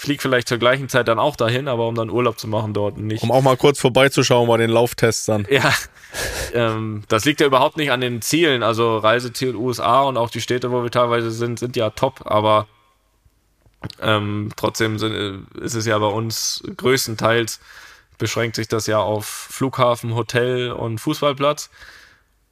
fliege 0.00 0.22
vielleicht 0.22 0.48
zur 0.48 0.56
gleichen 0.56 0.88
Zeit 0.88 1.08
dann 1.08 1.18
auch 1.18 1.36
dahin, 1.36 1.68
aber 1.68 1.86
um 1.86 1.94
dann 1.94 2.08
Urlaub 2.08 2.38
zu 2.38 2.48
machen 2.48 2.72
dort 2.72 2.96
nicht. 2.96 3.22
Um 3.22 3.30
auch 3.30 3.42
mal 3.42 3.58
kurz 3.58 3.78
vorbeizuschauen 3.78 4.48
bei 4.48 4.56
den 4.56 4.70
Lauftests 4.70 5.26
dann. 5.26 5.46
Ja, 5.50 5.74
ähm, 6.54 7.02
das 7.08 7.26
liegt 7.26 7.40
ja 7.40 7.46
überhaupt 7.46 7.76
nicht 7.76 7.92
an 7.92 8.00
den 8.00 8.22
Zielen. 8.22 8.62
Also 8.62 8.96
Reiseziel 8.96 9.54
USA 9.54 10.02
und 10.02 10.16
auch 10.16 10.30
die 10.30 10.40
Städte, 10.40 10.72
wo 10.72 10.82
wir 10.82 10.90
teilweise 10.90 11.30
sind, 11.30 11.58
sind 11.58 11.76
ja 11.76 11.90
top, 11.90 12.22
aber 12.24 12.66
ähm, 14.00 14.50
trotzdem 14.56 14.98
sind, 14.98 15.12
äh, 15.12 15.62
ist 15.62 15.74
es 15.74 15.84
ja 15.84 15.98
bei 15.98 16.06
uns 16.06 16.62
größtenteils 16.76 17.60
beschränkt 18.16 18.56
sich 18.56 18.68
das 18.68 18.86
ja 18.86 19.00
auf 19.00 19.26
Flughafen, 19.26 20.14
Hotel 20.14 20.72
und 20.72 20.98
Fußballplatz. 20.98 21.68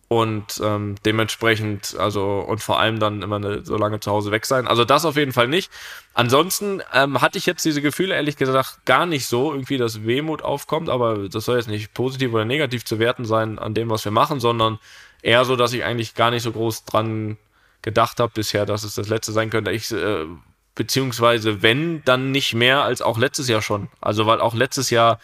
Und 0.09 0.59
ähm, 0.64 0.96
dementsprechend, 1.04 1.94
also 1.98 2.40
und 2.40 2.62
vor 2.62 2.80
allem 2.80 2.98
dann 2.98 3.20
immer 3.20 3.36
eine, 3.36 3.64
so 3.64 3.76
lange 3.76 4.00
zu 4.00 4.11
Hause 4.11 4.30
weg 4.30 4.46
sein. 4.46 4.66
Also 4.66 4.86
das 4.86 5.04
auf 5.04 5.16
jeden 5.16 5.32
Fall 5.32 5.48
nicht. 5.48 5.70
Ansonsten 6.14 6.82
ähm, 6.94 7.20
hatte 7.20 7.36
ich 7.36 7.44
jetzt 7.44 7.64
diese 7.66 7.82
Gefühle 7.82 8.14
ehrlich 8.14 8.36
gesagt 8.36 8.86
gar 8.86 9.04
nicht 9.04 9.26
so, 9.26 9.52
irgendwie, 9.52 9.76
dass 9.76 10.06
Wehmut 10.06 10.42
aufkommt, 10.42 10.88
aber 10.88 11.28
das 11.28 11.44
soll 11.44 11.59
jetzt 11.59 11.68
nicht 11.68 11.92
positiv 11.92 12.32
oder 12.32 12.46
negativ 12.46 12.86
zu 12.86 12.98
werten 12.98 13.26
sein 13.26 13.59
an 13.59 13.74
dem, 13.74 13.90
was 13.90 14.04
wir 14.04 14.12
machen, 14.12 14.40
sondern 14.40 14.78
eher 15.20 15.44
so, 15.44 15.56
dass 15.56 15.74
ich 15.74 15.84
eigentlich 15.84 16.14
gar 16.14 16.30
nicht 16.30 16.42
so 16.42 16.52
groß 16.52 16.86
dran 16.86 17.36
gedacht 17.82 18.18
habe 18.18 18.32
bisher, 18.34 18.64
dass 18.64 18.84
es 18.84 18.94
das 18.94 19.09
letzte 19.09 19.32
sein 19.32 19.50
könnte. 19.50 19.72
Ich 19.72 19.92
äh, 19.92 20.24
beziehungsweise 20.74 21.61
wenn, 21.61 22.02
dann 22.04 22.30
nicht 22.30 22.54
mehr 22.54 22.82
als 22.84 23.02
auch 23.02 23.18
letztes 23.18 23.48
Jahr 23.48 23.61
schon. 23.61 23.88
Also 24.00 24.26
weil 24.26 24.40
auch 24.40 24.54
letztes 24.54 24.90
Jahr 24.90 25.18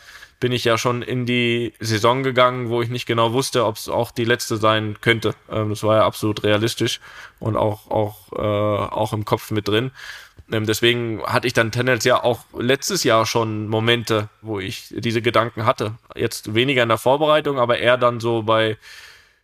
bin 0.44 0.52
ich 0.52 0.64
ja 0.64 0.76
schon 0.76 1.00
in 1.00 1.24
die 1.24 1.72
Saison 1.80 2.22
gegangen, 2.22 2.68
wo 2.68 2.82
ich 2.82 2.90
nicht 2.90 3.06
genau 3.06 3.32
wusste, 3.32 3.64
ob 3.64 3.76
es 3.76 3.88
auch 3.88 4.10
die 4.10 4.26
letzte 4.26 4.58
sein 4.58 4.98
könnte. 5.00 5.34
Ähm, 5.50 5.70
das 5.70 5.82
war 5.82 5.96
ja 5.96 6.04
absolut 6.04 6.44
realistisch 6.44 7.00
und 7.40 7.56
auch, 7.56 7.90
auch, 7.90 8.30
äh, 8.34 8.92
auch 8.92 9.14
im 9.14 9.24
Kopf 9.24 9.50
mit 9.52 9.68
drin. 9.68 9.90
Ähm, 10.52 10.66
deswegen 10.66 11.22
hatte 11.22 11.46
ich 11.46 11.54
dann 11.54 11.72
tendenziell 11.72 12.16
auch 12.16 12.40
letztes 12.58 13.04
Jahr 13.04 13.24
schon 13.24 13.68
Momente, 13.68 14.28
wo 14.42 14.60
ich 14.60 14.88
diese 14.94 15.22
Gedanken 15.22 15.64
hatte. 15.64 15.94
Jetzt 16.14 16.54
weniger 16.54 16.82
in 16.82 16.90
der 16.90 16.98
Vorbereitung, 16.98 17.58
aber 17.58 17.78
eher 17.78 17.96
dann 17.96 18.20
so 18.20 18.42
bei 18.42 18.76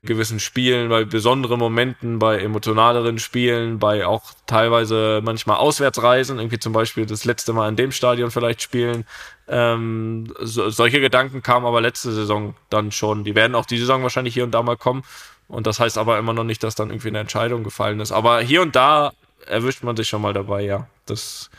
gewissen 0.03 0.41
Spielen, 0.41 0.89
bei 0.89 1.05
besonderen 1.05 1.59
Momenten, 1.59 2.19
bei 2.19 2.39
emotionaleren 2.39 3.19
Spielen, 3.19 3.79
bei 3.79 4.07
auch 4.07 4.33
teilweise 4.47 5.21
manchmal 5.23 5.59
Auswärtsreisen, 5.59 6.39
irgendwie 6.39 6.59
zum 6.59 6.73
Beispiel 6.73 7.05
das 7.05 7.27
letzte 7.27 7.53
Mal 7.53 7.69
in 7.69 7.77
dem 7.77 7.93
Stadion 7.93 8.31
vielleicht 8.31 8.63
spielen. 8.63 9.05
Ähm, 9.47 10.33
so, 10.41 10.71
solche 10.71 11.01
Gedanken 11.01 11.43
kamen 11.43 11.67
aber 11.67 11.83
letzte 11.83 12.13
Saison 12.13 12.55
dann 12.71 12.93
schon. 12.93 13.25
Die 13.25 13.35
werden 13.35 13.55
auch 13.55 13.67
die 13.67 13.79
Saison 13.79 14.03
wahrscheinlich 14.03 14.33
hier 14.33 14.45
und 14.45 14.53
da 14.53 14.63
mal 14.63 14.79
kommen. 14.79 15.03
Und 15.49 15.67
das 15.67 15.81
heißt 15.81 15.99
aber 15.99 16.19
immer 16.19 16.33
noch 16.33 16.45
nicht, 16.45 16.63
dass 16.63 16.75
dann 16.75 16.91
irgendwie 16.91 17.09
eine 17.09 17.19
Entscheidung 17.19 17.63
gefallen 17.63 18.01
ist. 18.01 18.13
Aber 18.13 18.41
hier 18.41 18.63
und 18.63 18.77
da 18.77 19.13
erwischt 19.47 19.83
man 19.83 19.97
sich 19.97 20.09
schon 20.09 20.23
mal 20.23 20.33
dabei, 20.33 20.63
ja. 20.63 20.87
Dass, 21.05 21.51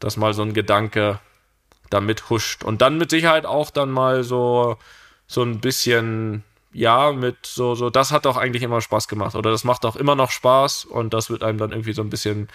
dass 0.00 0.16
mal 0.16 0.34
so 0.34 0.42
ein 0.42 0.54
Gedanke 0.54 1.20
damit 1.90 2.28
huscht. 2.28 2.64
Und 2.64 2.82
dann 2.82 2.98
mit 2.98 3.10
Sicherheit 3.10 3.46
auch 3.46 3.70
dann 3.70 3.90
mal 3.90 4.24
so, 4.24 4.78
so 5.28 5.42
ein 5.42 5.60
bisschen 5.60 6.42
ja, 6.78 7.10
mit 7.10 7.44
so, 7.44 7.74
so, 7.74 7.90
das 7.90 8.12
hat 8.12 8.24
doch 8.24 8.36
eigentlich 8.36 8.62
immer 8.62 8.80
Spaß 8.80 9.08
gemacht 9.08 9.34
oder 9.34 9.50
das 9.50 9.64
macht 9.64 9.84
auch 9.84 9.96
immer 9.96 10.14
noch 10.14 10.30
Spaß 10.30 10.84
und 10.84 11.12
das 11.12 11.28
wird 11.28 11.42
einem 11.42 11.58
dann 11.58 11.72
irgendwie 11.72 11.92
so 11.92 12.02
ein 12.02 12.10
bisschen 12.10 12.48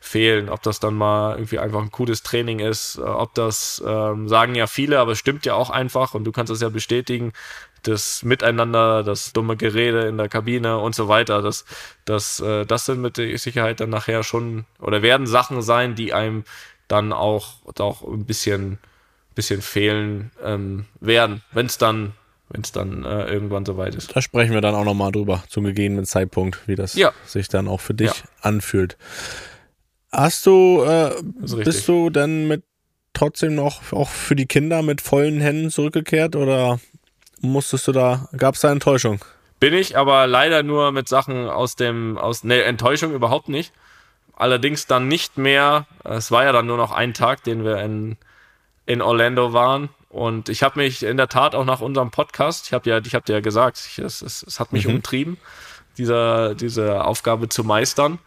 fehlen. 0.00 0.50
Ob 0.50 0.62
das 0.62 0.80
dann 0.80 0.94
mal 0.94 1.36
irgendwie 1.36 1.58
einfach 1.58 1.80
ein 1.80 1.90
cooles 1.90 2.22
Training 2.22 2.58
ist, 2.58 2.98
äh, 2.98 3.00
ob 3.00 3.34
das 3.34 3.82
ähm, 3.86 4.28
sagen 4.28 4.54
ja 4.54 4.66
viele, 4.66 4.98
aber 5.00 5.12
es 5.12 5.18
stimmt 5.18 5.46
ja 5.46 5.54
auch 5.54 5.70
einfach 5.70 6.12
und 6.12 6.24
du 6.24 6.32
kannst 6.32 6.52
es 6.52 6.60
ja 6.60 6.68
bestätigen, 6.68 7.32
das 7.82 8.22
Miteinander, 8.22 9.02
das 9.02 9.32
dumme 9.32 9.56
Gerede 9.56 10.02
in 10.02 10.18
der 10.18 10.28
Kabine 10.28 10.76
und 10.78 10.94
so 10.94 11.08
weiter, 11.08 11.40
das, 11.40 11.64
das, 12.04 12.38
äh, 12.40 12.66
das 12.66 12.84
sind 12.84 13.00
mit 13.00 13.16
Sicherheit 13.16 13.80
dann 13.80 13.88
nachher 13.88 14.24
schon 14.24 14.66
oder 14.78 15.00
werden 15.00 15.26
Sachen 15.26 15.62
sein, 15.62 15.94
die 15.94 16.12
einem 16.12 16.44
dann 16.86 17.14
auch, 17.14 17.54
auch 17.78 18.02
ein 18.02 18.26
bisschen, 18.26 18.78
bisschen 19.34 19.62
fehlen 19.62 20.32
ähm, 20.44 20.84
werden, 21.00 21.42
wenn 21.52 21.64
es 21.64 21.78
dann 21.78 22.12
wenn 22.50 22.62
es 22.62 22.72
dann 22.72 23.04
äh, 23.04 23.26
irgendwann 23.26 23.64
soweit 23.64 23.94
ist. 23.94 24.14
Da 24.14 24.20
sprechen 24.20 24.52
wir 24.52 24.60
dann 24.60 24.74
auch 24.74 24.84
nochmal 24.84 25.12
drüber, 25.12 25.44
zum 25.48 25.64
gegebenen 25.64 26.04
Zeitpunkt, 26.04 26.66
wie 26.66 26.74
das 26.74 26.94
ja. 26.94 27.12
sich 27.24 27.48
dann 27.48 27.68
auch 27.68 27.80
für 27.80 27.94
dich 27.94 28.10
ja. 28.10 28.24
anfühlt. 28.42 28.96
Hast 30.12 30.46
du, 30.46 30.82
äh, 30.82 31.14
bist 31.38 31.86
du 31.86 32.10
denn 32.10 32.48
mit 32.48 32.64
trotzdem 33.12 33.54
noch 33.54 33.92
auch 33.92 34.08
für 34.08 34.34
die 34.34 34.46
Kinder 34.46 34.82
mit 34.82 35.00
vollen 35.00 35.40
Händen 35.40 35.70
zurückgekehrt 35.70 36.34
oder 36.34 36.80
musstest 37.40 37.86
du 37.86 37.92
da, 37.92 38.28
gab 38.36 38.56
es 38.56 38.60
da 38.60 38.72
Enttäuschung? 38.72 39.24
Bin 39.60 39.74
ich, 39.74 39.96
aber 39.96 40.26
leider 40.26 40.62
nur 40.62 40.90
mit 40.90 41.06
Sachen 41.06 41.48
aus 41.48 41.76
dem, 41.76 42.18
aus, 42.18 42.44
ne, 42.44 42.62
Enttäuschung 42.62 43.12
überhaupt 43.12 43.48
nicht. 43.48 43.72
Allerdings 44.34 44.86
dann 44.86 45.06
nicht 45.06 45.38
mehr, 45.38 45.86
es 46.02 46.30
war 46.30 46.44
ja 46.44 46.52
dann 46.52 46.66
nur 46.66 46.78
noch 46.78 46.92
ein 46.92 47.14
Tag, 47.14 47.44
den 47.44 47.62
wir 47.62 47.76
in, 47.78 48.16
in 48.86 49.02
Orlando 49.02 49.52
waren 49.52 49.90
und 50.10 50.48
ich 50.48 50.64
habe 50.64 50.80
mich 50.80 51.04
in 51.04 51.16
der 51.16 51.28
Tat 51.28 51.54
auch 51.54 51.64
nach 51.64 51.80
unserem 51.80 52.10
Podcast, 52.10 52.66
ich 52.66 52.72
habe 52.72 52.90
ja, 52.90 52.98
ich 52.98 53.14
habe 53.14 53.24
dir 53.24 53.34
ja 53.34 53.40
gesagt, 53.40 53.78
es, 53.78 54.22
es, 54.22 54.42
es, 54.42 54.58
hat 54.58 54.72
mich 54.72 54.86
mhm. 54.86 54.96
umtrieben, 54.96 55.38
dieser, 55.98 56.56
diese 56.56 57.04
Aufgabe 57.04 57.48
zu 57.48 57.62
meistern. 57.62 58.18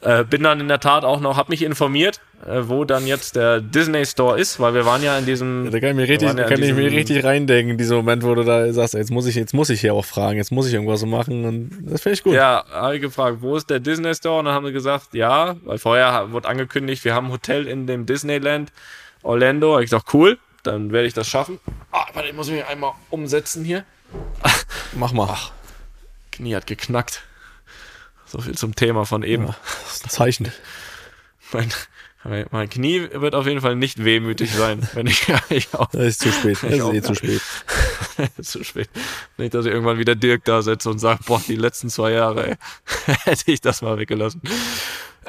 Äh, 0.00 0.22
bin 0.22 0.44
dann 0.44 0.60
in 0.60 0.68
der 0.68 0.78
Tat 0.78 1.04
auch 1.04 1.18
noch, 1.18 1.36
habe 1.36 1.50
mich 1.50 1.62
informiert, 1.62 2.20
äh, 2.46 2.60
wo 2.62 2.84
dann 2.84 3.04
jetzt 3.04 3.34
der 3.34 3.60
Disney 3.60 4.06
Store 4.06 4.38
ist, 4.38 4.60
weil 4.60 4.74
wir 4.74 4.86
waren 4.86 5.02
ja 5.02 5.18
in 5.18 5.26
diesem. 5.26 5.64
Ja, 5.64 5.70
da 5.72 5.80
kann 5.80 5.90
ich 5.90 5.96
mir 5.96 6.08
richtig, 6.08 6.28
ja 6.28 6.44
kann 6.44 6.62
ich 6.62 6.72
mir 6.72 6.92
richtig 6.92 7.24
reindenken, 7.24 7.72
in 7.72 7.78
diesem 7.78 7.96
Moment, 7.96 8.22
wo 8.22 8.32
du 8.36 8.44
da 8.44 8.72
sagst, 8.72 8.94
jetzt 8.94 9.10
muss 9.10 9.26
ich, 9.26 9.34
jetzt 9.34 9.54
muss 9.54 9.70
ich 9.70 9.80
hier 9.80 9.94
auch 9.94 10.04
fragen, 10.04 10.36
jetzt 10.36 10.52
muss 10.52 10.68
ich 10.68 10.74
irgendwas 10.74 11.00
so 11.00 11.06
machen 11.06 11.44
und 11.44 11.70
das 11.90 12.02
finde 12.02 12.14
ich 12.14 12.22
gut. 12.22 12.34
Ja, 12.34 12.64
habe 12.70 12.94
ich 12.94 13.02
gefragt, 13.02 13.38
wo 13.40 13.56
ist 13.56 13.68
der 13.70 13.80
Disney 13.80 14.14
Store? 14.14 14.38
Und 14.38 14.44
dann 14.44 14.54
haben 14.54 14.64
wir 14.64 14.72
gesagt, 14.72 15.14
ja, 15.14 15.56
weil 15.64 15.78
vorher 15.78 16.30
wurde 16.30 16.46
angekündigt, 16.46 17.04
wir 17.04 17.16
haben 17.16 17.26
ein 17.26 17.32
Hotel 17.32 17.66
in 17.66 17.88
dem 17.88 18.06
Disneyland 18.06 18.70
Orlando. 19.24 19.74
Hab 19.74 19.80
ich 19.80 19.90
gesagt, 19.90 20.14
cool, 20.14 20.38
dann 20.62 20.92
werde 20.92 21.08
ich 21.08 21.14
das 21.14 21.28
schaffen. 21.28 21.60
Ah, 21.92 22.06
warte, 22.12 22.28
ich 22.28 22.34
muss 22.34 22.50
mich 22.50 22.64
einmal 22.64 22.94
umsetzen 23.10 23.64
hier. 23.64 23.84
Mach 24.92 25.12
mal. 25.12 25.28
Ach, 25.30 25.52
Knie 26.32 26.54
hat 26.54 26.66
geknackt. 26.66 27.22
So 28.26 28.40
viel 28.40 28.56
zum 28.56 28.74
Thema 28.74 29.06
von 29.06 29.22
eben. 29.22 29.46
Ja, 29.46 29.56
das 29.84 29.94
ist 29.94 30.04
ein 30.04 30.10
Zeichen. 30.10 30.52
Mein, 31.52 31.72
mein 32.50 32.68
Knie 32.68 33.08
wird 33.12 33.34
auf 33.34 33.46
jeden 33.46 33.60
Fall 33.60 33.76
nicht 33.76 34.04
wehmütig 34.04 34.52
sein, 34.52 34.86
wenn 34.92 35.06
ich, 35.06 35.26
ich 35.48 35.74
auch, 35.74 35.88
Das 35.90 36.02
ist 36.02 36.20
zu 36.20 36.32
spät. 36.32 36.58
Das 36.62 36.72
ist 36.72 36.92
eh 36.92 37.02
zu 37.02 37.14
spät. 37.14 37.42
zu 38.42 38.64
spät. 38.64 38.90
Nicht, 39.38 39.54
dass 39.54 39.64
ich 39.64 39.72
irgendwann 39.72 39.98
wieder 39.98 40.14
Dirk 40.14 40.44
da 40.44 40.60
setze 40.62 40.90
und 40.90 40.98
sage, 40.98 41.20
boah, 41.24 41.40
die 41.46 41.56
letzten 41.56 41.88
zwei 41.88 42.12
Jahre 42.12 42.50
ey, 42.50 42.56
hätte 43.24 43.50
ich 43.50 43.60
das 43.60 43.82
mal 43.82 43.98
weggelassen. 43.98 44.42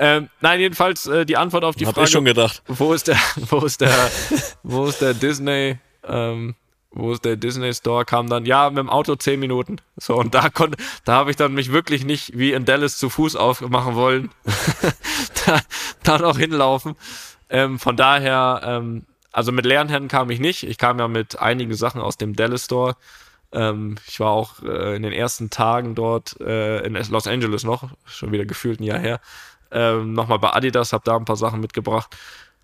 Ähm, 0.01 0.29
nein, 0.39 0.61
jedenfalls 0.61 1.07
äh, 1.07 1.25
die 1.25 1.35
Antwort 1.35 1.65
auf 1.65 1.75
die 1.75 1.85
Hab 1.85 1.93
Frage. 1.93 2.05
Ich 2.05 2.11
schon 2.11 2.23
gedacht. 2.23 2.63
Wo 2.67 2.93
ist 2.93 3.09
der, 3.09 3.17
wo 3.49 3.59
ist 3.59 3.81
der, 3.81 3.93
wo 4.63 4.85
ist 4.85 5.01
der 5.01 5.13
Disney, 5.13 5.77
ähm, 6.07 6.55
wo 6.91 7.11
ist 7.11 7.25
der 7.25 7.35
Disney 7.35 7.73
Store, 7.73 8.05
kam 8.05 8.29
dann, 8.29 8.45
ja, 8.45 8.69
mit 8.69 8.79
dem 8.79 8.89
Auto 8.89 9.15
zehn 9.15 9.41
Minuten. 9.41 9.81
So, 9.97 10.15
und 10.15 10.33
da 10.33 10.49
konnte, 10.49 10.77
da 11.03 11.15
habe 11.15 11.31
ich 11.31 11.35
dann 11.35 11.53
mich 11.53 11.73
wirklich 11.73 12.05
nicht 12.05 12.37
wie 12.37 12.53
in 12.53 12.63
Dallas 12.63 12.97
zu 12.97 13.09
Fuß 13.09 13.35
aufmachen 13.35 13.95
wollen. 13.95 14.31
da, 15.45 15.59
da 16.03 16.17
noch 16.17 16.37
hinlaufen. 16.37 16.95
Ähm, 17.49 17.77
von 17.77 17.97
daher, 17.97 18.61
ähm, 18.63 19.03
also 19.33 19.51
mit 19.51 19.65
leeren 19.65 19.89
Händen 19.89 20.07
kam 20.07 20.29
ich 20.29 20.39
nicht. 20.39 20.63
Ich 20.63 20.77
kam 20.77 20.97
ja 20.97 21.09
mit 21.09 21.39
einigen 21.39 21.73
Sachen 21.73 21.99
aus 21.99 22.15
dem 22.15 22.37
Dallas 22.37 22.65
Store. 22.65 22.95
Ähm, 23.51 23.95
ich 24.07 24.19
war 24.21 24.31
auch 24.31 24.63
äh, 24.63 24.95
in 24.95 25.03
den 25.03 25.11
ersten 25.11 25.49
Tagen 25.49 25.95
dort 25.95 26.39
äh, 26.39 26.85
in 26.85 26.93
Los 26.93 27.27
Angeles 27.27 27.63
noch, 27.63 27.89
schon 28.05 28.31
wieder 28.31 28.45
gefühlt 28.45 28.79
ein 28.79 28.83
Jahr 28.83 28.99
her, 28.99 29.19
ähm, 29.71 30.13
nochmal 30.13 30.39
bei 30.39 30.51
Adidas, 30.53 30.93
habe 30.93 31.03
da 31.05 31.15
ein 31.15 31.25
paar 31.25 31.35
Sachen 31.35 31.59
mitgebracht. 31.59 32.15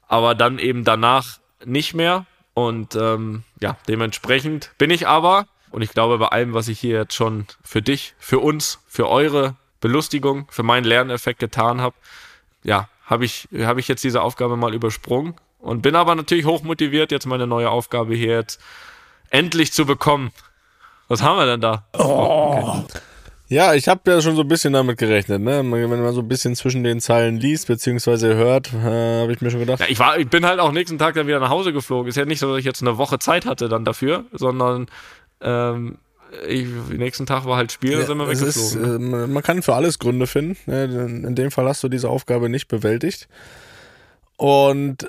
Aber 0.07 0.35
dann 0.35 0.59
eben 0.59 0.83
danach 0.83 1.39
nicht 1.63 1.93
mehr. 1.93 2.25
Und 2.53 2.95
ähm, 2.95 3.43
ja, 3.59 3.77
dementsprechend 3.87 4.71
bin 4.77 4.89
ich 4.89 5.07
aber, 5.07 5.47
und 5.71 5.81
ich 5.81 5.91
glaube 5.91 6.17
bei 6.17 6.27
allem, 6.27 6.53
was 6.53 6.67
ich 6.67 6.79
hier 6.79 6.99
jetzt 6.99 7.13
schon 7.13 7.47
für 7.63 7.81
dich, 7.81 8.15
für 8.17 8.39
uns, 8.39 8.79
für 8.87 9.09
eure 9.09 9.55
Belustigung, 9.81 10.47
für 10.49 10.63
meinen 10.63 10.85
Lerneffekt 10.85 11.39
getan 11.39 11.81
habe, 11.81 11.95
ja, 12.63 12.87
habe 13.05 13.25
ich, 13.25 13.47
hab 13.59 13.77
ich 13.77 13.87
jetzt 13.87 14.03
diese 14.03 14.21
Aufgabe 14.21 14.55
mal 14.57 14.73
übersprungen 14.73 15.35
und 15.59 15.81
bin 15.81 15.95
aber 15.95 16.15
natürlich 16.15 16.45
hochmotiviert, 16.45 17.11
jetzt 17.11 17.27
meine 17.27 17.45
neue 17.45 17.69
Aufgabe 17.69 18.15
hier 18.15 18.33
jetzt 18.33 18.61
endlich 19.29 19.73
zu 19.73 19.85
bekommen. 19.85 20.31
Was 21.07 21.21
haben 21.21 21.37
wir 21.37 21.45
denn 21.45 21.61
da? 21.61 21.85
Oh. 21.93 22.83
Okay. 22.83 22.99
Ja, 23.47 23.75
ich 23.75 23.87
habe 23.87 24.09
ja 24.09 24.21
schon 24.21 24.35
so 24.35 24.41
ein 24.41 24.47
bisschen 24.47 24.73
damit 24.73 24.97
gerechnet, 24.97 25.41
ne? 25.41 25.59
Wenn 25.59 25.89
man 25.89 26.13
so 26.13 26.21
ein 26.21 26.27
bisschen 26.27 26.55
zwischen 26.55 26.83
den 26.83 26.99
Zeilen 26.99 27.37
liest 27.37 27.67
bzw. 27.67 28.33
hört, 28.33 28.73
äh, 28.73 29.21
habe 29.21 29.31
ich 29.33 29.41
mir 29.41 29.51
schon 29.51 29.59
gedacht. 29.59 29.79
Ja, 29.79 29.85
ich 29.87 29.99
war, 29.99 30.17
ich 30.17 30.27
bin 30.27 30.45
halt 30.45 30.59
auch 30.59 30.71
nächsten 30.71 30.97
Tag 30.97 31.13
dann 31.13 31.27
wieder 31.27 31.39
nach 31.39 31.49
Hause 31.49 31.71
geflogen. 31.71 32.09
Ist 32.09 32.15
ja 32.15 32.25
nicht 32.25 32.39
so, 32.39 32.49
dass 32.49 32.59
ich 32.59 32.65
jetzt 32.65 32.81
eine 32.81 32.97
Woche 32.97 33.19
Zeit 33.19 33.45
hatte 33.45 33.69
dann 33.69 33.85
dafür, 33.85 34.25
sondern 34.31 34.87
ähm, 35.41 35.99
ich, 36.47 36.67
nächsten 36.89 37.27
Tag 37.27 37.45
war 37.45 37.57
halt 37.57 37.71
Spiel, 37.71 37.91
ja, 37.91 38.05
sind 38.05 38.17
wir 38.17 38.27
weggeflogen. 38.27 38.49
Ist, 38.49 38.75
äh, 38.75 39.27
man 39.27 39.43
kann 39.43 39.61
für 39.61 39.75
alles 39.75 39.99
Gründe 39.99 40.25
finden. 40.25 40.57
Ne? 40.65 40.85
In 41.25 41.35
dem 41.35 41.51
Fall 41.51 41.67
hast 41.67 41.83
du 41.83 41.89
diese 41.89 42.09
Aufgabe 42.09 42.49
nicht 42.49 42.67
bewältigt. 42.67 43.27
Und 44.37 45.07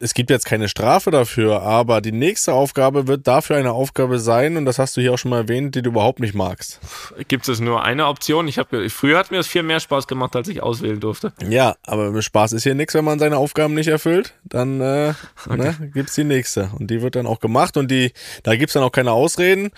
es 0.00 0.14
gibt 0.14 0.30
jetzt 0.30 0.44
keine 0.44 0.68
Strafe 0.68 1.10
dafür, 1.10 1.62
aber 1.62 2.00
die 2.00 2.12
nächste 2.12 2.52
Aufgabe 2.52 3.06
wird 3.06 3.26
dafür 3.26 3.56
eine 3.56 3.72
Aufgabe 3.72 4.18
sein, 4.18 4.56
und 4.56 4.64
das 4.64 4.78
hast 4.78 4.96
du 4.96 5.00
hier 5.00 5.14
auch 5.14 5.18
schon 5.18 5.30
mal 5.30 5.42
erwähnt, 5.42 5.74
die 5.74 5.82
du 5.82 5.90
überhaupt 5.90 6.20
nicht 6.20 6.34
magst. 6.34 6.80
Gibt 7.28 7.48
es 7.48 7.60
nur 7.60 7.84
eine 7.84 8.06
Option? 8.06 8.48
Ich 8.48 8.58
habe 8.58 8.90
früher 8.90 9.18
hat 9.18 9.30
mir 9.30 9.36
das 9.36 9.46
viel 9.46 9.62
mehr 9.62 9.80
Spaß 9.80 10.06
gemacht, 10.06 10.34
als 10.34 10.48
ich 10.48 10.62
auswählen 10.62 10.98
durfte. 10.98 11.32
Ja, 11.48 11.76
aber 11.86 12.20
Spaß 12.20 12.52
ist 12.52 12.64
hier 12.64 12.74
nichts, 12.74 12.94
wenn 12.94 13.04
man 13.04 13.18
seine 13.18 13.38
Aufgaben 13.38 13.74
nicht 13.74 13.88
erfüllt. 13.88 14.34
Dann 14.44 14.80
äh, 14.80 15.14
okay. 15.46 15.56
ne, 15.56 15.90
gibt's 15.94 16.14
die 16.14 16.24
nächste. 16.24 16.70
Und 16.78 16.90
die 16.90 17.00
wird 17.02 17.16
dann 17.16 17.26
auch 17.26 17.40
gemacht 17.40 17.76
und 17.76 17.90
die, 17.90 18.12
da 18.42 18.56
gibt's 18.56 18.74
dann 18.74 18.82
auch 18.82 18.92
keine 18.92 19.12
Ausreden. 19.12 19.70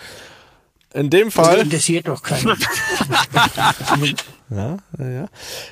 In 0.93 1.09
dem 1.09 1.31
Fall. 1.31 1.55
Das 1.57 1.63
interessiert 1.65 2.07
doch 2.07 2.23
keinen. 2.23 2.47
ja, 4.49 4.77
ja. 4.97 5.27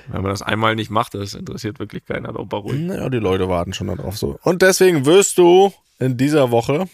Wenn 0.08 0.22
man 0.22 0.32
das 0.32 0.42
einmal 0.42 0.76
nicht 0.76 0.90
macht, 0.92 1.14
das 1.14 1.34
interessiert 1.34 1.80
wirklich 1.80 2.06
keiner. 2.06 2.34
Doch 2.34 2.46
beruhigt. 2.46 2.82
Naja, 2.82 3.10
die 3.10 3.20
Leute 3.20 3.48
warten 3.48 3.74
schon 3.74 3.88
darauf 3.88 4.18
so. 4.18 4.38
Und 4.44 4.62
deswegen 4.62 5.06
wirst 5.06 5.38
du 5.38 5.74
in 6.00 6.18
dieser 6.18 6.52
Woche 6.52 6.88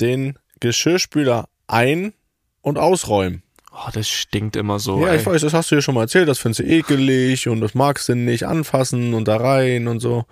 den 0.00 0.38
Geschirrspüler 0.60 1.48
ein- 1.66 2.14
und 2.62 2.78
ausräumen. 2.78 3.42
Oh, 3.72 3.90
das 3.92 4.08
stinkt 4.08 4.56
immer 4.56 4.78
so. 4.78 5.00
Ja, 5.00 5.12
ey. 5.12 5.18
ich 5.18 5.26
weiß, 5.26 5.42
das 5.42 5.52
hast 5.52 5.70
du 5.70 5.76
ja 5.76 5.82
schon 5.82 5.94
mal 5.94 6.02
erzählt, 6.02 6.28
das 6.28 6.38
findest 6.38 6.60
du 6.60 6.64
ekelig 6.64 7.48
und 7.48 7.60
das 7.60 7.74
magst 7.74 8.08
du 8.08 8.14
nicht 8.14 8.44
anfassen 8.44 9.14
und 9.14 9.28
da 9.28 9.36
rein 9.36 9.86
und 9.86 10.00
so. 10.00 10.24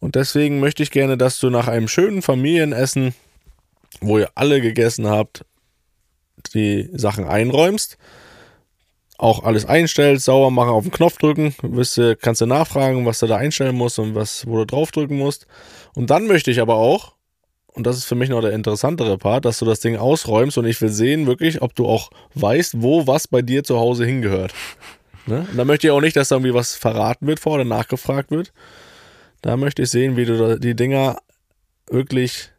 Und 0.00 0.16
deswegen 0.16 0.60
möchte 0.60 0.82
ich 0.82 0.90
gerne, 0.90 1.16
dass 1.16 1.38
du 1.38 1.48
nach 1.48 1.66
einem 1.66 1.88
schönen 1.88 2.20
Familienessen, 2.20 3.14
wo 4.00 4.18
ihr 4.18 4.30
alle 4.34 4.60
gegessen 4.60 5.06
habt, 5.06 5.46
die 6.54 6.88
Sachen 6.92 7.24
einräumst, 7.26 7.98
auch 9.18 9.44
alles 9.44 9.64
einstellst, 9.64 10.24
sauber 10.24 10.50
machen, 10.50 10.70
auf 10.70 10.84
den 10.84 10.92
Knopf 10.92 11.18
drücken, 11.18 11.54
du, 11.62 12.16
kannst 12.16 12.40
du 12.40 12.46
nachfragen, 12.46 13.06
was 13.06 13.20
du 13.20 13.26
da 13.26 13.36
einstellen 13.36 13.76
musst 13.76 13.98
und 13.98 14.14
was, 14.14 14.46
wo 14.46 14.56
du 14.56 14.66
draufdrücken 14.66 15.16
musst. 15.16 15.46
Und 15.94 16.10
dann 16.10 16.26
möchte 16.26 16.50
ich 16.50 16.60
aber 16.60 16.74
auch, 16.76 17.14
und 17.66 17.86
das 17.86 17.96
ist 17.96 18.04
für 18.04 18.14
mich 18.14 18.28
noch 18.28 18.40
der 18.40 18.52
interessantere 18.52 19.18
Part, 19.18 19.44
dass 19.44 19.58
du 19.58 19.64
das 19.64 19.80
Ding 19.80 19.96
ausräumst 19.96 20.58
und 20.58 20.64
ich 20.64 20.80
will 20.80 20.88
sehen 20.88 21.26
wirklich, 21.26 21.62
ob 21.62 21.74
du 21.74 21.86
auch 21.86 22.10
weißt, 22.34 22.82
wo 22.82 23.06
was 23.06 23.28
bei 23.28 23.42
dir 23.42 23.64
zu 23.64 23.78
Hause 23.78 24.04
hingehört. 24.04 24.54
Ne? 25.26 25.46
Und 25.50 25.56
da 25.56 25.64
möchte 25.64 25.86
ich 25.86 25.90
auch 25.90 26.02
nicht, 26.02 26.16
dass 26.16 26.28
da 26.28 26.34
irgendwie 26.34 26.52
was 26.52 26.74
verraten 26.74 27.26
wird 27.26 27.40
vor 27.40 27.54
oder 27.54 27.64
nachgefragt 27.64 28.30
wird. 28.30 28.52
Da 29.40 29.56
möchte 29.56 29.80
ich 29.80 29.88
sehen, 29.88 30.18
wie 30.18 30.26
du 30.26 30.60
die 30.60 30.76
Dinger 30.76 31.16
wirklich 31.88 32.50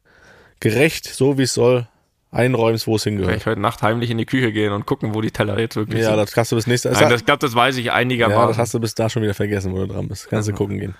gerecht, 0.59 1.05
so 1.05 1.37
wie 1.37 1.43
es 1.43 1.53
soll, 1.53 1.87
einräumst, 2.35 2.85
wo 2.85 2.97
es 2.97 3.03
hingehört. 3.03 3.37
ich 3.37 3.45
heute 3.45 3.61
Nacht 3.61 3.81
heimlich 3.81 4.09
in 4.11 4.17
die 4.17 4.25
Küche 4.25 4.51
gehen 4.51 4.73
und 4.73 4.85
gucken, 4.85 5.15
wo 5.15 5.21
die 5.21 5.31
Teller 5.31 5.57
jetzt 5.57 5.75
wirklich 5.75 6.01
Ja, 6.01 6.09
sind. 6.09 6.17
das 6.17 6.33
kannst 6.33 6.51
du 6.51 6.55
bis 6.55 6.67
nächste 6.67 6.91
Nein, 6.91 7.09
das, 7.09 7.21
ich 7.21 7.25
glaube, 7.25 7.39
das 7.39 7.55
weiß 7.55 7.77
ich 7.77 7.85
ja, 7.85 7.93
einigermaßen. 7.93 8.49
das 8.49 8.57
hast 8.57 8.73
du 8.73 8.79
bis 8.79 8.93
da 8.93 9.09
schon 9.09 9.23
wieder 9.23 9.33
vergessen, 9.33 9.71
wo 9.73 9.77
du 9.77 9.87
dran 9.87 10.07
bist. 10.07 10.29
Kannst 10.29 10.49
du 10.49 10.53
gucken 10.53 10.79
gehen. 10.79 10.95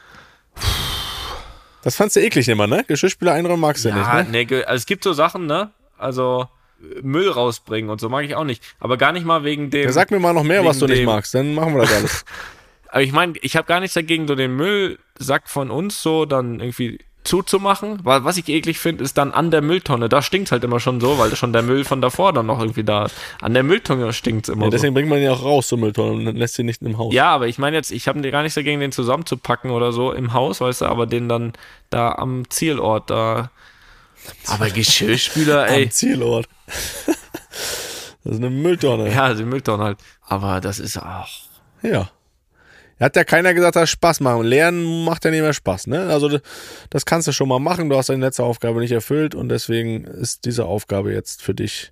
Das 1.84 1.96
fandst 1.96 2.16
du 2.16 2.22
eklig 2.22 2.48
immer, 2.50 2.68
ne? 2.68 2.84
Geschirrspüler 2.88 3.34
einräumen 3.34 3.60
magst 3.60 3.86
du 3.86 3.90
ja, 3.90 3.96
nicht, 4.24 4.32
ne? 4.32 4.46
nee, 4.46 4.64
also 4.64 4.76
es 4.76 4.86
gibt 4.86 5.04
so 5.04 5.14
Sachen, 5.14 5.46
ne? 5.46 5.70
Also 5.98 6.48
Müll 7.02 7.30
rausbringen 7.30 7.90
und 7.90 8.02
so 8.02 8.10
mag 8.10 8.26
ich 8.26 8.36
auch 8.36 8.44
nicht. 8.44 8.64
Aber 8.80 8.98
gar 8.98 9.12
nicht 9.12 9.26
mal 9.26 9.44
wegen 9.44 9.70
dem. 9.70 9.84
Ja, 9.84 9.92
sag 9.92 10.12
mir 10.12 10.20
mal 10.20 10.34
noch 10.34 10.44
mehr, 10.44 10.66
was 10.66 10.80
du 10.80 10.88
nicht 10.88 11.06
magst, 11.06 11.34
dann 11.36 11.54
machen 11.54 11.76
wir 11.76 11.82
das 11.82 11.94
alles. 11.94 12.26
Aber 12.90 13.02
ich 13.02 13.12
meine, 13.12 13.34
ich 13.42 13.56
habe 13.58 13.68
gar 13.68 13.80
nichts 13.82 13.94
dagegen, 13.94 14.28
so 14.28 14.36
den 14.36 14.56
Müllsack 14.56 15.50
von 15.50 15.70
uns 15.70 16.02
so 16.02 16.26
dann 16.26 16.60
irgendwie 16.60 17.00
zuzumachen. 17.26 18.00
Weil 18.04 18.24
was 18.24 18.38
ich 18.38 18.48
eklig 18.48 18.80
finde, 18.80 19.04
ist 19.04 19.18
dann 19.18 19.32
an 19.34 19.52
der 19.52 19.62
Mülltonne. 19.62 20.08
Da 20.10 20.22
stinkt's 20.22 20.52
halt 20.52 20.64
immer 20.64 20.80
schon 20.80 21.02
so, 21.02 21.18
weil 21.18 21.36
schon 21.36 21.52
der 21.54 21.62
Müll 21.62 21.84
von 21.84 22.02
davor 22.02 22.32
dann 22.34 22.46
noch 22.46 22.60
irgendwie 22.60 22.84
da 22.84 23.06
ist. 23.06 23.16
An 23.42 23.54
der 23.54 23.64
Mülltonne 23.64 24.14
stinkt's 24.14 24.50
immer 24.50 24.64
Ja, 24.64 24.68
so. 24.68 24.72
deswegen 24.72 24.94
bringt 24.94 25.10
man 25.10 25.18
ihn 25.20 25.26
ja 25.26 25.34
auch 25.34 25.44
raus 25.44 25.68
zur 25.68 25.78
Mülltonne 25.78 26.12
und 26.30 26.38
lässt 26.38 26.56
sie 26.56 26.64
nicht 26.64 26.82
im 26.82 26.98
Haus. 26.98 27.14
Ja, 27.14 27.32
aber 27.32 27.48
ich 27.48 27.58
meine 27.58 27.76
jetzt, 27.76 27.92
ich 27.92 28.08
habe 28.08 28.22
gar 28.32 28.42
nichts 28.44 28.56
dagegen, 28.56 28.80
den 28.80 28.92
zusammenzupacken 28.92 29.72
oder 29.72 29.92
so 29.92 30.12
im 30.12 30.34
Haus, 30.34 30.62
weißt 30.62 30.82
du, 30.82 30.86
aber 30.86 31.06
den 31.08 31.28
dann 31.28 31.54
da 31.90 32.14
am 32.14 32.50
Zielort 32.50 33.10
da. 33.10 33.52
Aber 34.48 34.70
Geschirrspüler, 34.70 35.68
ey. 35.70 35.84
Am 35.84 35.92
Zielort. 35.92 36.48
das 37.06 38.34
ist 38.34 38.38
eine 38.38 38.50
Mülltonne. 38.50 39.14
Ja, 39.14 39.34
die 39.34 39.44
Mülltonne 39.44 39.84
halt. 39.84 39.98
Aber 40.22 40.62
das 40.62 40.80
ist 40.80 40.98
auch. 40.98 41.28
Ja. 41.82 42.10
Hat 43.00 43.16
ja 43.16 43.24
keiner 43.26 43.54
gesagt, 43.54 43.76
dass 43.76 43.89
Spaß 43.89 44.22
machen. 44.22 44.46
Lernen 44.46 45.04
macht 45.04 45.26
ja 45.26 45.32
nicht 45.32 45.41
mehr 45.41 45.54
Spaß, 45.54 45.88
ne? 45.88 46.08
Also 46.10 46.39
das- 46.89 47.06
kannst 47.06 47.28
du 47.28 47.34
schon 47.34 47.50
mal 47.50 47.60
machen. 47.60 47.89
Du 47.89 47.98
hast 47.98 48.10
deine 48.10 48.24
letzte 48.26 48.43
Aufgabe 48.43 48.80
nicht 48.80 48.91
erfüllt 48.93 49.36
und 49.36 49.50
deswegen 49.50 50.06
ist 50.06 50.46
diese 50.46 50.66
Aufgabe 50.66 51.12
jetzt 51.12 51.41
für 51.41 51.54
dich 51.54 51.91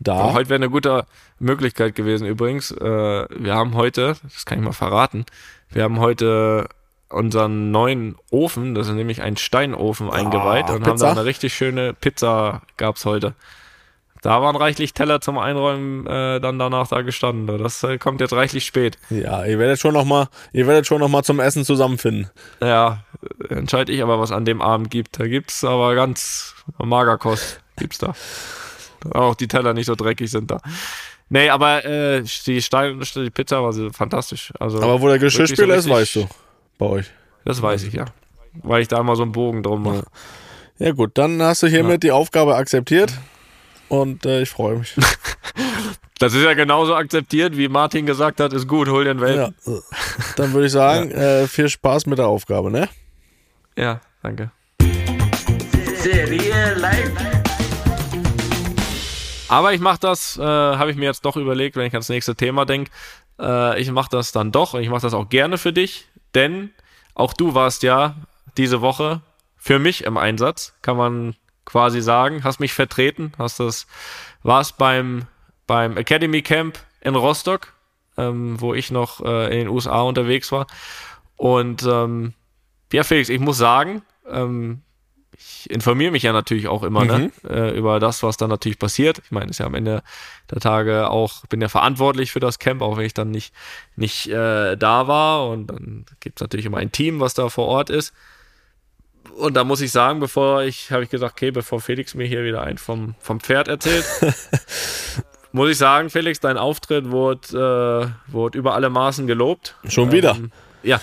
da. 0.00 0.32
Heute 0.32 0.48
wäre 0.48 0.56
eine 0.56 0.70
gute 0.70 1.06
Möglichkeit 1.38 1.94
gewesen 1.94 2.26
übrigens. 2.26 2.70
Äh, 2.72 2.84
wir 2.84 3.54
haben 3.54 3.74
heute, 3.74 4.16
das 4.22 4.44
kann 4.46 4.58
ich 4.58 4.64
mal 4.64 4.72
verraten, 4.72 5.26
wir 5.70 5.84
haben 5.84 6.00
heute 6.00 6.68
unseren 7.08 7.70
neuen 7.70 8.16
Ofen, 8.30 8.74
das 8.74 8.88
ist 8.88 8.94
nämlich 8.94 9.20
ein 9.22 9.36
Steinofen 9.36 10.10
eingeweiht 10.10 10.70
und 10.70 10.86
haben 10.86 10.92
Pizza? 10.94 11.06
da 11.06 11.10
eine 11.12 11.24
richtig 11.24 11.54
schöne 11.54 11.92
Pizza 11.94 12.62
gab's 12.76 13.04
heute. 13.04 13.34
Da 14.22 14.42
waren 14.42 14.56
reichlich 14.56 14.92
Teller 14.92 15.20
zum 15.20 15.38
Einräumen 15.38 16.06
äh, 16.06 16.40
dann 16.40 16.58
danach 16.58 16.88
da 16.88 17.02
gestanden. 17.02 17.58
Das 17.58 17.82
äh, 17.82 17.96
kommt 17.98 18.20
jetzt 18.20 18.32
reichlich 18.32 18.66
spät. 18.66 18.98
Ja, 19.08 19.44
ihr 19.44 19.58
werdet 19.58 19.80
schon 19.80 19.94
noch 19.94 20.04
mal, 20.04 20.28
ihr 20.52 20.66
werdet 20.66 20.86
schon 20.86 21.00
noch 21.00 21.08
mal 21.08 21.22
zum 21.22 21.40
Essen 21.40 21.64
zusammenfinden. 21.64 22.28
Ja, 22.60 23.04
entscheide 23.48 23.92
ich 23.92 24.02
aber, 24.02 24.20
was 24.20 24.30
an 24.30 24.44
dem 24.44 24.60
Abend 24.60 24.90
gibt. 24.90 25.18
Da 25.18 25.26
gibt's 25.26 25.64
aber 25.64 25.94
ganz 25.94 26.54
Magerkost. 26.78 27.60
Gibt's 27.76 27.98
da. 27.98 28.14
Auch 29.12 29.34
die 29.34 29.48
Teller 29.48 29.72
nicht 29.72 29.86
so 29.86 29.94
dreckig 29.94 30.30
sind 30.30 30.50
da. 30.50 30.60
Nee, 31.30 31.48
aber 31.48 31.84
äh, 31.84 32.22
die 32.46 32.60
Stein, 32.60 33.00
die 33.14 33.30
Pizza 33.30 33.62
war 33.62 33.72
so 33.72 33.88
fantastisch. 33.90 34.52
Also, 34.58 34.82
Aber 34.82 35.00
wo 35.00 35.06
der 35.06 35.14
wirklich 35.14 35.32
so 35.32 35.42
Geschirrspüler 35.42 35.76
ist, 35.76 35.88
weißt 35.88 36.16
du. 36.16 36.28
Bei 36.76 36.86
euch. 36.86 37.06
Das 37.44 37.62
weiß 37.62 37.84
ich, 37.84 37.94
ja. 37.94 38.06
Weil 38.62 38.82
ich 38.82 38.88
da 38.88 38.98
immer 38.98 39.16
so 39.16 39.22
einen 39.22 39.32
Bogen 39.32 39.62
drum 39.62 39.84
mache. 39.84 40.04
Ja 40.78 40.92
gut, 40.92 41.12
dann 41.14 41.40
hast 41.40 41.62
du 41.62 41.68
hiermit 41.68 42.02
die 42.02 42.10
Aufgabe 42.10 42.56
akzeptiert 42.56 43.12
und 43.90 44.24
äh, 44.24 44.42
ich 44.42 44.48
freue 44.50 44.78
mich. 44.78 44.94
Das 46.18 46.34
ist 46.34 46.42
ja 46.42 46.52
genauso 46.52 46.94
akzeptiert, 46.94 47.56
wie 47.56 47.68
Martin 47.68 48.04
gesagt 48.04 48.40
hat, 48.40 48.52
ist 48.52 48.68
gut, 48.68 48.88
hol 48.88 49.04
den 49.04 49.22
Welpen. 49.22 49.54
ja. 49.64 49.80
Dann 50.36 50.52
würde 50.52 50.66
ich 50.66 50.72
sagen, 50.72 51.10
äh, 51.12 51.46
viel 51.46 51.70
Spaß 51.70 52.04
mit 52.04 52.18
der 52.18 52.26
Aufgabe, 52.26 52.70
ne? 52.70 52.90
Ja, 53.74 54.02
danke. 54.22 54.50
Serie 55.96 56.74
live. 56.74 57.10
Aber 59.48 59.72
ich 59.72 59.80
mache 59.80 59.98
das, 59.98 60.36
äh, 60.36 60.42
habe 60.42 60.90
ich 60.90 60.98
mir 60.98 61.06
jetzt 61.06 61.24
doch 61.24 61.36
überlegt, 61.38 61.76
wenn 61.76 61.86
ich 61.86 61.94
ans 61.94 62.10
nächste 62.10 62.36
Thema 62.36 62.66
denke. 62.66 62.90
Äh, 63.40 63.80
ich 63.80 63.90
mache 63.90 64.10
das 64.10 64.30
dann 64.30 64.52
doch 64.52 64.74
und 64.74 64.82
ich 64.82 64.90
mache 64.90 65.00
das 65.00 65.14
auch 65.14 65.30
gerne 65.30 65.56
für 65.56 65.72
dich, 65.72 66.06
denn 66.34 66.68
auch 67.14 67.32
du 67.32 67.54
warst 67.54 67.82
ja 67.82 68.14
diese 68.58 68.82
Woche 68.82 69.22
für 69.56 69.78
mich 69.78 70.04
im 70.04 70.18
Einsatz, 70.18 70.74
kann 70.82 70.98
man 70.98 71.34
quasi 71.70 72.00
sagen. 72.00 72.44
Hast 72.44 72.60
mich 72.60 72.72
vertreten, 72.72 73.32
hast 73.38 73.60
das, 73.60 73.86
warst 74.42 74.76
beim, 74.78 75.26
beim 75.66 75.96
Academy 75.96 76.42
Camp 76.42 76.78
in 77.00 77.14
Rostock, 77.14 77.72
ähm, 78.16 78.60
wo 78.60 78.74
ich 78.74 78.90
noch 78.90 79.24
äh, 79.24 79.52
in 79.52 79.58
den 79.60 79.68
USA 79.68 80.02
unterwegs 80.02 80.52
war. 80.52 80.66
Und 81.36 81.84
ähm, 81.84 82.34
ja, 82.92 83.04
Felix, 83.04 83.28
ich 83.28 83.40
muss 83.40 83.56
sagen, 83.56 84.02
ähm, 84.28 84.82
ich 85.36 85.70
informiere 85.70 86.10
mich 86.10 86.24
ja 86.24 86.32
natürlich 86.32 86.68
auch 86.68 86.82
immer 86.82 87.04
ne, 87.04 87.30
äh, 87.48 87.76
über 87.76 87.98
das, 87.98 88.22
was 88.22 88.36
dann 88.36 88.50
natürlich 88.50 88.78
passiert. 88.78 89.22
Ich 89.24 89.30
meine, 89.30 89.50
ist 89.50 89.58
ja 89.58 89.66
am 89.66 89.74
Ende 89.74 90.02
der 90.50 90.60
Tage 90.60 91.08
auch, 91.08 91.46
bin 91.46 91.62
ja 91.62 91.68
verantwortlich 91.68 92.32
für 92.32 92.40
das 92.40 92.58
Camp, 92.58 92.82
auch 92.82 92.98
wenn 92.98 93.06
ich 93.06 93.14
dann 93.14 93.30
nicht, 93.30 93.54
nicht 93.96 94.26
äh, 94.28 94.76
da 94.76 95.06
war. 95.06 95.48
Und 95.48 95.68
dann 95.68 96.04
gibt 96.20 96.40
es 96.40 96.42
natürlich 96.42 96.66
immer 96.66 96.78
ein 96.78 96.92
Team, 96.92 97.20
was 97.20 97.32
da 97.32 97.48
vor 97.48 97.66
Ort 97.68 97.88
ist. 97.88 98.12
Und 99.36 99.54
da 99.54 99.64
muss 99.64 99.80
ich 99.80 99.90
sagen, 99.90 100.20
bevor 100.20 100.62
ich, 100.62 100.90
habe 100.92 101.04
ich 101.04 101.10
gesagt, 101.10 101.34
okay, 101.34 101.50
bevor 101.50 101.80
Felix 101.80 102.14
mir 102.14 102.26
hier 102.26 102.44
wieder 102.44 102.62
ein 102.62 102.78
vom, 102.78 103.14
vom 103.20 103.40
Pferd 103.40 103.68
erzählt, 103.68 104.04
muss 105.52 105.70
ich 105.70 105.78
sagen, 105.78 106.10
Felix, 106.10 106.40
dein 106.40 106.56
Auftritt 106.58 107.10
wurde, 107.10 108.14
äh, 108.28 108.32
wurde 108.32 108.58
über 108.58 108.74
alle 108.74 108.90
Maßen 108.90 109.26
gelobt. 109.26 109.76
Schon 109.88 110.12
wieder. 110.12 110.36
Ähm, 110.36 110.52
ja, 110.82 111.00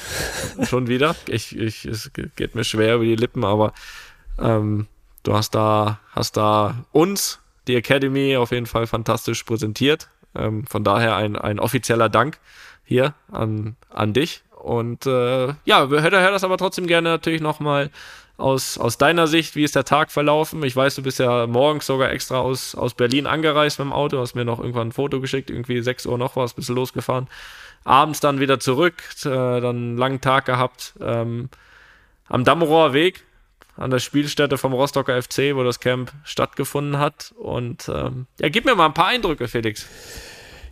schon 0.64 0.88
wieder. 0.88 1.16
Ich, 1.28 1.58
ich, 1.58 1.86
es 1.86 2.12
geht 2.14 2.56
mir 2.56 2.64
schwer 2.64 2.96
über 2.96 3.04
die 3.04 3.16
Lippen, 3.16 3.44
aber 3.44 3.74
ähm, 4.40 4.88
du 5.24 5.34
hast 5.34 5.56
da, 5.56 6.00
hast 6.12 6.38
da 6.38 6.86
uns, 6.92 7.40
die 7.68 7.76
Academy, 7.76 8.38
auf 8.38 8.52
jeden 8.52 8.66
Fall 8.66 8.88
fantastisch 8.88 9.44
präsentiert. 9.44 10.10
Ähm, 10.36 10.66
von 10.68 10.84
daher 10.84 11.16
ein, 11.16 11.36
ein 11.36 11.60
offizieller 11.60 12.10
Dank 12.10 12.40
hier 12.84 13.14
an, 13.32 13.76
an 13.90 14.14
dich. 14.14 14.44
Und 14.68 15.06
äh, 15.06 15.48
ja, 15.64 15.88
hör, 15.88 16.02
hör 16.02 16.32
das 16.32 16.44
aber 16.44 16.58
trotzdem 16.58 16.88
gerne 16.88 17.08
natürlich 17.08 17.40
nochmal 17.40 17.90
aus, 18.36 18.78
aus 18.78 18.98
deiner 18.98 19.26
Sicht. 19.26 19.56
Wie 19.56 19.64
ist 19.64 19.78
der 19.78 19.86
Tag 19.86 20.12
verlaufen? 20.12 20.62
Ich 20.64 20.76
weiß, 20.76 20.96
du 20.96 21.04
bist 21.04 21.20
ja 21.20 21.48
morgens 21.48 21.86
sogar 21.86 22.12
extra 22.12 22.40
aus, 22.40 22.76
aus 22.76 22.94
Berlin 22.94 23.28
angereist 23.28 23.80
mit 23.80 23.86
dem 23.86 23.94
Auto, 23.94 24.20
hast 24.20 24.36
mir 24.36 24.44
noch 24.44 24.60
irgendwann 24.60 24.90
ein 24.90 24.92
Foto 24.92 25.22
geschickt, 25.22 25.50
irgendwie 25.50 25.82
6 25.82 26.06
Uhr 26.06 26.18
noch 26.18 26.36
was, 26.36 26.54
bist 26.54 26.68
losgefahren. 26.68 27.30
Abends 27.86 28.20
dann 28.20 28.42
wieder 28.42 28.60
zurück, 28.60 28.96
äh, 29.24 29.30
dann 29.30 29.64
einen 29.64 29.98
langen 29.98 30.20
Tag 30.20 30.46
gehabt. 30.46 30.96
Ähm, 31.00 31.50
am 32.28 32.44
Dammerower 32.44 32.92
Weg, 32.92 33.24
an 33.78 33.90
der 33.90 34.00
Spielstätte 34.00 34.58
vom 34.58 34.74
Rostocker 34.74 35.22
FC, 35.22 35.56
wo 35.56 35.64
das 35.64 35.80
Camp 35.80 36.12
stattgefunden 36.26 37.00
hat. 37.00 37.34
Und 37.38 37.88
ähm, 37.88 38.28
ja, 38.42 38.50
gib 38.50 38.66
mir 38.66 38.76
mal 38.76 38.88
ein 38.88 38.94
paar 38.94 39.08
Eindrücke, 39.08 39.48
Felix. 39.48 39.88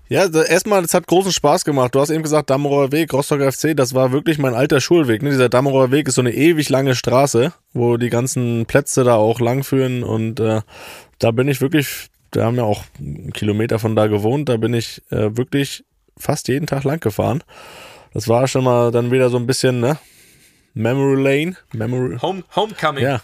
Ja, 0.08 0.28
erstmal, 0.28 0.84
es 0.84 0.94
hat 0.94 1.08
großen 1.08 1.32
Spaß 1.32 1.66
gemacht. 1.66 1.96
Du 1.96 2.00
hast 2.00 2.12
eben 2.12 2.22
gesagt, 2.22 2.52
Dammerower 2.52 2.92
Weg, 2.92 3.12
Rostocker 3.12 3.52
FC, 3.52 3.76
das 3.76 3.96
war 3.96 4.12
wirklich 4.12 4.38
mein 4.38 4.54
alter 4.54 4.80
Schulweg. 4.80 5.24
Ne? 5.24 5.32
Dieser 5.32 5.50
Dammerower 5.50 5.90
Weg 5.90 6.08
ist 6.08 6.16
so 6.16 6.22
eine 6.22 6.34
ewig 6.34 6.70
lange 6.70 6.94
Straße, 6.94 7.54
wo 7.74 7.98
die 7.98 8.10
ganzen 8.10 8.68
Plätze 8.68 9.04
da 9.04 9.16
auch 9.16 9.40
langführen. 9.40 10.04
Und 10.04 10.40
äh, 10.40 10.62
da 11.18 11.32
bin 11.32 11.48
ich 11.48 11.60
wirklich, 11.60 12.08
da 12.30 12.46
haben 12.46 12.56
ja 12.56 12.64
auch 12.64 12.84
einen 13.00 13.34
Kilometer 13.34 13.80
von 13.80 13.96
da 13.96 14.06
gewohnt, 14.06 14.48
da 14.48 14.58
bin 14.58 14.76
ich 14.76 15.02
äh, 15.10 15.36
wirklich 15.36 15.84
fast 16.18 16.50
jeden 16.50 16.68
Tag 16.68 16.84
lang 16.84 17.00
gefahren. 17.00 17.44
Das 18.14 18.28
war 18.28 18.48
schon 18.48 18.64
mal 18.64 18.92
dann 18.92 19.12
wieder 19.12 19.30
so 19.30 19.38
ein 19.38 19.48
bisschen, 19.48 19.80
ne? 19.80 19.98
Memory 20.76 21.22
Lane. 21.22 21.56
Memory, 21.74 22.18
Home, 22.22 22.44
Homecoming. 22.56 23.04
ja, 23.04 23.22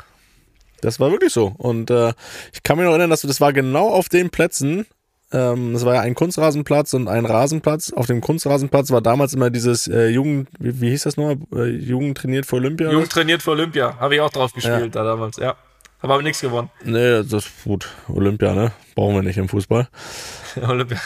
das 0.81 0.99
war 0.99 1.11
wirklich 1.11 1.31
so. 1.31 1.53
Und 1.57 1.91
äh, 1.91 2.13
ich 2.53 2.63
kann 2.63 2.77
mich 2.77 2.85
noch 2.85 2.91
erinnern, 2.91 3.09
dass 3.11 3.21
das 3.21 3.39
war 3.39 3.53
genau 3.53 3.89
auf 3.89 4.09
den 4.09 4.31
Plätzen. 4.31 4.87
Ähm, 5.33 5.73
das 5.73 5.85
war 5.85 5.95
ja 5.95 6.01
ein 6.01 6.15
Kunstrasenplatz 6.15 6.93
und 6.93 7.07
ein 7.07 7.25
Rasenplatz. 7.25 7.93
Auf 7.93 8.07
dem 8.07 8.21
Kunstrasenplatz 8.21 8.91
war 8.91 9.01
damals 9.01 9.33
immer 9.33 9.49
dieses 9.49 9.87
äh, 9.87 10.07
Jugend, 10.07 10.49
wie, 10.59 10.81
wie 10.81 10.89
hieß 10.89 11.03
das 11.03 11.17
nochmal? 11.17 11.37
Äh, 11.55 11.69
Jugend 11.69 12.17
trainiert 12.17 12.45
für 12.45 12.57
Olympia. 12.57 12.91
Jugend 12.91 13.11
trainiert 13.11 13.41
für 13.41 13.51
Olympia. 13.51 13.97
Habe 13.99 14.15
ich 14.15 14.21
auch 14.21 14.29
drauf 14.29 14.53
gespielt 14.53 14.95
da 14.95 15.03
damals, 15.03 15.37
ja. 15.37 15.55
Aber 16.01 16.15
haben 16.15 16.23
nichts 16.23 16.41
gewonnen. 16.41 16.69
Nee, 16.83 17.23
das 17.23 17.31
ist 17.31 17.63
gut. 17.63 17.87
Olympia, 18.07 18.53
ne? 18.53 18.71
Brauchen 18.95 19.15
wir 19.15 19.21
nicht 19.21 19.37
im 19.37 19.47
Fußball. 19.47 19.87
Olympia. 20.67 20.99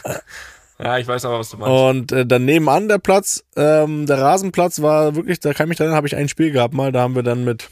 Ja, 0.80 0.98
ich 0.98 1.08
weiß 1.08 1.26
aber, 1.26 1.40
was 1.40 1.50
du 1.50 1.58
meinst. 1.58 1.72
Und 1.72 2.12
äh, 2.12 2.26
dann 2.26 2.46
nebenan 2.46 2.88
der 2.88 2.98
Platz, 2.98 3.44
ähm, 3.56 4.06
der 4.06 4.20
Rasenplatz 4.20 4.82
war 4.82 5.16
wirklich, 5.16 5.40
da 5.40 5.54
kann 5.54 5.68
ich 5.68 5.70
mich 5.70 5.80
erinnern, 5.80 5.96
habe 5.96 6.08
ich 6.08 6.16
ein 6.16 6.30
Spiel 6.30 6.52
gehabt 6.52 6.74
mal, 6.74 6.92
da 6.92 7.02
haben 7.02 7.16
wir 7.16 7.24
dann 7.24 7.44
mit, 7.44 7.70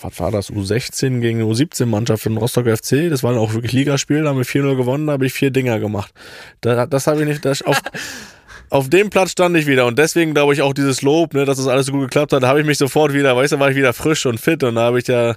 was 0.00 0.20
war 0.20 0.30
das, 0.30 0.50
U16 0.50 1.20
gegen 1.20 1.42
U17 1.42 1.86
Mannschaft 1.86 2.26
in 2.26 2.36
Rostock 2.36 2.66
FC, 2.66 3.10
das 3.10 3.22
war 3.22 3.32
dann 3.32 3.40
auch 3.40 3.52
wirklich 3.52 3.72
Ligaspiel, 3.72 4.22
da 4.22 4.30
haben 4.30 4.38
wir 4.38 4.44
4-0 4.44 4.76
gewonnen, 4.76 5.06
da 5.06 5.14
habe 5.14 5.26
ich 5.26 5.32
vier 5.32 5.50
Dinger 5.50 5.80
gemacht. 5.80 6.12
Da, 6.60 6.86
das 6.86 7.06
habe 7.06 7.20
ich 7.22 7.28
nicht, 7.28 7.44
das, 7.44 7.62
auf, 7.62 7.78
auf 8.70 8.88
dem 8.88 9.10
Platz 9.10 9.32
stand 9.32 9.56
ich 9.56 9.66
wieder 9.66 9.86
und 9.86 9.98
deswegen 9.98 10.34
glaube 10.34 10.54
ich 10.54 10.62
auch 10.62 10.72
dieses 10.72 11.02
Lob, 11.02 11.34
ne, 11.34 11.44
dass 11.44 11.58
das 11.58 11.66
alles 11.66 11.86
so 11.86 11.92
gut 11.92 12.02
geklappt 12.02 12.32
hat, 12.32 12.42
da 12.42 12.48
habe 12.48 12.60
ich 12.60 12.66
mich 12.66 12.78
sofort 12.78 13.12
wieder, 13.12 13.36
weißt 13.36 13.52
du, 13.52 13.60
war 13.60 13.70
ich 13.70 13.76
wieder 13.76 13.92
frisch 13.92 14.26
und 14.26 14.38
fit 14.38 14.62
und 14.64 14.76
da 14.76 14.82
habe 14.82 14.98
ich 14.98 15.06
ja 15.08 15.34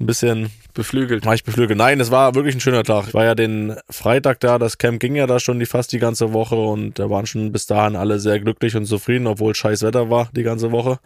ein 0.00 0.06
bisschen 0.06 0.50
Beflügelt. 0.74 1.26
war 1.26 1.34
ich 1.34 1.44
beflügelt. 1.44 1.76
Nein, 1.76 2.00
es 2.00 2.10
war 2.10 2.34
wirklich 2.34 2.54
ein 2.54 2.60
schöner 2.60 2.84
Tag. 2.84 3.08
Ich 3.08 3.14
war 3.14 3.24
ja 3.24 3.34
den 3.34 3.76
Freitag 3.88 4.40
da, 4.40 4.58
das 4.58 4.78
Camp 4.78 5.00
ging 5.00 5.16
ja 5.16 5.26
da 5.26 5.40
schon 5.40 5.58
die, 5.58 5.66
fast 5.66 5.92
die 5.92 5.98
ganze 5.98 6.32
Woche 6.32 6.54
und 6.54 6.98
da 6.98 7.10
waren 7.10 7.26
schon 7.26 7.50
bis 7.52 7.66
dahin 7.66 7.96
alle 7.96 8.18
sehr 8.20 8.38
glücklich 8.38 8.76
und 8.76 8.86
zufrieden, 8.86 9.26
obwohl 9.26 9.54
scheiß 9.54 9.82
Wetter 9.82 10.10
war 10.10 10.28
die 10.34 10.42
ganze 10.42 10.70
Woche. 10.70 10.98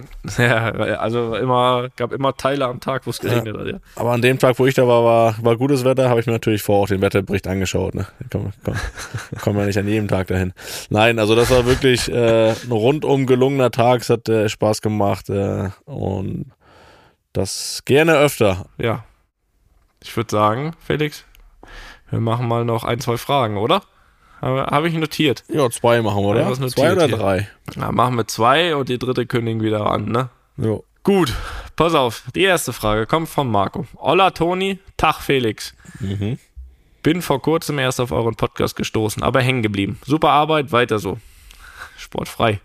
Ja, 0.38 0.70
also 0.98 1.34
immer, 1.36 1.88
gab 1.96 2.12
immer 2.12 2.36
Teile 2.36 2.66
am 2.66 2.80
Tag, 2.80 3.06
wo 3.06 3.10
es 3.10 3.20
geregnet 3.20 3.56
hat, 3.56 3.66
ja. 3.66 3.78
Aber 3.96 4.12
an 4.12 4.22
dem 4.22 4.38
Tag, 4.38 4.58
wo 4.58 4.66
ich 4.66 4.74
da 4.74 4.86
war, 4.86 5.04
war, 5.04 5.34
war 5.42 5.56
gutes 5.56 5.84
Wetter, 5.84 6.08
habe 6.08 6.20
ich 6.20 6.26
mir 6.26 6.32
natürlich 6.32 6.62
vorher 6.62 6.82
auch 6.84 6.88
den 6.88 7.00
Wetterbericht 7.00 7.46
angeschaut. 7.46 7.94
Ne? 7.94 8.06
Komm, 8.30 8.52
komm, 8.64 8.74
kommen 9.40 9.58
wir 9.58 9.66
nicht 9.66 9.78
an 9.78 9.88
jedem 9.88 10.08
Tag 10.08 10.28
dahin. 10.28 10.52
Nein, 10.90 11.18
also 11.18 11.34
das 11.34 11.50
war 11.50 11.66
wirklich 11.66 12.10
äh, 12.10 12.50
ein 12.50 12.72
rundum 12.72 13.26
gelungener 13.26 13.70
Tag. 13.70 14.00
Es 14.02 14.10
hat 14.10 14.28
äh, 14.28 14.48
Spaß 14.48 14.80
gemacht 14.80 15.28
äh, 15.28 15.70
und 15.84 16.46
das 17.32 17.82
gerne 17.84 18.16
öfter. 18.16 18.66
Ja. 18.78 19.04
Ich 20.02 20.16
würde 20.16 20.30
sagen, 20.30 20.72
Felix, 20.84 21.24
wir 22.10 22.20
machen 22.20 22.48
mal 22.48 22.64
noch 22.64 22.84
ein, 22.84 23.00
zwei 23.00 23.16
Fragen, 23.16 23.56
oder? 23.56 23.82
Habe 24.42 24.62
hab 24.66 24.84
ich 24.84 24.94
notiert. 24.94 25.44
Ja, 25.48 25.70
zwei 25.70 26.02
machen 26.02 26.22
wir, 26.24 26.36
Ja, 26.36 26.48
oder? 26.48 26.50
notiert 26.50 26.70
Zwei 26.72 26.92
oder 26.92 27.06
hier? 27.06 27.16
drei? 27.16 27.48
Na, 27.76 27.92
machen 27.92 28.16
wir 28.16 28.26
zwei 28.26 28.74
und 28.76 28.88
die 28.88 28.98
dritte 28.98 29.24
kündigen 29.24 29.62
wieder 29.62 29.86
an, 29.86 30.06
ne? 30.06 30.28
Ja. 30.56 30.78
Gut, 31.04 31.32
pass 31.76 31.94
auf. 31.94 32.24
Die 32.34 32.42
erste 32.42 32.72
Frage 32.72 33.06
kommt 33.06 33.28
von 33.28 33.50
Marco. 33.50 33.86
Hola 33.96 34.30
Toni, 34.30 34.78
Tag 34.96 35.20
Felix. 35.20 35.74
Mhm. 36.00 36.38
Bin 37.02 37.22
vor 37.22 37.40
kurzem 37.42 37.78
erst 37.78 38.00
auf 38.00 38.12
euren 38.12 38.34
Podcast 38.36 38.76
gestoßen, 38.76 39.22
aber 39.22 39.40
hängen 39.40 39.62
geblieben. 39.62 39.98
Super 40.06 40.30
Arbeit, 40.30 40.70
weiter 40.70 40.98
so. 40.98 41.18
Sportfrei. 41.96 42.60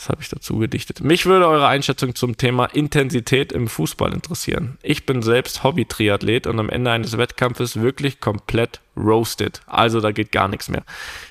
Das 0.00 0.08
habe 0.08 0.22
ich 0.22 0.30
dazu 0.30 0.56
gedichtet. 0.56 1.02
Mich 1.02 1.26
würde 1.26 1.46
eure 1.46 1.66
Einschätzung 1.66 2.14
zum 2.14 2.38
Thema 2.38 2.64
Intensität 2.64 3.52
im 3.52 3.68
Fußball 3.68 4.14
interessieren. 4.14 4.78
Ich 4.80 5.04
bin 5.04 5.20
selbst 5.20 5.62
Hobby-Triathlet 5.62 6.46
und 6.46 6.58
am 6.58 6.70
Ende 6.70 6.90
eines 6.90 7.18
Wettkampfes 7.18 7.82
wirklich 7.82 8.18
komplett 8.18 8.80
roasted. 8.96 9.60
Also 9.66 10.00
da 10.00 10.10
geht 10.10 10.32
gar 10.32 10.48
nichts 10.48 10.70
mehr. 10.70 10.84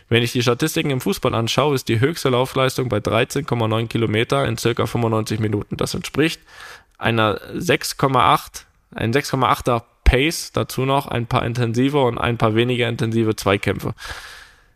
Wenn 0.08 0.22
ich 0.22 0.34
die 0.34 0.44
Statistiken 0.44 0.92
im 0.92 1.02
Fußball 1.02 1.34
anschaue, 1.34 1.74
ist 1.74 1.88
die 1.88 2.00
höchste 2.00 2.30
Laufleistung 2.30 2.90
bei 2.90 2.98
13,9 2.98 3.88
Kilometer 3.88 4.46
in 4.46 4.56
circa 4.56 4.86
95 4.86 5.40
Minuten. 5.40 5.76
Das 5.76 5.96
entspricht 5.96 6.40
einer 7.00 7.42
6,8, 7.56 8.66
ein 8.94 9.12
6,8er 9.12 9.82
Pace, 10.04 10.52
dazu 10.52 10.86
noch 10.86 11.08
ein 11.08 11.26
paar 11.26 11.44
intensive 11.44 12.04
und 12.04 12.20
ein 12.20 12.38
paar 12.38 12.54
weniger 12.54 12.88
intensive 12.88 13.36
Zweikämpfe. 13.36 13.96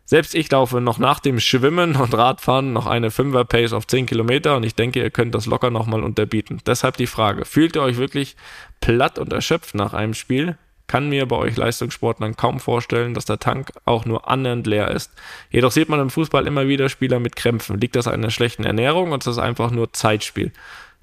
Selbst 0.06 0.34
ich 0.34 0.50
laufe 0.50 0.82
noch 0.82 0.98
nach 0.98 1.18
dem 1.18 1.40
Schwimmen 1.40 1.96
und 1.96 2.12
Radfahren 2.12 2.74
noch 2.74 2.86
eine 2.86 3.08
5er 3.08 3.44
Pace 3.44 3.72
auf 3.72 3.86
10 3.86 4.04
Kilometer 4.04 4.56
und 4.56 4.64
ich 4.64 4.74
denke, 4.74 5.00
ihr 5.00 5.10
könnt 5.10 5.34
das 5.34 5.46
locker 5.46 5.70
nochmal 5.70 6.02
unterbieten. 6.02 6.60
Deshalb 6.66 6.98
die 6.98 7.06
Frage, 7.06 7.46
fühlt 7.46 7.76
ihr 7.76 7.82
euch 7.82 7.96
wirklich 7.96 8.36
platt 8.80 9.18
und 9.18 9.32
erschöpft 9.32 9.74
nach 9.74 9.94
einem 9.94 10.12
Spiel? 10.12 10.58
Kann 10.86 11.08
mir 11.08 11.26
bei 11.26 11.36
euch 11.36 11.56
Leistungssportlern 11.56 12.36
kaum 12.36 12.60
vorstellen, 12.60 13.14
dass 13.14 13.24
der 13.24 13.38
Tank 13.38 13.72
auch 13.86 14.04
nur 14.04 14.28
annähernd 14.28 14.66
leer 14.66 14.90
ist. 14.90 15.10
Jedoch 15.48 15.72
sieht 15.72 15.88
man 15.88 16.00
im 16.00 16.10
Fußball 16.10 16.46
immer 16.46 16.68
wieder 16.68 16.90
Spieler 16.90 17.18
mit 17.18 17.36
Krämpfen. 17.36 17.80
Liegt 17.80 17.96
das 17.96 18.06
an 18.06 18.14
einer 18.14 18.30
schlechten 18.30 18.64
Ernährung 18.64 19.12
und 19.12 19.20
ist 19.20 19.26
das 19.26 19.38
einfach 19.38 19.70
nur 19.70 19.94
Zeitspiel? 19.94 20.52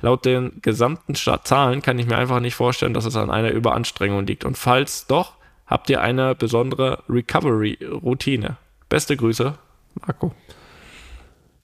Laut 0.02 0.26
den 0.26 0.62
gesamten 0.62 1.16
Zahlen 1.16 1.82
kann 1.82 1.97
ich 1.97 2.06
mir 2.06 2.18
einfach 2.18 2.39
nicht 2.39 2.56
vorstellen, 2.56 2.93
dass 2.93 3.06
es 3.06 3.16
an 3.16 3.32
einer 3.32 3.49
Überanstrengung 3.49 4.28
liegt. 4.28 4.45
Und 4.45 4.58
falls 4.58 5.08
doch, 5.08 5.34
habt 5.66 5.89
ihr 5.89 6.02
eine 6.02 6.36
besondere 6.36 7.04
Recovery-Routine. 7.10 8.58
Beste 8.92 9.16
Grüße, 9.16 9.54
Marco. 10.06 10.34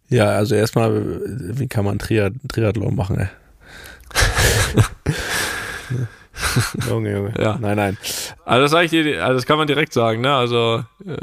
Ja, 0.08 0.30
also 0.30 0.56
erstmal, 0.56 1.20
wie 1.60 1.68
kann 1.68 1.84
man 1.84 2.00
Triad 2.00 2.34
Triathlon 2.48 2.96
machen, 2.96 3.20
ey? 3.20 3.28
Junge, 6.88 7.12
Junge. 7.12 7.34
Ja. 7.38 7.58
Nein, 7.60 7.76
nein. 7.76 7.98
Also 8.46 8.62
das, 8.62 8.72
sag 8.72 8.86
ich 8.86 8.92
dir, 8.92 9.24
also 9.24 9.36
das 9.36 9.46
kann 9.46 9.58
man 9.58 9.68
direkt 9.68 9.92
sagen, 9.92 10.22
ne? 10.22 10.34
Also 10.34 10.86
äh, 11.06 11.18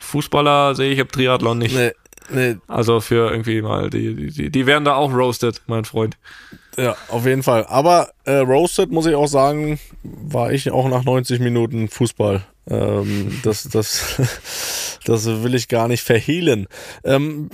Fußballer 0.00 0.74
sehe 0.74 0.92
ich 0.92 0.98
im 0.98 1.08
Triathlon 1.08 1.58
nicht. 1.58 1.76
Nee, 1.76 1.92
nee, 2.30 2.56
Also 2.66 3.00
für 3.00 3.30
irgendwie 3.30 3.62
mal, 3.62 3.88
die, 3.88 4.32
die, 4.32 4.50
die 4.50 4.66
werden 4.66 4.84
da 4.84 4.96
auch 4.96 5.12
roasted, 5.12 5.62
mein 5.68 5.84
Freund. 5.84 6.16
ja, 6.76 6.96
auf 7.08 7.24
jeden 7.24 7.44
Fall. 7.44 7.66
Aber 7.68 8.10
äh, 8.24 8.38
Roasted, 8.38 8.90
muss 8.90 9.06
ich 9.06 9.14
auch 9.14 9.28
sagen, 9.28 9.78
war 10.02 10.52
ich 10.52 10.72
auch 10.72 10.88
nach 10.88 11.04
90 11.04 11.38
Minuten 11.38 11.88
Fußball. 11.88 12.42
Ähm, 12.68 13.40
das, 13.42 13.64
das, 13.64 14.20
das 15.04 15.26
will 15.26 15.54
ich 15.54 15.68
gar 15.68 15.88
nicht 15.88 16.02
verhehlen. 16.02 16.66
Ähm, 17.04 17.48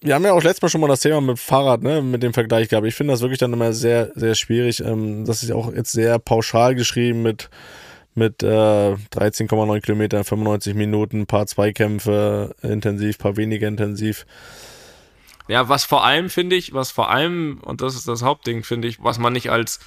wir 0.00 0.14
haben 0.14 0.24
ja 0.24 0.32
auch 0.32 0.42
letztes 0.42 0.62
Mal 0.62 0.68
schon 0.68 0.80
mal 0.80 0.88
das 0.88 1.00
Thema 1.00 1.20
mit 1.20 1.38
Fahrrad, 1.38 1.82
ne, 1.82 2.02
mit 2.02 2.22
dem 2.22 2.32
Vergleich 2.32 2.68
gehabt. 2.68 2.86
Ich 2.86 2.94
finde 2.94 3.12
das 3.12 3.20
wirklich 3.20 3.38
dann 3.38 3.52
immer 3.52 3.72
sehr, 3.72 4.12
sehr 4.14 4.34
schwierig. 4.34 4.80
Ähm, 4.80 5.24
das 5.24 5.42
ist 5.42 5.50
auch 5.50 5.72
jetzt 5.72 5.92
sehr 5.92 6.18
pauschal 6.18 6.74
geschrieben 6.74 7.22
mit, 7.22 7.50
mit 8.14 8.42
äh, 8.42 8.46
13,9 8.46 9.80
Kilometer, 9.80 10.22
95 10.22 10.74
Minuten, 10.74 11.26
paar 11.26 11.46
Zweikämpfe 11.46 12.54
intensiv, 12.62 13.18
paar 13.18 13.36
weniger 13.36 13.66
intensiv. 13.66 14.24
Ja, 15.48 15.68
was 15.68 15.84
vor 15.84 16.04
allem 16.04 16.30
finde 16.30 16.56
ich, 16.56 16.72
was 16.72 16.90
vor 16.90 17.10
allem, 17.10 17.58
und 17.62 17.82
das 17.82 17.94
ist 17.94 18.08
das 18.08 18.22
Hauptding, 18.22 18.62
finde 18.62 18.88
ich, 18.88 19.02
was 19.02 19.18
man 19.18 19.32
nicht 19.32 19.50
als, 19.50 19.78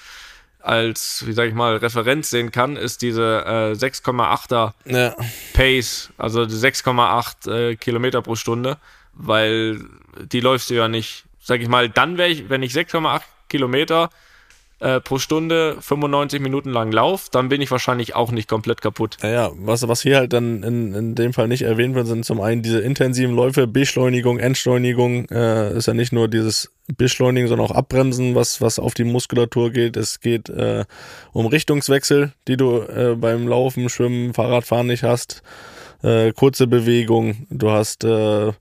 als, 0.59 1.25
wie 1.25 1.33
sag 1.33 1.47
ich 1.47 1.53
mal, 1.53 1.77
Referenz 1.77 2.29
sehen 2.29 2.51
kann, 2.51 2.75
ist 2.75 3.01
diese 3.01 3.43
äh, 3.45 3.71
6,8er 3.73 4.73
Ja. 4.85 5.15
Pace, 5.53 6.09
also 6.17 6.45
die 6.45 6.55
6,8 6.55 7.51
äh, 7.51 7.75
Kilometer 7.75 8.21
pro 8.21 8.35
Stunde, 8.35 8.77
weil 9.13 9.79
die 10.31 10.39
läufst 10.39 10.69
du 10.69 10.73
ja 10.75 10.87
nicht, 10.87 11.25
sag 11.39 11.61
ich 11.61 11.67
mal, 11.67 11.89
dann 11.89 12.17
wäre 12.17 12.29
ich, 12.29 12.49
wenn 12.49 12.63
ich 12.63 12.73
6,8 12.73 13.21
Kilometer 13.49 14.09
äh, 14.79 14.99
pro 14.99 15.17
Stunde 15.17 15.77
95 15.79 16.39
Minuten 16.39 16.69
lang 16.69 16.91
lauf, 16.91 17.29
dann 17.29 17.49
bin 17.49 17.61
ich 17.61 17.71
wahrscheinlich 17.71 18.15
auch 18.15 18.31
nicht 18.31 18.47
komplett 18.47 18.81
kaputt. 18.81 19.17
Naja, 19.23 19.51
was, 19.55 19.87
was 19.87 20.01
hier 20.01 20.17
halt 20.17 20.33
dann 20.33 20.63
in, 20.63 20.93
in 20.93 21.15
dem 21.15 21.33
Fall 21.33 21.47
nicht 21.47 21.63
erwähnt 21.63 21.95
wird, 21.95 22.07
sind 22.07 22.25
zum 22.25 22.41
einen 22.41 22.61
diese 22.61 22.79
intensiven 22.79 23.35
Läufe, 23.35 23.65
Beschleunigung, 23.67 24.39
Entschleunigung, 24.39 25.27
äh, 25.29 25.75
ist 25.75 25.87
ja 25.87 25.93
nicht 25.93 26.13
nur 26.13 26.27
dieses 26.27 26.71
Beschleunigen, 26.95 27.47
sondern 27.47 27.67
auch 27.67 27.75
Abbremsen, 27.75 28.35
was, 28.35 28.61
was 28.61 28.79
auf 28.79 28.93
die 28.93 29.03
Muskulatur 29.03 29.71
geht. 29.71 29.97
Es 29.97 30.19
geht 30.19 30.49
äh, 30.49 30.85
um 31.33 31.47
Richtungswechsel, 31.47 32.33
die 32.47 32.57
du 32.57 32.81
äh, 32.81 33.15
beim 33.17 33.47
Laufen, 33.47 33.89
Schwimmen, 33.89 34.33
Fahrradfahren 34.33 34.87
nicht 34.87 35.03
hast. 35.03 35.41
Äh, 36.03 36.31
kurze 36.33 36.67
Bewegung, 36.67 37.47
du 37.49 37.71
hast, 37.71 38.03
äh, 38.03 38.53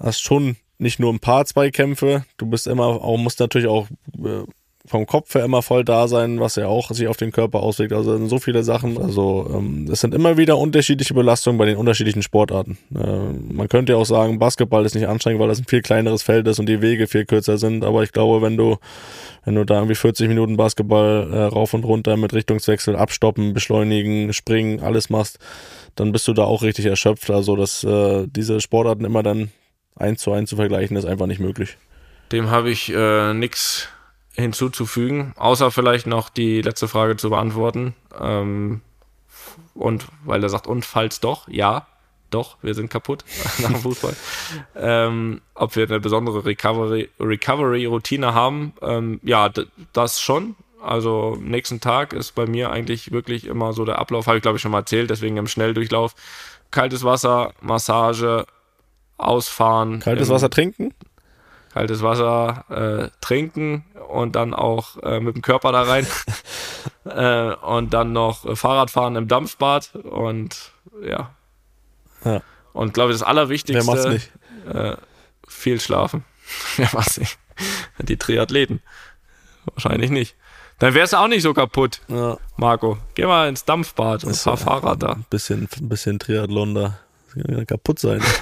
hast 0.00 0.22
schon 0.22 0.56
nicht 0.78 0.98
nur 0.98 1.12
ein 1.12 1.20
paar 1.20 1.44
Zweikämpfe, 1.44 2.24
du 2.38 2.46
bist 2.46 2.66
immer 2.66 2.86
auch, 2.86 3.18
musst 3.18 3.40
natürlich 3.40 3.68
auch 3.68 3.86
äh, 4.18 4.44
vom 4.86 5.06
Kopf 5.06 5.34
her 5.34 5.44
immer 5.44 5.62
voll 5.62 5.84
da 5.84 6.08
sein, 6.08 6.40
was 6.40 6.56
ja 6.56 6.66
auch 6.66 6.90
sich 6.90 7.08
auf 7.08 7.16
den 7.16 7.32
Körper 7.32 7.60
auswirkt. 7.60 7.92
Also 7.92 8.16
sind 8.16 8.28
so 8.28 8.38
viele 8.38 8.62
Sachen. 8.62 8.98
Also 8.98 9.50
ähm, 9.54 9.88
es 9.90 10.00
sind 10.00 10.14
immer 10.14 10.36
wieder 10.36 10.58
unterschiedliche 10.58 11.14
Belastungen 11.14 11.58
bei 11.58 11.66
den 11.66 11.76
unterschiedlichen 11.76 12.22
Sportarten. 12.22 12.78
Äh, 12.94 13.52
man 13.52 13.68
könnte 13.68 13.92
ja 13.92 13.98
auch 13.98 14.06
sagen, 14.06 14.38
Basketball 14.38 14.84
ist 14.84 14.94
nicht 14.94 15.08
anstrengend, 15.08 15.40
weil 15.40 15.48
das 15.48 15.58
ein 15.58 15.66
viel 15.66 15.82
kleineres 15.82 16.22
Feld 16.22 16.46
ist 16.48 16.58
und 16.58 16.66
die 16.66 16.80
Wege 16.82 17.06
viel 17.06 17.24
kürzer 17.24 17.58
sind. 17.58 17.84
Aber 17.84 18.02
ich 18.02 18.12
glaube, 18.12 18.42
wenn 18.42 18.56
du 18.56 18.76
wenn 19.44 19.54
du 19.54 19.64
da 19.64 19.76
irgendwie 19.76 19.94
40 19.94 20.28
Minuten 20.28 20.56
Basketball 20.56 21.28
äh, 21.32 21.42
rauf 21.44 21.72
und 21.72 21.84
runter 21.84 22.16
mit 22.16 22.34
Richtungswechsel, 22.34 22.96
abstoppen, 22.96 23.54
beschleunigen, 23.54 24.32
springen, 24.32 24.80
alles 24.80 25.08
machst, 25.08 25.38
dann 25.94 26.10
bist 26.10 26.26
du 26.26 26.32
da 26.32 26.42
auch 26.42 26.62
richtig 26.62 26.86
erschöpft. 26.86 27.30
Also 27.30 27.54
dass 27.54 27.84
äh, 27.84 28.26
diese 28.26 28.60
Sportarten 28.60 29.04
immer 29.04 29.22
dann 29.22 29.52
eins 29.94 30.20
zu 30.20 30.32
eins 30.32 30.50
zu 30.50 30.56
vergleichen, 30.56 30.96
ist 30.96 31.04
einfach 31.04 31.26
nicht 31.26 31.40
möglich. 31.40 31.78
Dem 32.32 32.50
habe 32.50 32.70
ich 32.70 32.92
äh, 32.92 33.34
nichts 33.34 33.88
hinzuzufügen, 34.36 35.32
außer 35.36 35.70
vielleicht 35.70 36.06
noch 36.06 36.28
die 36.28 36.60
letzte 36.60 36.88
Frage 36.88 37.16
zu 37.16 37.30
beantworten. 37.30 37.94
Ähm, 38.20 38.82
und 39.74 40.06
weil 40.24 40.42
er 40.42 40.48
sagt, 40.48 40.66
und 40.66 40.84
falls 40.84 41.20
doch, 41.20 41.48
ja, 41.48 41.86
doch, 42.30 42.56
wir 42.60 42.74
sind 42.74 42.90
kaputt 42.90 43.24
nach 43.58 43.72
dem 43.72 43.80
Fußball. 43.80 44.14
ähm, 44.76 45.40
ob 45.54 45.74
wir 45.76 45.86
eine 45.86 46.00
besondere 46.00 46.44
Recovery- 46.44 47.08
Recovery-Routine 47.18 48.34
haben, 48.34 48.72
ähm, 48.82 49.20
ja, 49.22 49.50
das 49.92 50.20
schon. 50.20 50.54
Also 50.82 51.36
nächsten 51.40 51.80
Tag 51.80 52.12
ist 52.12 52.34
bei 52.34 52.46
mir 52.46 52.70
eigentlich 52.70 53.10
wirklich 53.10 53.46
immer 53.46 53.72
so 53.72 53.84
der 53.84 53.98
Ablauf, 53.98 54.26
habe 54.26 54.36
ich 54.36 54.42
glaube 54.42 54.56
ich 54.56 54.62
schon 54.62 54.70
mal 54.70 54.80
erzählt, 54.80 55.08
deswegen 55.10 55.36
im 55.38 55.46
Schnelldurchlauf. 55.46 56.14
Kaltes 56.70 57.02
Wasser, 57.02 57.54
Massage, 57.60 58.44
Ausfahren. 59.16 60.00
Kaltes 60.00 60.28
Wasser 60.28 60.50
trinken? 60.50 60.92
kaltes 61.76 62.02
Wasser 62.02 62.64
äh, 62.70 63.10
trinken 63.20 63.84
und 64.16 64.34
dann 64.34 64.54
auch 64.54 64.96
äh, 65.02 65.20
mit 65.20 65.36
dem 65.36 65.42
Körper 65.42 65.72
da 65.72 65.82
rein. 65.82 66.06
äh, 67.04 67.54
und 67.54 67.94
dann 67.94 68.12
noch 68.12 68.56
Fahrradfahren 68.56 69.16
im 69.16 69.28
Dampfbad 69.28 69.94
und 69.94 70.72
ja. 71.02 71.34
Ja. 72.24 72.42
Und 72.72 72.94
glaube 72.94 73.12
ich, 73.12 73.18
das 73.18 73.26
Allerwichtigste. 73.26 73.86
Wer 73.86 73.94
macht's 73.94 74.08
nicht? 74.08 74.32
Äh, 74.72 74.96
viel 75.46 75.80
schlafen. 75.80 76.24
Wer 76.76 76.88
macht's 76.92 77.18
nicht? 77.18 77.38
Die 77.98 78.16
Triathleten. 78.16 78.82
Wahrscheinlich 79.66 80.10
nicht. 80.10 80.36
Dann 80.78 80.92
wär's 80.92 81.14
auch 81.14 81.28
nicht 81.28 81.42
so 81.42 81.54
kaputt, 81.54 82.02
Ja. 82.08 82.36
Marco. 82.56 82.98
Geh 83.14 83.24
mal 83.24 83.48
ins 83.48 83.64
Dampfbad 83.64 84.24
und 84.24 84.36
fahr 84.36 84.58
Fahrrad 84.58 85.02
da. 85.02 85.12
Ein 85.12 85.24
bisschen, 85.30 85.68
ein 85.80 85.88
bisschen 85.88 86.18
Triathlon 86.18 86.74
da. 86.74 86.98
Das 87.34 87.44
kann 87.44 87.58
ja 87.58 87.64
kaputt 87.64 87.98
sein. 87.98 88.22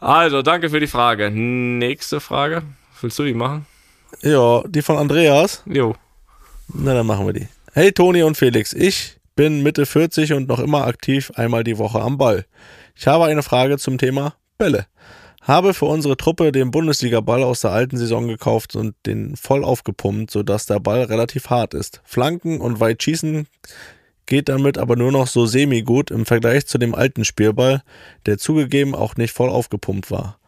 Also, 0.00 0.42
danke 0.42 0.70
für 0.70 0.78
die 0.80 0.86
Frage. 0.86 1.30
Nächste 1.30 2.20
Frage. 2.20 2.62
Willst 3.00 3.18
du 3.18 3.24
die 3.24 3.34
machen? 3.34 3.66
ja, 4.22 4.62
die 4.66 4.82
von 4.82 4.96
Andreas. 4.96 5.62
Jo. 5.66 5.94
Na, 6.72 6.94
dann 6.94 7.06
machen 7.06 7.26
wir 7.26 7.32
die. 7.32 7.48
Hey 7.72 7.92
Toni 7.92 8.22
und 8.22 8.36
Felix, 8.36 8.72
ich 8.72 9.18
bin 9.36 9.62
Mitte 9.62 9.86
40 9.86 10.32
und 10.32 10.48
noch 10.48 10.58
immer 10.58 10.86
aktiv 10.86 11.30
einmal 11.34 11.64
die 11.64 11.78
Woche 11.78 12.00
am 12.00 12.18
Ball. 12.18 12.44
Ich 12.96 13.06
habe 13.06 13.26
eine 13.26 13.42
Frage 13.42 13.78
zum 13.78 13.98
Thema 13.98 14.34
Bälle. 14.56 14.86
Habe 15.42 15.72
für 15.72 15.86
unsere 15.86 16.16
Truppe 16.16 16.52
den 16.52 16.70
Bundesliga-Ball 16.70 17.42
aus 17.42 17.60
der 17.60 17.70
alten 17.70 17.96
Saison 17.96 18.26
gekauft 18.26 18.76
und 18.76 18.94
den 19.06 19.36
voll 19.36 19.64
aufgepumpt, 19.64 20.30
sodass 20.30 20.66
der 20.66 20.80
Ball 20.80 21.04
relativ 21.04 21.48
hart 21.48 21.72
ist. 21.74 22.02
Flanken 22.04 22.60
und 22.60 22.80
weit 22.80 23.02
schießen 23.02 23.46
geht 24.26 24.48
damit 24.50 24.76
aber 24.76 24.96
nur 24.96 25.10
noch 25.10 25.26
so 25.26 25.46
semi-gut 25.46 26.10
im 26.10 26.26
Vergleich 26.26 26.66
zu 26.66 26.76
dem 26.76 26.94
alten 26.94 27.24
Spielball, 27.24 27.82
der 28.26 28.36
zugegeben 28.36 28.94
auch 28.94 29.16
nicht 29.16 29.32
voll 29.32 29.48
aufgepumpt 29.48 30.10
war. 30.10 30.38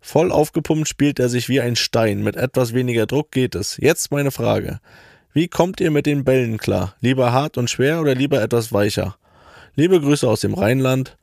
Voll 0.00 0.32
aufgepumpt 0.32 0.88
spielt 0.88 1.18
er 1.18 1.28
sich 1.28 1.48
wie 1.48 1.60
ein 1.60 1.76
Stein, 1.76 2.22
mit 2.22 2.36
etwas 2.36 2.72
weniger 2.74 3.06
Druck 3.06 3.30
geht 3.30 3.54
es. 3.54 3.76
Jetzt 3.76 4.10
meine 4.10 4.30
Frage. 4.30 4.80
Wie 5.32 5.46
kommt 5.46 5.80
ihr 5.80 5.90
mit 5.90 6.06
den 6.06 6.24
Bällen 6.24 6.58
klar? 6.58 6.96
Lieber 7.00 7.32
hart 7.32 7.58
und 7.58 7.70
schwer 7.70 8.00
oder 8.00 8.14
lieber 8.14 8.42
etwas 8.42 8.72
weicher? 8.72 9.16
Liebe 9.76 10.00
Grüße 10.00 10.28
aus 10.28 10.40
dem 10.40 10.54
Rheinland. 10.54 11.16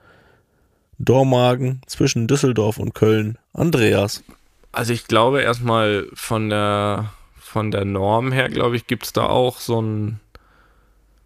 Dormagen 0.99 1.81
zwischen 1.85 2.27
Düsseldorf 2.27 2.77
und 2.77 2.93
Köln. 2.95 3.37
Andreas. 3.53 4.23
Also 4.71 4.93
ich 4.93 5.07
glaube 5.07 5.41
erstmal 5.41 6.07
von 6.13 6.49
der 6.49 7.11
von 7.39 7.71
der 7.71 7.85
Norm 7.85 8.31
her, 8.31 8.49
glaube 8.49 8.75
ich, 8.75 8.87
gibt's 8.87 9.13
da 9.13 9.25
auch 9.25 9.59
so 9.59 9.81
ein 9.81 10.19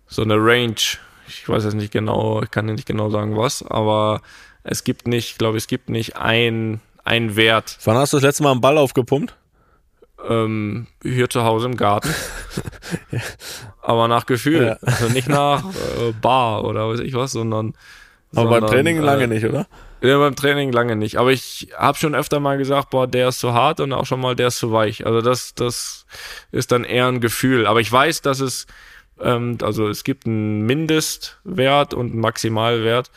so 0.07 0.21
eine 0.21 0.35
Range. 0.35 0.75
Ich 1.27 1.47
weiß 1.47 1.63
jetzt 1.63 1.73
nicht 1.73 1.91
genau, 1.91 2.41
ich 2.43 2.51
kann 2.51 2.67
dir 2.67 2.73
nicht 2.73 2.85
genau 2.85 3.09
sagen 3.09 3.37
was, 3.37 3.63
aber 3.63 4.21
es 4.63 4.83
gibt 4.83 5.07
nicht, 5.07 5.39
glaube 5.39 5.57
ich, 5.57 5.63
es 5.63 5.67
gibt 5.67 5.89
nicht 5.89 6.17
ein 6.17 6.81
ein 7.03 7.35
Wert 7.35 7.77
Wann 7.83 7.97
hast 7.97 8.13
du 8.13 8.17
das 8.17 8.23
letzte 8.23 8.43
Mal 8.43 8.51
einen 8.51 8.61
Ball 8.61 8.77
aufgepumpt? 8.77 9.35
ähm, 10.27 10.87
hier 11.03 11.29
zu 11.29 11.43
Hause 11.43 11.67
im 11.67 11.77
Garten. 11.77 12.13
Aber 13.81 14.07
nach 14.07 14.25
Gefühl. 14.25 14.77
Ja. 14.81 14.87
Also 14.87 15.09
nicht 15.09 15.27
nach 15.27 15.63
äh, 15.65 16.11
Bar 16.21 16.63
oder 16.65 16.87
weiß 16.89 16.99
ich 16.99 17.13
was, 17.13 17.31
sondern. 17.31 17.73
Aber 18.33 18.49
beim 18.49 18.59
sondern, 18.61 18.71
Training 18.71 19.01
lange 19.01 19.23
äh, 19.23 19.27
nicht, 19.27 19.45
oder? 19.45 19.67
Ja, 20.01 20.17
beim 20.17 20.35
Training 20.35 20.71
lange 20.71 20.95
nicht. 20.95 21.17
Aber 21.17 21.31
ich 21.31 21.69
habe 21.77 21.97
schon 21.97 22.15
öfter 22.15 22.39
mal 22.39 22.57
gesagt, 22.57 22.89
boah, 22.89 23.07
der 23.07 23.29
ist 23.29 23.39
zu 23.39 23.53
hart 23.53 23.79
und 23.79 23.93
auch 23.93 24.05
schon 24.05 24.19
mal, 24.19 24.35
der 24.35 24.47
ist 24.47 24.57
zu 24.57 24.71
weich. 24.71 25.05
Also 25.05 25.21
das, 25.21 25.53
das 25.53 26.05
ist 26.51 26.71
dann 26.71 26.83
eher 26.83 27.07
ein 27.07 27.21
Gefühl. 27.21 27.67
Aber 27.67 27.81
ich 27.81 27.91
weiß, 27.91 28.21
dass 28.21 28.39
es, 28.39 28.67
ähm, 29.19 29.57
also 29.61 29.89
es 29.89 30.03
gibt 30.03 30.25
einen 30.25 30.65
Mindestwert 30.65 31.93
und 31.93 32.11
einen 32.11 32.21
Maximalwert. 32.21 33.11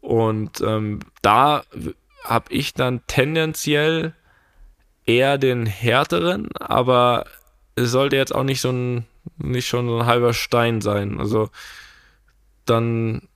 Und 0.00 0.60
ähm, 0.60 1.00
da 1.22 1.62
habe 2.24 2.52
ich 2.52 2.74
dann 2.74 3.00
tendenziell 3.06 4.14
eher 5.06 5.38
den 5.38 5.66
härteren, 5.66 6.48
aber 6.58 7.26
es 7.74 7.90
sollte 7.90 8.16
jetzt 8.16 8.34
auch 8.34 8.44
nicht 8.44 8.60
so 8.60 8.70
ein, 8.70 9.06
nicht 9.38 9.66
schon 9.66 9.88
so 9.88 9.98
ein 9.98 10.06
halber 10.06 10.34
Stein 10.34 10.80
sein. 10.80 11.18
Also 11.18 11.48
dann 12.66 13.28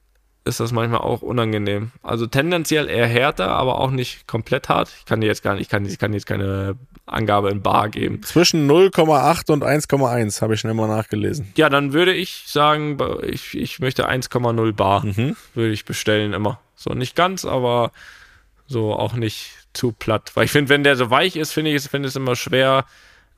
ist 0.44 0.60
das 0.60 0.70
manchmal 0.70 1.00
auch 1.00 1.22
unangenehm. 1.22 1.90
Also 2.02 2.26
tendenziell 2.26 2.88
eher 2.88 3.08
härter, 3.08 3.48
aber 3.48 3.80
auch 3.80 3.90
nicht 3.90 4.28
komplett 4.28 4.68
hart. 4.68 4.92
Ich 4.98 5.04
kann 5.04 5.20
dir 5.20 5.26
jetzt 5.26 5.42
gar 5.42 5.54
nicht, 5.54 5.62
ich 5.62 5.68
kann, 5.68 5.84
ich 5.84 5.98
kann 5.98 6.12
jetzt 6.12 6.26
keine 6.26 6.76
Angabe 7.04 7.50
in 7.50 7.62
Bar 7.62 7.88
geben. 7.88 8.22
Zwischen 8.22 8.70
0,8 8.70 9.50
und 9.50 9.64
1,1 9.64 10.40
habe 10.42 10.54
ich 10.54 10.60
schnell 10.60 10.74
mal 10.74 10.86
nachgelesen. 10.86 11.52
Ja, 11.56 11.68
dann 11.68 11.92
würde 11.92 12.14
ich 12.14 12.44
sagen, 12.46 12.96
ich, 13.24 13.56
ich 13.56 13.80
möchte 13.80 14.08
1,0 14.08 14.72
Bar 14.72 15.04
Mhm. 15.04 15.36
würde 15.54 15.72
ich 15.72 15.84
bestellen 15.84 16.32
immer. 16.32 16.60
So 16.76 16.94
nicht 16.94 17.16
ganz, 17.16 17.44
aber 17.44 17.90
so 18.66 18.92
auch 18.92 19.14
nicht 19.14 19.50
zu 19.72 19.92
platt. 19.92 20.32
Weil 20.34 20.44
ich 20.44 20.52
finde, 20.52 20.70
wenn 20.70 20.84
der 20.84 20.96
so 20.96 21.10
weich 21.10 21.36
ist, 21.36 21.52
finde 21.52 21.70
ich 21.70 21.76
es 21.76 21.92
es 21.92 22.16
immer 22.16 22.36
schwer, 22.36 22.84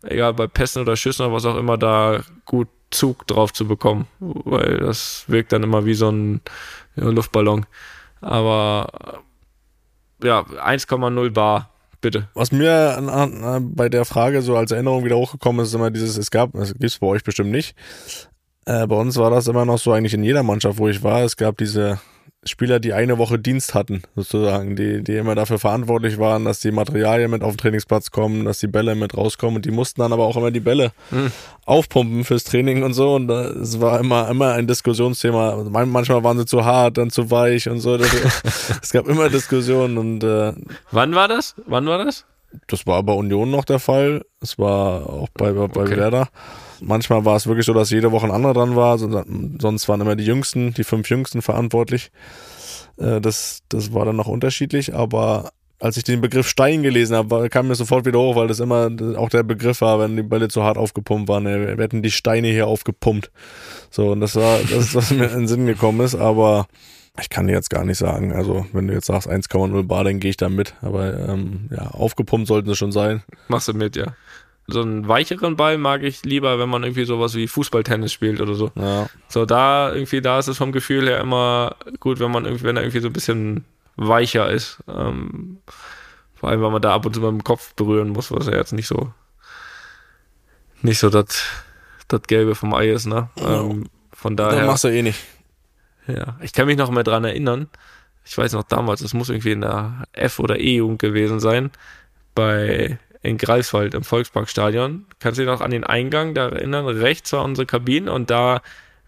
egal 0.03 0.35
bei 0.35 0.47
Pässen 0.47 0.83
oder 0.83 0.97
Schüssen 0.97 1.27
oder 1.27 1.35
was 1.35 1.45
auch 1.45 1.57
immer, 1.57 1.77
da 1.77 2.23
gut 2.45 2.69
Zug 2.91 3.27
drauf 3.27 3.53
zu 3.53 3.67
bekommen. 3.67 4.07
Weil 4.21 4.79
das 4.79 5.25
wirkt 5.27 5.53
dann 5.53 5.63
immer 5.63 5.85
wie 5.85 5.95
so 5.95 6.11
ein 6.11 6.41
ja, 6.97 7.05
Luftballon. 7.05 7.67
Aber 8.21 9.23
ja, 10.23 10.41
1,0 10.41 11.31
Bar, 11.31 11.71
bitte. 12.01 12.29
Was 12.35 12.51
mir 12.53 12.97
an, 12.97 13.09
an, 13.09 13.75
bei 13.75 13.89
der 13.89 14.05
Frage 14.05 14.43
so 14.43 14.57
als 14.57 14.73
Erinnerung 14.73 15.05
wieder 15.05 15.17
hochgekommen 15.17 15.63
ist, 15.63 15.69
ist 15.69 15.75
immer 15.75 15.91
dieses, 15.91 16.17
es 16.17 16.31
gab, 16.31 16.53
das 16.53 16.75
gibt's 16.75 16.99
bei 16.99 17.07
euch 17.07 17.23
bestimmt 17.23 17.51
nicht. 17.51 17.77
Äh, 18.65 18.87
bei 18.87 18.97
uns 18.97 19.17
war 19.17 19.31
das 19.31 19.47
immer 19.47 19.65
noch 19.65 19.79
so 19.79 19.93
eigentlich 19.93 20.15
in 20.15 20.25
jeder 20.25 20.43
Mannschaft, 20.43 20.79
wo 20.79 20.89
ich 20.89 21.03
war. 21.03 21.23
Es 21.23 21.37
gab 21.37 21.59
diese 21.59 22.01
Spieler, 22.49 22.81
die 22.81 22.93
eine 22.93 23.19
Woche 23.19 23.39
Dienst 23.39 23.75
hatten, 23.75 24.03
sozusagen, 24.17 24.75
die, 24.75 25.03
die 25.05 25.15
immer 25.17 25.35
dafür 25.35 25.59
verantwortlich 25.59 26.19
waren, 26.19 26.45
dass 26.45 26.61
die 26.61 26.71
Materialien 26.73 27.31
mit 27.31 27.43
auf 27.43 27.53
den 27.53 27.59
Trainingsplatz 27.59 28.11
kommen, 28.11 28.45
dass 28.45 28.59
die 28.59 28.67
Bälle 28.67 28.95
mit 28.95 29.17
rauskommen 29.17 29.57
und 29.57 29.65
die 29.65 29.71
mussten 29.71 30.01
dann 30.01 30.13
aber 30.13 30.25
auch 30.25 30.37
immer 30.37 30.51
die 30.51 30.61
Bälle 30.61 30.93
aufpumpen 31.65 32.25
fürs 32.25 32.45
Training 32.45 32.83
und 32.83 32.95
so 32.95 33.15
und 33.15 33.31
äh, 33.31 33.35
es 33.61 33.81
war 33.81 34.01
immer, 34.01 34.29
immer 34.29 34.53
ein 34.55 34.67
Diskussionsthema. 34.67 35.51
Also 35.51 35.71
man- 35.71 35.91
manchmal 35.91 36.25
waren 36.25 36.39
sie 36.39 36.47
zu 36.47 36.65
hart, 36.65 36.99
dann 36.99 37.11
zu 37.11 37.31
weich 37.31 37.69
und 37.69 37.81
so. 37.81 37.97
Es 38.83 38.91
gab 38.93 39.07
immer 39.09 39.29
Diskussionen 39.29 39.99
und 39.99 40.25
äh, 40.25 40.53
Wann 40.91 41.15
war 41.15 41.29
das? 41.29 41.55
Wann 41.67 41.87
war 41.87 42.05
das? 42.05 42.25
das 42.69 42.87
war 42.87 43.03
bei 43.03 43.13
Union 43.13 43.51
noch 43.51 43.65
der 43.67 43.79
Fall. 43.79 44.23
Es 44.41 44.59
war 44.59 45.07
auch 45.07 45.29
bei, 45.35 45.53
bei 45.53 45.65
Okay. 45.65 45.97
Werder. 45.99 46.29
Manchmal 46.81 47.25
war 47.25 47.37
es 47.37 47.47
wirklich 47.47 47.67
so, 47.67 47.75
dass 47.75 47.91
jede 47.91 48.13
Woche 48.13 48.27
ein 48.27 48.33
anderer 48.33 48.55
dran 48.55 48.77
war. 48.77 48.99
Son- 48.99 49.59
Sonst 49.61 49.89
waren 49.89 50.01
immer 50.01 50.17
die 50.17 50.25
Jüngsten, 50.25 50.75
die 50.75 50.85
fünf 50.85 51.09
Jüngsten 51.11 51.43
verantwortlich. 51.43 52.11
Äh, 52.99 53.21
Das, 53.21 53.61
das 53.69 53.93
war 53.93 54.05
dann 54.05 54.17
noch 54.17 54.29
unterschiedlich. 54.29 54.95
Aber 54.95 55.51
als 55.81 55.97
ich 55.97 56.05
den 56.05 56.21
Begriff 56.21 56.49
Stein 56.49 56.83
gelesen 56.83 57.15
habe, 57.17 57.49
kam 57.49 57.69
mir 57.69 57.75
sofort 57.77 58.05
wieder 58.05 58.19
hoch, 58.19 58.35
weil 58.37 58.49
das 58.49 58.59
immer 58.61 58.91
auch 59.17 59.29
der 59.29 59.45
Begriff 59.45 59.81
war, 59.81 60.01
wenn 60.01 60.17
die 60.17 60.23
Bälle 60.25 60.49
zu 60.49 60.63
hart 60.65 60.77
aufgepumpt 60.77 61.29
waren. 61.29 61.45
Wir 61.45 61.77
wir 61.79 61.85
hätten 61.85 62.03
die 62.03 62.11
Steine 62.11 62.49
hier 62.49 62.67
aufgepumpt. 62.67 63.31
So, 63.91 64.11
und 64.11 64.21
das 64.21 64.35
war 64.35 64.59
das, 64.71 64.95
was 64.95 65.11
mir 65.13 65.27
in 65.27 65.41
den 65.41 65.49
Sinn 65.49 65.67
gekommen 65.67 66.01
ist. 66.01 66.17
Aber 66.17 66.67
ich 67.21 67.31
kann 67.31 67.47
dir 67.47 67.53
jetzt 67.53 67.71
gar 67.71 67.85
nicht 67.85 67.99
sagen. 67.99 68.33
Also, 68.33 68.67
wenn 68.73 68.89
du 68.89 68.95
jetzt 68.95 69.07
sagst 69.07 69.29
1,0 69.29 69.83
Bar, 69.87 70.03
dann 70.05 70.19
gehe 70.21 70.31
ich 70.31 70.37
da 70.37 70.49
mit. 70.49 70.75
Aber 70.83 71.17
ähm, 71.29 71.69
ja, 71.71 71.89
aufgepumpt 71.93 72.49
sollten 72.49 72.69
sie 72.69 72.77
schon 72.77 72.93
sein. 72.93 73.23
Machst 73.49 73.69
du 73.69 73.73
mit, 73.75 73.95
ja. 73.97 74.15
So 74.71 74.83
einen 74.83 75.09
weicheren 75.09 75.57
Ball 75.57 75.79
mag 75.79 76.03
ich 76.03 76.25
lieber, 76.25 76.59
wenn 76.59 76.69
man 76.69 76.83
irgendwie 76.85 77.07
sowas 77.07 77.35
wie 77.35 77.49
Fußballtennis 77.49 78.13
spielt 78.13 78.41
oder 78.43 78.55
so. 78.55 78.71
Ja. 78.75 79.09
So, 79.27 79.47
da 79.47 79.93
irgendwie, 79.93 80.21
da 80.21 80.39
ist 80.39 80.49
es 80.49 80.59
vom 80.59 80.73
Gefühl 80.73 81.09
her 81.09 81.21
immer 81.21 81.77
gut, 82.01 82.21
wenn 82.21 82.31
man 82.31 82.45
irgendwie, 82.45 82.65
wenn 82.65 82.77
er 82.77 82.83
irgendwie 82.83 83.01
so 83.01 83.09
ein 83.09 83.15
bisschen 83.15 83.65
weicher 83.97 84.51
ist. 84.51 84.79
Ähm, 84.87 85.59
vor 86.35 86.51
allem, 86.51 86.61
weil 86.61 86.71
man 86.71 86.83
da 86.83 86.95
ab 86.95 87.07
und 87.07 87.15
zu 87.15 87.21
mit 87.21 87.31
dem 87.31 87.45
Kopf 87.45 87.75
berühren 87.75 88.11
muss, 88.11 88.31
was 88.31 88.47
ja 88.47 88.53
jetzt 88.57 88.73
nicht 88.73 88.87
so, 88.87 89.13
nicht 90.83 90.99
so 90.99 91.09
das, 91.09 91.43
das 92.07 92.23
Gelbe 92.23 92.55
vom 92.55 92.75
Ei 92.75 92.91
ist, 92.91 93.07
ne? 93.07 93.31
Ähm, 93.39 93.87
von 94.13 94.37
Dann 94.37 94.51
daher. 94.51 94.67
machst 94.67 94.85
du 94.85 94.89
eh 94.89 95.03
nicht. 95.03 95.19
Ja, 96.07 96.37
ich 96.43 96.53
kann 96.53 96.67
mich 96.67 96.77
noch 96.77 96.91
mal 96.91 97.05
dran 97.05 97.25
erinnern. 97.25 97.69
Ich 98.25 98.37
weiß 98.37 98.53
noch 98.53 98.65
damals, 98.65 99.01
es 99.01 99.15
muss 99.15 99.31
irgendwie 99.31 99.53
in 99.53 99.63
der 99.63 100.05
F- 100.13 100.41
oder 100.41 100.59
E-Jugend 100.61 100.99
gewesen 101.01 101.41
sein, 101.41 101.71
bei 102.35 102.99
in 103.23 103.39
Greifswald 103.39 103.95
im 103.95 104.05
Volksparkstadion. 104.05 105.07
Kannst 105.21 105.39
du 105.39 105.43
dich 105.43 105.51
noch 105.51 105.61
an 105.61 105.71
den 105.71 105.85
Eingang 105.85 106.35
da 106.35 106.49
erinnern? 106.49 106.87
Rechts 106.87 107.33
war 107.33 107.45
unsere 107.45 107.67
Kabine 107.67 108.13
und 108.13 108.31
da 108.31 108.61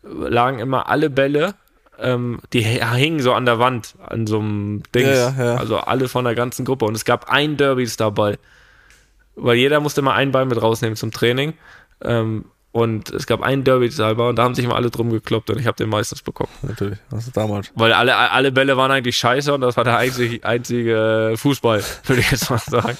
lagen 0.02 0.58
immer 0.58 0.88
alle 0.88 1.10
Bälle, 1.10 1.54
ähm, 1.98 2.40
die 2.52 2.62
hingen 2.62 3.20
so 3.20 3.32
an 3.34 3.44
der 3.44 3.58
Wand, 3.58 3.94
an 4.04 4.26
so 4.26 4.38
einem 4.38 4.82
Dings. 4.94 5.08
Ja, 5.08 5.34
ja. 5.38 5.56
Also 5.56 5.78
alle 5.78 6.08
von 6.08 6.24
der 6.24 6.34
ganzen 6.34 6.64
Gruppe. 6.64 6.86
Und 6.86 6.94
es 6.94 7.04
gab 7.04 7.30
ein 7.30 7.56
Derbys-Ball. 7.56 8.38
Weil 9.36 9.56
jeder 9.56 9.80
musste 9.80 10.02
mal 10.02 10.14
einen 10.14 10.32
Ball 10.32 10.46
mit 10.46 10.60
rausnehmen 10.60 10.96
zum 10.96 11.12
Training. 11.12 11.54
Ähm, 12.02 12.46
und 12.72 13.10
es 13.10 13.26
gab 13.26 13.42
einen 13.42 13.64
Derby-Ball 13.64 14.28
und 14.28 14.36
da 14.36 14.44
haben 14.44 14.54
sich 14.54 14.64
immer 14.64 14.76
alle 14.76 14.90
drum 14.90 15.10
gekloppt 15.10 15.50
und 15.50 15.58
ich 15.58 15.66
habe 15.66 15.76
den 15.76 15.88
meistens 15.88 16.22
bekommen. 16.22 16.52
Natürlich. 16.62 16.98
Das 17.10 17.26
ist 17.26 17.36
damals. 17.36 17.72
Weil 17.74 17.92
alle, 17.92 18.16
alle 18.16 18.52
Bälle 18.52 18.76
waren 18.76 18.92
eigentlich 18.92 19.16
scheiße 19.16 19.52
und 19.52 19.60
das 19.60 19.76
war 19.76 19.82
der 19.82 19.96
einzige, 19.96 20.44
einzige 20.46 21.34
Fußball, 21.36 21.82
würde 22.04 22.20
ich 22.20 22.30
jetzt 22.30 22.48
mal 22.48 22.58
sagen. 22.58 22.96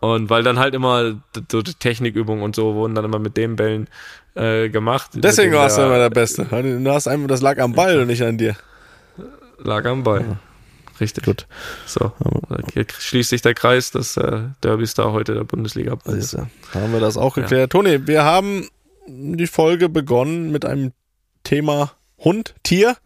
Und 0.00 0.30
weil 0.30 0.42
dann 0.42 0.58
halt 0.58 0.74
immer 0.74 1.20
so 1.50 1.62
die 1.62 1.74
Technikübungen 1.74 2.42
und 2.42 2.56
so 2.56 2.74
wurden 2.74 2.94
dann 2.94 3.04
immer 3.04 3.18
mit 3.18 3.36
den 3.36 3.56
Bällen 3.56 3.88
äh, 4.34 4.70
gemacht. 4.70 5.10
Deswegen 5.14 5.52
warst 5.52 5.76
du 5.78 5.82
immer 5.82 5.98
der 5.98 6.10
Beste. 6.10 6.44
Du 6.44 6.90
hast 6.90 7.06
einfach, 7.06 7.28
das 7.28 7.42
lag 7.42 7.58
am 7.58 7.74
Ball 7.74 7.98
und 8.00 8.06
nicht 8.06 8.22
an 8.22 8.38
dir. 8.38 8.56
Lag 9.58 9.84
am 9.84 10.02
Ball. 10.02 10.38
Richtig. 11.00 11.24
Gut. 11.24 11.46
So, 11.86 12.12
hier 12.74 12.86
schließt 12.88 13.30
sich 13.30 13.42
der 13.42 13.54
Kreis, 13.54 13.90
dass 13.90 14.16
äh, 14.16 14.42
Derby 14.62 14.86
Star 14.86 15.12
heute 15.12 15.34
der 15.34 15.44
Bundesliga 15.44 15.94
ist. 16.04 16.34
Also, 16.34 16.46
haben 16.74 16.92
wir 16.92 17.00
das 17.00 17.16
auch 17.16 17.34
geklärt. 17.34 17.72
Toni, 17.72 18.06
wir 18.06 18.24
haben 18.24 18.68
die 19.06 19.46
Folge 19.46 19.88
begonnen 19.88 20.50
mit 20.50 20.64
einem 20.64 20.92
Thema 21.42 21.92
Hund, 22.18 22.54
Tier. 22.62 22.96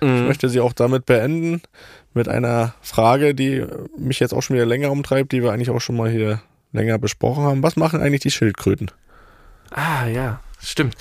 Ich 0.00 0.06
möchte 0.06 0.48
sie 0.48 0.60
auch 0.60 0.72
damit 0.72 1.06
beenden 1.06 1.60
mit 2.14 2.28
einer 2.28 2.74
Frage, 2.80 3.34
die 3.34 3.64
mich 3.96 4.20
jetzt 4.20 4.32
auch 4.32 4.42
schon 4.42 4.56
wieder 4.56 4.66
länger 4.66 4.90
umtreibt, 4.90 5.32
die 5.32 5.42
wir 5.42 5.52
eigentlich 5.52 5.70
auch 5.70 5.80
schon 5.80 5.96
mal 5.96 6.10
hier 6.10 6.40
länger 6.72 6.98
besprochen 6.98 7.44
haben. 7.44 7.62
Was 7.62 7.76
machen 7.76 8.00
eigentlich 8.00 8.22
die 8.22 8.30
Schildkröten? 8.30 8.90
Ah, 9.70 10.06
ja, 10.06 10.40
stimmt. 10.62 10.96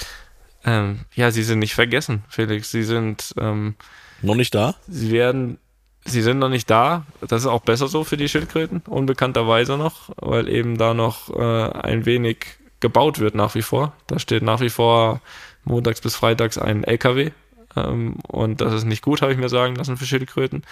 Ähm, 0.65 0.99
ja, 1.15 1.31
sie 1.31 1.43
sind 1.43 1.59
nicht 1.59 1.75
vergessen, 1.75 2.23
Felix. 2.29 2.71
Sie 2.71 2.83
sind, 2.83 3.33
ähm, 3.39 3.75
Noch 4.21 4.35
nicht 4.35 4.53
da? 4.53 4.75
sie 4.87 5.11
werden, 5.11 5.57
sie 6.05 6.21
sind 6.21 6.39
noch 6.39 6.49
nicht 6.49 6.69
da. 6.69 7.05
Das 7.21 7.41
ist 7.41 7.47
auch 7.47 7.61
besser 7.61 7.87
so 7.87 8.03
für 8.03 8.17
die 8.17 8.27
Schildkröten, 8.27 8.81
unbekannterweise 8.87 9.77
noch, 9.77 10.09
weil 10.17 10.49
eben 10.49 10.77
da 10.77 10.93
noch 10.93 11.29
äh, 11.29 11.69
ein 11.79 12.05
wenig 12.05 12.45
gebaut 12.79 13.19
wird 13.19 13.33
nach 13.35 13.55
wie 13.55 13.61
vor. 13.61 13.93
Da 14.07 14.19
steht 14.19 14.43
nach 14.43 14.59
wie 14.59 14.69
vor 14.69 15.21
montags 15.63 16.01
bis 16.01 16.15
freitags 16.15 16.57
ein 16.57 16.83
LKW. 16.83 17.31
Ähm, 17.85 18.15
und 18.27 18.61
das 18.61 18.73
ist 18.73 18.85
nicht 18.85 19.01
gut, 19.01 19.21
habe 19.21 19.31
ich 19.31 19.37
mir 19.37 19.49
sagen 19.49 19.75
lassen 19.75 19.97
für 19.97 20.05
Schildkröten. 20.05 20.63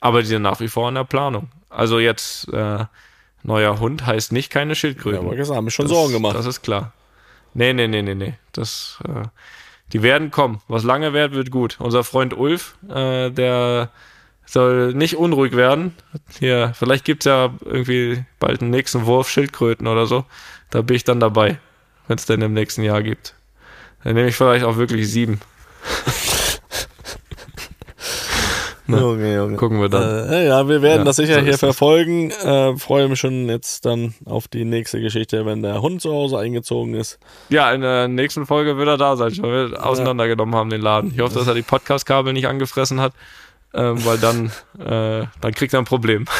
Aber 0.00 0.20
die 0.22 0.28
sind 0.28 0.42
nach 0.42 0.60
wie 0.60 0.68
vor 0.68 0.88
in 0.88 0.94
der 0.94 1.04
Planung. 1.04 1.48
Also 1.70 1.98
jetzt, 1.98 2.48
äh, 2.52 2.84
neuer 3.42 3.80
Hund 3.80 4.06
heißt 4.06 4.32
nicht 4.32 4.50
keine 4.50 4.72
Ja, 4.72 4.74
Schildkröten. 4.76 5.26
aber 5.26 5.36
gesagt, 5.36 5.56
haben 5.56 5.64
mir 5.64 5.70
schon 5.70 5.86
das, 5.86 5.92
Sorgen 5.96 6.12
gemacht. 6.12 6.36
Das 6.36 6.46
ist 6.46 6.62
klar. 6.62 6.92
Nee, 7.54 7.72
nee, 7.72 7.88
nee, 7.88 8.02
nee, 8.02 8.14
nee. 8.14 8.34
Das, 8.52 8.98
äh, 9.08 9.22
die 9.92 10.02
werden 10.02 10.30
kommen. 10.30 10.60
Was 10.68 10.84
lange 10.84 11.12
währt, 11.12 11.32
wird 11.32 11.50
gut. 11.50 11.76
Unser 11.80 12.04
Freund 12.04 12.36
Ulf, 12.36 12.76
äh, 12.88 13.30
der 13.30 13.90
soll 14.44 14.94
nicht 14.94 15.16
unruhig 15.16 15.56
werden. 15.56 15.94
Hier, 16.38 16.72
vielleicht 16.74 17.04
gibt's 17.04 17.26
ja 17.26 17.50
irgendwie 17.64 18.24
bald 18.38 18.60
einen 18.60 18.70
nächsten 18.70 19.06
Wurf 19.06 19.28
Schildkröten 19.28 19.86
oder 19.86 20.06
so. 20.06 20.24
Da 20.70 20.82
bin 20.82 20.96
ich 20.96 21.04
dann 21.04 21.20
dabei, 21.20 21.58
wenn 22.06 22.18
es 22.18 22.26
denn 22.26 22.42
im 22.42 22.52
nächsten 22.52 22.82
Jahr 22.82 23.02
gibt. 23.02 23.34
Dann 24.04 24.14
nehme 24.14 24.28
ich 24.28 24.36
vielleicht 24.36 24.64
auch 24.64 24.76
wirklich 24.76 25.10
sieben. 25.10 25.40
Ne. 28.88 29.00
Junge, 29.00 29.34
Junge. 29.34 29.56
Gucken 29.56 29.80
wir 29.82 29.90
dann. 29.90 30.30
Äh, 30.30 30.48
ja, 30.48 30.66
wir 30.66 30.80
werden 30.80 31.00
Ja, 31.00 31.04
das 31.04 31.16
sicher 31.16 31.34
so 31.34 31.40
hier 31.42 31.58
verfolgen. 31.58 32.30
Äh, 32.30 32.74
freue 32.78 33.06
mich 33.08 33.20
schon 33.20 33.46
jetzt 33.50 33.84
dann 33.84 34.14
auf 34.24 34.48
die 34.48 34.64
nächste 34.64 34.98
Geschichte, 35.00 35.44
wenn 35.44 35.62
der 35.62 35.82
Hund 35.82 36.00
zu 36.00 36.10
Hause 36.10 36.38
eingezogen 36.38 36.94
ist. 36.94 37.18
Ja, 37.50 37.70
in 37.72 37.82
der 37.82 38.08
nächsten 38.08 38.46
Folge 38.46 38.78
wird 38.78 38.88
er 38.88 38.96
da 38.96 39.16
sein, 39.16 39.36
weil 39.40 39.70
wir 39.72 39.86
auseinandergenommen 39.86 40.54
haben 40.54 40.70
den 40.70 40.80
Laden. 40.80 41.12
Ich 41.14 41.20
hoffe, 41.20 41.34
dass 41.34 41.46
er 41.46 41.52
die 41.54 41.60
Podcast-Kabel 41.62 42.32
nicht 42.32 42.48
angefressen 42.48 42.98
hat, 42.98 43.12
ähm, 43.74 44.02
weil 44.06 44.16
dann, 44.16 44.46
äh, 44.78 45.26
dann 45.40 45.52
kriegt 45.54 45.74
er 45.74 45.80
ein 45.80 45.84
Problem. 45.84 46.24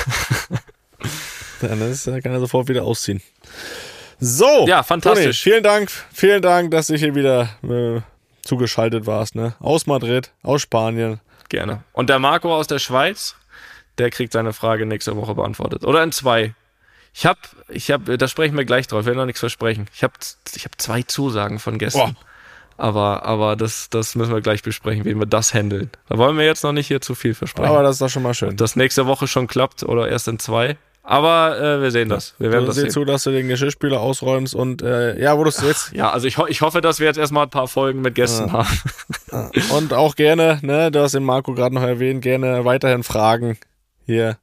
Dann 1.61 1.81
ist, 1.83 2.07
dann 2.07 2.23
kann 2.23 2.31
er 2.31 2.39
sofort 2.39 2.69
wieder 2.69 2.85
ausziehen. 2.85 3.21
So, 4.21 4.65
Ja, 4.69 4.85
fantastisch. 4.85 5.43
Toni, 5.43 5.53
vielen 5.55 5.63
Dank, 5.65 5.91
vielen 6.13 6.41
Dank, 6.43 6.71
dass 6.71 6.87
du 6.87 6.97
hier 6.97 7.17
wieder 7.17 7.49
äh, 7.65 8.01
zugeschaltet 8.43 9.07
warst. 9.07 9.35
Ne? 9.35 9.55
Aus 9.59 9.87
Madrid, 9.87 10.31
aus 10.43 10.63
Spanien. 10.63 11.21
Gerne. 11.49 11.83
Und 11.93 12.11
der 12.11 12.19
Marco 12.19 12.55
aus 12.55 12.67
der 12.67 12.79
Schweiz, 12.79 13.37
der 13.99 14.11
kriegt 14.11 14.33
seine 14.33 14.53
Frage 14.53 14.87
nächste 14.87 15.17
Woche 15.17 15.35
beantwortet. 15.35 15.85
Oder 15.85 16.03
in 16.03 16.13
zwei. 16.13 16.55
Ich 17.15 17.27
hab, 17.27 17.39
ich 17.69 17.91
hab, 17.91 18.05
da 18.05 18.29
sprechen 18.29 18.57
wir 18.57 18.65
gleich 18.65 18.87
drauf, 18.87 19.01
ich 19.01 19.07
will 19.07 19.15
noch 19.15 19.27
nichts 19.27 19.41
versprechen. 19.41 19.89
Ich 19.95 20.05
hab, 20.05 20.13
ich 20.55 20.65
hab 20.65 20.81
zwei 20.81 21.03
Zusagen 21.03 21.59
von 21.59 21.79
Gästen. 21.79 21.99
Boah. 21.99 22.15
Aber, 22.77 23.25
aber 23.25 23.57
das, 23.57 23.91
das 23.91 24.15
müssen 24.15 24.33
wir 24.33 24.41
gleich 24.41 24.63
besprechen, 24.63 25.05
wie 25.05 25.15
wir 25.17 25.27
das 25.27 25.53
handeln. 25.53 25.91
Da 26.09 26.17
wollen 26.17 26.39
wir 26.39 26.45
jetzt 26.45 26.63
noch 26.63 26.73
nicht 26.73 26.87
hier 26.87 27.01
zu 27.01 27.17
viel 27.17 27.35
versprechen. 27.35 27.69
Aber 27.69 27.83
das 27.83 27.97
ist 27.97 28.03
doch 28.03 28.09
schon 28.09 28.23
mal 28.23 28.35
schön. 28.35 28.57
das 28.57 28.77
nächste 28.77 29.07
Woche 29.07 29.27
schon 29.27 29.49
klappt 29.49 29.83
oder 29.83 30.09
erst 30.09 30.29
in 30.29 30.39
zwei. 30.39 30.77
Aber 31.11 31.59
äh, 31.59 31.81
wir 31.81 31.91
sehen 31.91 32.11
das. 32.11 32.35
Wir 32.39 32.53
werden 32.53 32.65
Du 32.65 32.67
das 32.67 32.77
sehen. 32.77 32.91
zu, 32.91 33.07
dass 33.07 33.23
du 33.25 33.31
den 33.31 33.49
Geschirrspüler 33.49 33.99
ausräumst 33.99 34.55
und 34.55 34.83
äh, 34.83 35.19
ja, 35.19 35.39
wo 35.39 35.43
du 35.43 35.49
es 35.49 35.63
jetzt 35.63 35.93
Ja, 35.95 36.11
also 36.13 36.27
ich, 36.27 36.37
ho 36.37 36.45
ich 36.47 36.61
hoffe, 36.61 36.83
dass 36.83 37.01
wir 37.01 37.07
jetzt 37.07 37.17
erstmal 37.17 37.45
ein 37.45 37.51
paar 37.51 37.67
Folgen 37.67 38.03
mit 38.03 38.15
Gästen 38.15 38.53
haben. 38.53 38.69
und 39.75 39.95
auch 39.95 40.17
gerne, 40.17 40.59
ne, 40.61 40.91
du 40.91 41.01
hast 41.01 41.15
den 41.15 41.25
Marco 41.25 41.55
gerade 41.55 41.75
noch 41.75 41.83
erwähnt, 41.83 42.21
gerne 42.21 42.67
weiterhin 42.67 43.05
Fragen 43.05 43.57
hier 44.05 44.37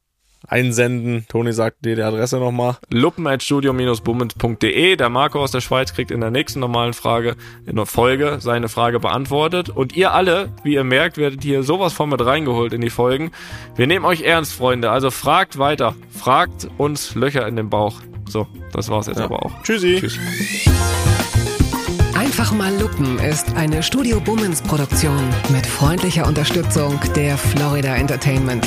einsenden. 0.48 1.26
Toni 1.28 1.52
sagt 1.52 1.84
dir 1.84 1.96
die 1.96 2.02
Adresse 2.02 2.38
nochmal. 2.38 2.76
luppen.studio-bummens.de. 2.90 4.96
Der 4.96 5.08
Marco 5.08 5.40
aus 5.40 5.50
der 5.50 5.60
Schweiz 5.60 5.94
kriegt 5.94 6.10
in 6.10 6.20
der 6.20 6.30
nächsten 6.30 6.60
normalen 6.60 6.92
Frage 6.92 7.36
in 7.66 7.76
der 7.76 7.86
Folge 7.86 8.38
seine 8.40 8.68
Frage 8.68 9.00
beantwortet. 9.00 9.70
Und 9.70 9.96
ihr 9.96 10.12
alle, 10.12 10.48
wie 10.62 10.74
ihr 10.74 10.84
merkt, 10.84 11.18
werdet 11.18 11.42
hier 11.42 11.62
sowas 11.62 11.92
von 11.92 12.08
mit 12.08 12.24
reingeholt 12.24 12.72
in 12.72 12.80
die 12.80 12.90
Folgen. 12.90 13.30
Wir 13.74 13.86
nehmen 13.86 14.04
euch 14.04 14.22
ernst, 14.22 14.52
Freunde. 14.52 14.90
Also 14.90 15.10
fragt 15.10 15.58
weiter. 15.58 15.94
Fragt 16.10 16.68
uns 16.78 17.14
Löcher 17.14 17.46
in 17.46 17.56
den 17.56 17.70
Bauch. 17.70 18.00
So, 18.28 18.46
das 18.72 18.88
war's 18.88 19.06
jetzt 19.06 19.20
aber 19.20 19.44
auch. 19.44 19.62
Tschüssi. 19.62 19.98
Tschüss. 20.00 20.18
Einfach 22.14 22.52
mal 22.52 22.74
Lupen 22.78 23.18
ist 23.18 23.56
eine 23.56 23.82
Studio 23.82 24.20
Bummens 24.20 24.60
Produktion 24.60 25.22
mit 25.50 25.66
freundlicher 25.66 26.26
Unterstützung 26.26 27.00
der 27.14 27.38
Florida 27.38 27.96
Entertainment. 27.96 28.66